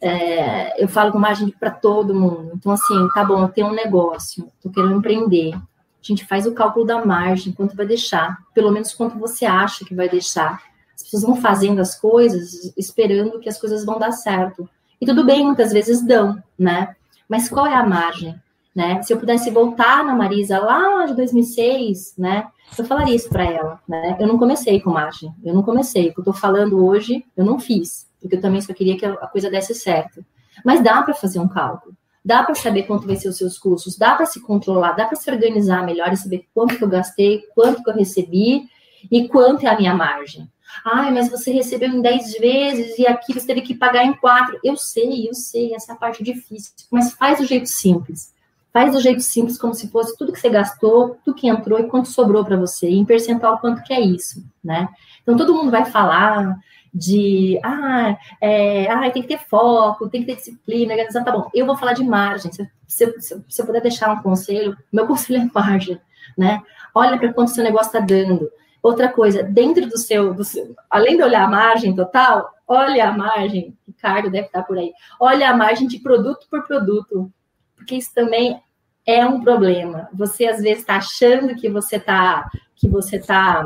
É, 0.00 0.82
eu 0.82 0.86
falo 0.86 1.10
com 1.10 1.18
margem 1.18 1.48
para 1.50 1.70
todo 1.70 2.14
mundo. 2.14 2.52
Então, 2.54 2.70
assim, 2.70 3.08
tá 3.14 3.24
bom, 3.24 3.42
eu 3.42 3.48
tenho 3.48 3.68
um 3.68 3.74
negócio, 3.74 4.48
estou 4.56 4.70
querendo 4.70 4.96
empreender. 4.96 5.54
A 5.54 5.60
gente 6.02 6.24
faz 6.24 6.46
o 6.46 6.52
cálculo 6.52 6.84
da 6.84 7.04
margem, 7.04 7.52
quanto 7.52 7.76
vai 7.76 7.86
deixar, 7.86 8.38
pelo 8.54 8.70
menos 8.70 8.92
quanto 8.92 9.18
você 9.18 9.44
acha 9.44 9.84
que 9.84 9.94
vai 9.94 10.08
deixar. 10.08 10.60
As 10.94 11.04
pessoas 11.04 11.22
vão 11.22 11.36
fazendo 11.36 11.80
as 11.80 11.98
coisas 11.98 12.72
esperando 12.76 13.40
que 13.40 13.48
as 13.48 13.58
coisas 13.58 13.84
vão 13.84 13.98
dar 13.98 14.12
certo. 14.12 14.68
E 15.00 15.06
tudo 15.06 15.24
bem, 15.24 15.44
muitas 15.44 15.72
vezes 15.72 16.04
dão, 16.04 16.42
né? 16.58 16.94
Mas 17.32 17.48
qual 17.48 17.66
é 17.66 17.74
a 17.74 17.82
margem? 17.82 18.38
Né? 18.76 19.00
Se 19.00 19.10
eu 19.10 19.18
pudesse 19.18 19.50
voltar 19.50 20.04
na 20.04 20.14
Marisa 20.14 20.58
lá 20.58 21.06
de 21.06 21.16
2006, 21.16 22.12
né, 22.18 22.46
eu 22.76 22.84
falaria 22.84 23.14
isso 23.14 23.30
para 23.30 23.44
ela. 23.44 23.80
Né? 23.88 24.18
Eu 24.20 24.26
não 24.26 24.36
comecei 24.36 24.78
com 24.82 24.90
margem, 24.90 25.34
eu 25.42 25.54
não 25.54 25.62
comecei. 25.62 26.10
O 26.10 26.12
que 26.12 26.18
eu 26.18 26.22
estou 26.24 26.34
falando 26.34 26.84
hoje, 26.84 27.24
eu 27.34 27.42
não 27.42 27.58
fiz, 27.58 28.06
porque 28.20 28.36
eu 28.36 28.40
também 28.42 28.60
só 28.60 28.74
queria 28.74 28.98
que 28.98 29.06
a 29.06 29.26
coisa 29.28 29.48
desse 29.48 29.74
certo. 29.74 30.22
Mas 30.62 30.82
dá 30.82 31.00
para 31.00 31.14
fazer 31.14 31.38
um 31.38 31.48
cálculo, 31.48 31.96
dá 32.22 32.42
para 32.42 32.54
saber 32.54 32.82
quanto 32.82 33.06
vai 33.06 33.16
ser 33.16 33.30
os 33.30 33.38
seus 33.38 33.58
custos, 33.58 33.96
dá 33.96 34.14
para 34.14 34.26
se 34.26 34.38
controlar, 34.42 34.92
dá 34.92 35.06
para 35.06 35.16
se 35.16 35.30
organizar 35.30 35.86
melhor 35.86 36.12
e 36.12 36.18
saber 36.18 36.44
quanto 36.52 36.76
que 36.76 36.84
eu 36.84 36.88
gastei, 36.88 37.44
quanto 37.54 37.82
que 37.82 37.88
eu 37.88 37.94
recebi 37.94 38.68
e 39.10 39.26
quanto 39.26 39.66
é 39.66 39.70
a 39.70 39.78
minha 39.78 39.94
margem. 39.94 40.46
Ai, 40.84 41.12
mas 41.12 41.30
você 41.30 41.52
recebeu 41.52 41.88
em 41.88 42.00
10 42.00 42.38
vezes 42.38 42.98
e 42.98 43.06
aqui 43.06 43.32
você 43.32 43.46
teve 43.46 43.62
que 43.62 43.74
pagar 43.74 44.04
em 44.04 44.14
4. 44.14 44.58
Eu 44.62 44.76
sei, 44.76 45.28
eu 45.28 45.34
sei, 45.34 45.74
essa 45.74 45.92
é 45.92 45.94
a 45.94 45.98
parte 45.98 46.22
difícil. 46.22 46.72
Mas 46.90 47.12
faz 47.12 47.38
do 47.38 47.46
jeito 47.46 47.68
simples. 47.68 48.32
Faz 48.72 48.92
do 48.92 49.00
jeito 49.00 49.20
simples, 49.20 49.58
como 49.58 49.74
se 49.74 49.88
fosse 49.88 50.16
tudo 50.16 50.32
que 50.32 50.40
você 50.40 50.48
gastou, 50.48 51.18
tudo 51.22 51.36
que 51.36 51.46
entrou 51.46 51.78
e 51.78 51.88
quanto 51.88 52.08
sobrou 52.08 52.42
para 52.42 52.56
você. 52.56 52.88
Em 52.88 53.04
percentual, 53.04 53.58
quanto 53.58 53.82
que 53.82 53.92
é 53.92 54.00
isso, 54.00 54.42
né? 54.64 54.88
Então, 55.22 55.36
todo 55.36 55.54
mundo 55.54 55.70
vai 55.70 55.84
falar 55.84 56.58
de, 56.92 57.58
ah, 57.62 58.16
é, 58.40 58.90
ah, 58.90 59.10
tem 59.10 59.22
que 59.22 59.28
ter 59.28 59.38
foco, 59.38 60.08
tem 60.08 60.22
que 60.22 60.28
ter 60.28 60.36
disciplina, 60.36 60.92
organização, 60.92 61.24
tá 61.24 61.32
bom. 61.32 61.50
Eu 61.54 61.66
vou 61.66 61.76
falar 61.76 61.92
de 61.92 62.02
margem. 62.02 62.50
Se, 62.50 62.68
se, 62.86 63.20
se, 63.20 63.44
se 63.46 63.62
eu 63.62 63.66
puder 63.66 63.82
deixar 63.82 64.10
um 64.10 64.22
conselho, 64.22 64.76
meu 64.90 65.06
conselho 65.08 65.42
é 65.42 65.50
margem, 65.52 66.00
né? 66.36 66.62
Olha 66.94 67.18
para 67.18 67.32
quanto 67.32 67.50
seu 67.50 67.64
negócio 67.64 67.88
está 67.88 68.00
dando 68.00 68.50
Outra 68.82 69.08
coisa, 69.08 69.42
dentro 69.42 69.88
do 69.88 69.96
seu, 69.96 70.34
do 70.34 70.42
seu, 70.42 70.74
além 70.90 71.16
de 71.16 71.22
olhar 71.22 71.44
a 71.44 71.48
margem 71.48 71.94
total, 71.94 72.52
olha 72.66 73.08
a 73.08 73.12
margem, 73.12 73.76
Ricardo 73.86 74.30
deve 74.30 74.46
estar 74.46 74.64
por 74.64 74.76
aí, 74.76 74.92
olha 75.20 75.50
a 75.50 75.56
margem 75.56 75.86
de 75.86 76.00
produto 76.00 76.46
por 76.50 76.66
produto, 76.66 77.32
porque 77.76 77.94
isso 77.94 78.12
também 78.12 78.60
é 79.06 79.24
um 79.24 79.40
problema. 79.40 80.08
Você 80.12 80.46
às 80.46 80.60
vezes 80.60 80.80
está 80.80 80.96
achando 80.96 81.54
que 81.54 81.68
você 81.68 81.96
está 81.96 82.50
que 82.74 82.88
você 82.88 83.16
está 83.16 83.64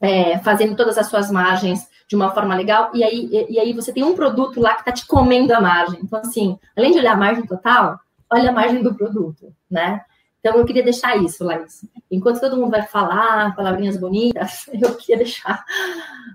é, 0.00 0.38
fazendo 0.38 0.74
todas 0.74 0.96
as 0.96 1.08
suas 1.08 1.30
margens 1.30 1.86
de 2.08 2.16
uma 2.16 2.30
forma 2.32 2.54
legal, 2.54 2.90
e 2.94 3.02
aí, 3.02 3.28
e, 3.30 3.54
e 3.54 3.58
aí 3.58 3.72
você 3.72 3.92
tem 3.92 4.02
um 4.02 4.14
produto 4.14 4.60
lá 4.60 4.74
que 4.74 4.80
está 4.80 4.92
te 4.92 5.06
comendo 5.06 5.52
a 5.54 5.60
margem. 5.60 6.00
Então, 6.02 6.20
assim, 6.20 6.58
além 6.76 6.92
de 6.92 6.98
olhar 6.98 7.12
a 7.12 7.16
margem 7.16 7.46
total, 7.46 7.98
olha 8.30 8.50
a 8.50 8.52
margem 8.52 8.82
do 8.82 8.94
produto, 8.94 9.52
né? 9.70 10.00
Então, 10.44 10.58
eu 10.58 10.66
queria 10.66 10.82
deixar 10.82 11.16
isso, 11.16 11.42
Laís. 11.42 11.86
Enquanto 12.10 12.38
todo 12.38 12.58
mundo 12.58 12.72
vai 12.72 12.82
falar 12.82 13.56
palavrinhas 13.56 13.96
bonitas, 13.96 14.68
eu 14.78 14.94
queria 14.94 15.16
deixar 15.16 15.64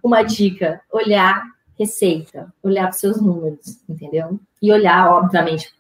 uma 0.04 0.24
dica: 0.24 0.82
olhar 0.92 1.44
receita, 1.78 2.52
olhar 2.64 2.86
para 2.86 2.94
os 2.94 2.98
seus 2.98 3.22
números, 3.22 3.80
entendeu? 3.88 4.40
E 4.60 4.72
olhar, 4.72 5.12
obviamente, 5.12 5.72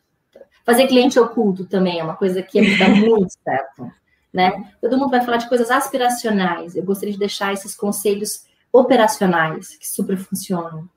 fazer 0.63 0.85
cliente 0.85 1.19
oculto 1.19 1.65
também 1.65 1.99
é 1.99 2.03
uma 2.03 2.15
coisa 2.15 2.43
que 2.43 2.77
dá 2.77 2.87
muito 2.93 3.33
certo, 3.43 3.91
né? 4.31 4.73
Todo 4.79 4.95
mundo 4.95 5.09
vai 5.09 5.21
falar 5.21 5.37
de 5.37 5.49
coisas 5.49 5.71
aspiracionais. 5.71 6.75
Eu 6.75 6.83
gostaria 6.83 7.13
de 7.13 7.19
deixar 7.19 7.51
esses 7.51 7.75
conselhos 7.75 8.45
operacionais 8.71 9.75
que 9.75 9.87
super 9.87 10.17
funcionam. 10.17 10.87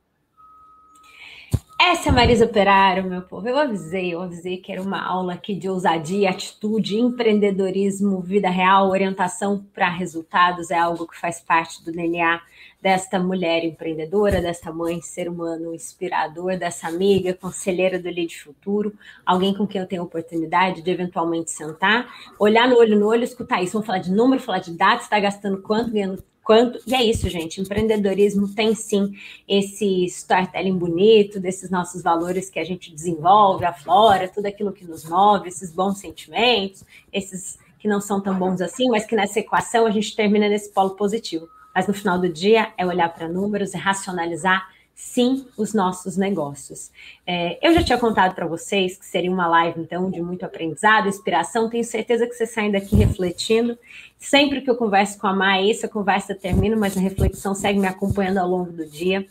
Essa 1.85 2.11
é 2.11 2.12
Marisa 2.12 2.45
Operário, 2.45 3.03
meu 3.03 3.22
povo. 3.22 3.49
Eu 3.49 3.59
avisei, 3.59 4.14
eu 4.14 4.22
avisei 4.22 4.57
que 4.57 4.70
era 4.70 4.80
uma 4.80 5.05
aula 5.05 5.35
aqui 5.35 5.53
de 5.53 5.68
ousadia, 5.68 6.30
atitude, 6.30 6.97
empreendedorismo, 6.97 8.20
vida 8.20 8.49
real, 8.49 8.89
orientação 8.89 9.66
para 9.74 9.89
resultados. 9.89 10.70
É 10.70 10.78
algo 10.78 11.09
que 11.09 11.18
faz 11.18 11.41
parte 11.41 11.85
do 11.85 11.91
DNA 11.91 12.41
desta 12.80 13.18
mulher 13.18 13.64
empreendedora, 13.64 14.41
desta 14.41 14.72
mãe, 14.72 15.01
ser 15.01 15.28
humano 15.28 15.74
inspirador, 15.74 16.57
dessa 16.57 16.87
amiga, 16.87 17.35
conselheira 17.35 17.99
do 17.99 18.09
Lead 18.09 18.41
Futuro, 18.41 18.95
alguém 19.26 19.53
com 19.53 19.66
quem 19.66 19.80
eu 19.80 19.87
tenho 19.87 20.05
oportunidade 20.05 20.83
de 20.83 20.91
eventualmente 20.91 21.51
sentar, 21.51 22.09
olhar 22.39 22.68
no 22.68 22.76
olho 22.76 22.97
no 22.97 23.09
olho, 23.09 23.24
escutar 23.24 23.61
isso. 23.61 23.72
Vamos 23.72 23.89
falar 23.89 23.99
de 23.99 24.12
número, 24.12 24.41
falar 24.41 24.61
de 24.61 24.72
dados, 24.72 25.03
está 25.03 25.18
gastando 25.18 25.61
quanto, 25.61 25.91
ganhando 25.91 26.22
quanto. 26.43 26.78
E 26.86 26.95
é 26.95 27.03
isso, 27.03 27.28
gente. 27.28 27.61
Empreendedorismo 27.61 28.49
tem 28.49 28.74
sim 28.74 29.14
esse 29.49 30.05
storytelling 30.07 30.76
bonito, 30.76 31.40
desses 31.40 31.70
nossos 31.70 32.03
valores 32.03 32.51
que 32.51 32.59
a 32.59 32.64
gente 32.64 32.93
desenvolve, 32.93 33.64
aflora, 33.64 34.28
tudo 34.28 34.47
aquilo 34.47 34.72
que 34.72 34.84
nos 34.84 35.05
move, 35.05 35.49
esses 35.49 35.72
bons 35.72 35.99
sentimentos, 35.99 36.84
esses 37.12 37.59
que 37.78 37.88
não 37.88 38.01
são 38.01 38.20
tão 38.20 38.38
bons 38.38 38.61
assim, 38.61 38.88
mas 38.88 39.05
que 39.05 39.16
nessa 39.16 39.40
equação 39.40 39.86
a 39.86 39.90
gente 39.90 40.14
termina 40.14 40.49
nesse 40.49 40.70
polo 40.72 40.90
positivo. 40.90 41.49
Mas 41.74 41.88
no 41.88 41.95
final 41.95 42.18
do 42.18 42.28
dia 42.28 42.72
é 42.76 42.86
olhar 42.86 43.09
para 43.09 43.28
números, 43.28 43.74
é 43.74 43.78
racionalizar 43.78 44.68
sim 44.95 45.47
os 45.57 45.74
nossos 45.74 46.16
negócios. 46.16 46.90
É, 47.26 47.59
eu 47.66 47.74
já 47.74 47.82
tinha 47.82 47.99
contado 47.99 48.34
para 48.34 48.47
vocês 48.47 48.97
que 48.97 49.07
seria 49.07 49.30
uma 49.30 49.47
live, 49.47 49.80
então, 49.80 50.11
de 50.11 50.22
muito 50.22 50.45
aprendizado, 50.45 51.09
inspiração. 51.09 51.68
Tenho 51.68 51.84
certeza 51.84 52.26
que 52.26 52.34
vocês 52.34 52.51
saem 52.51 52.70
daqui 52.70 52.97
refletindo. 52.97 53.78
Sempre 54.18 54.61
que 54.61 54.70
eu 54.70 54.76
converso 54.76 55.18
com 55.18 55.26
a 55.26 55.34
Mai, 55.34 55.70
essa 55.70 55.88
conversa 55.88 56.34
termina, 56.34 56.76
mas 56.76 56.97
a 56.97 57.01
reflexão 57.01 57.55
segue 57.55 57.78
me 57.78 57.86
acompanhando 57.86 58.38
ao 58.38 58.49
longo 58.49 58.72
do 58.72 58.86
dia. 58.86 59.26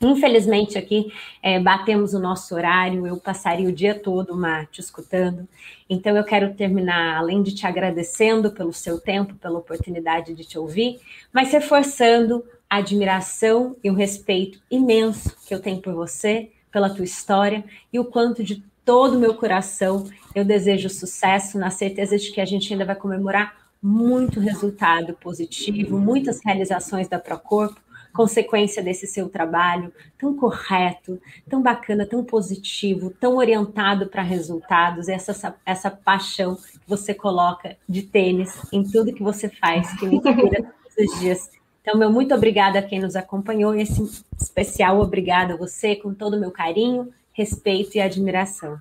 Infelizmente, 0.00 0.76
aqui 0.76 1.12
é, 1.42 1.58
batemos 1.58 2.12
o 2.12 2.18
nosso 2.18 2.54
horário, 2.54 3.06
eu 3.06 3.16
passaria 3.16 3.68
o 3.68 3.72
dia 3.72 3.94
todo, 3.94 4.36
Má, 4.36 4.66
te 4.66 4.80
escutando. 4.80 5.48
Então, 5.88 6.16
eu 6.16 6.24
quero 6.24 6.52
terminar, 6.54 7.16
além 7.16 7.42
de 7.42 7.54
te 7.54 7.66
agradecendo 7.66 8.50
pelo 8.50 8.72
seu 8.72 9.00
tempo, 9.00 9.34
pela 9.36 9.58
oportunidade 9.58 10.34
de 10.34 10.44
te 10.44 10.58
ouvir, 10.58 11.00
mas 11.32 11.52
reforçando 11.52 12.44
a 12.68 12.76
admiração 12.76 13.76
e 13.82 13.90
o 13.90 13.94
respeito 13.94 14.60
imenso 14.70 15.36
que 15.46 15.54
eu 15.54 15.60
tenho 15.60 15.80
por 15.80 15.94
você, 15.94 16.50
pela 16.70 16.90
tua 16.90 17.04
história 17.04 17.64
e 17.92 17.98
o 17.98 18.04
quanto 18.04 18.42
de 18.42 18.62
todo 18.84 19.16
o 19.16 19.20
meu 19.20 19.34
coração 19.34 20.08
eu 20.34 20.44
desejo 20.44 20.90
sucesso, 20.90 21.58
na 21.58 21.70
certeza 21.70 22.18
de 22.18 22.30
que 22.32 22.40
a 22.40 22.44
gente 22.44 22.72
ainda 22.72 22.84
vai 22.84 22.96
comemorar 22.96 23.64
muito 23.82 24.40
resultado 24.40 25.14
positivo, 25.14 25.98
muitas 25.98 26.40
realizações 26.44 27.06
da 27.06 27.18
Procorpo, 27.18 27.80
consequência 28.14 28.82
desse 28.82 29.06
seu 29.06 29.28
trabalho 29.28 29.92
tão 30.16 30.36
correto, 30.36 31.20
tão 31.48 31.60
bacana, 31.60 32.06
tão 32.06 32.24
positivo, 32.24 33.10
tão 33.10 33.36
orientado 33.36 34.06
para 34.06 34.22
resultados, 34.22 35.08
essa, 35.08 35.54
essa 35.66 35.90
paixão 35.90 36.54
que 36.54 36.78
você 36.86 37.12
coloca 37.12 37.76
de 37.88 38.02
tênis 38.02 38.56
em 38.72 38.84
tudo 38.84 39.12
que 39.12 39.22
você 39.22 39.48
faz, 39.48 39.92
que 39.98 40.06
me 40.06 40.16
inspira 40.16 40.62
todos 40.62 41.12
os 41.12 41.20
dias. 41.20 41.50
Então, 41.84 41.98
meu 41.98 42.10
muito 42.10 42.34
obrigada 42.34 42.78
a 42.78 42.82
quem 42.82 42.98
nos 42.98 43.14
acompanhou, 43.14 43.74
e 43.74 43.82
esse 43.82 44.24
especial 44.40 44.98
obrigada 45.00 45.52
a 45.52 45.56
você, 45.56 45.94
com 45.94 46.14
todo 46.14 46.34
o 46.34 46.40
meu 46.40 46.50
carinho, 46.50 47.12
respeito 47.30 47.98
e 47.98 48.00
admiração. 48.00 48.80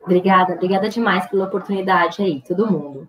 Obrigada, 0.00 0.54
obrigada 0.54 0.88
demais 0.88 1.26
pela 1.26 1.46
oportunidade 1.46 2.22
aí, 2.22 2.40
todo 2.40 2.70
mundo. 2.70 3.08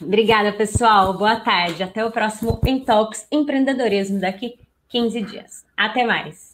Obrigada, 0.00 0.52
pessoal. 0.52 1.18
Boa 1.18 1.40
tarde. 1.40 1.82
Até 1.82 2.04
o 2.04 2.12
próximo 2.12 2.60
Intox 2.64 3.26
Empreendedorismo 3.32 4.20
daqui 4.20 4.60
15 4.90 5.22
dias. 5.22 5.66
Até 5.76 6.06
mais. 6.06 6.47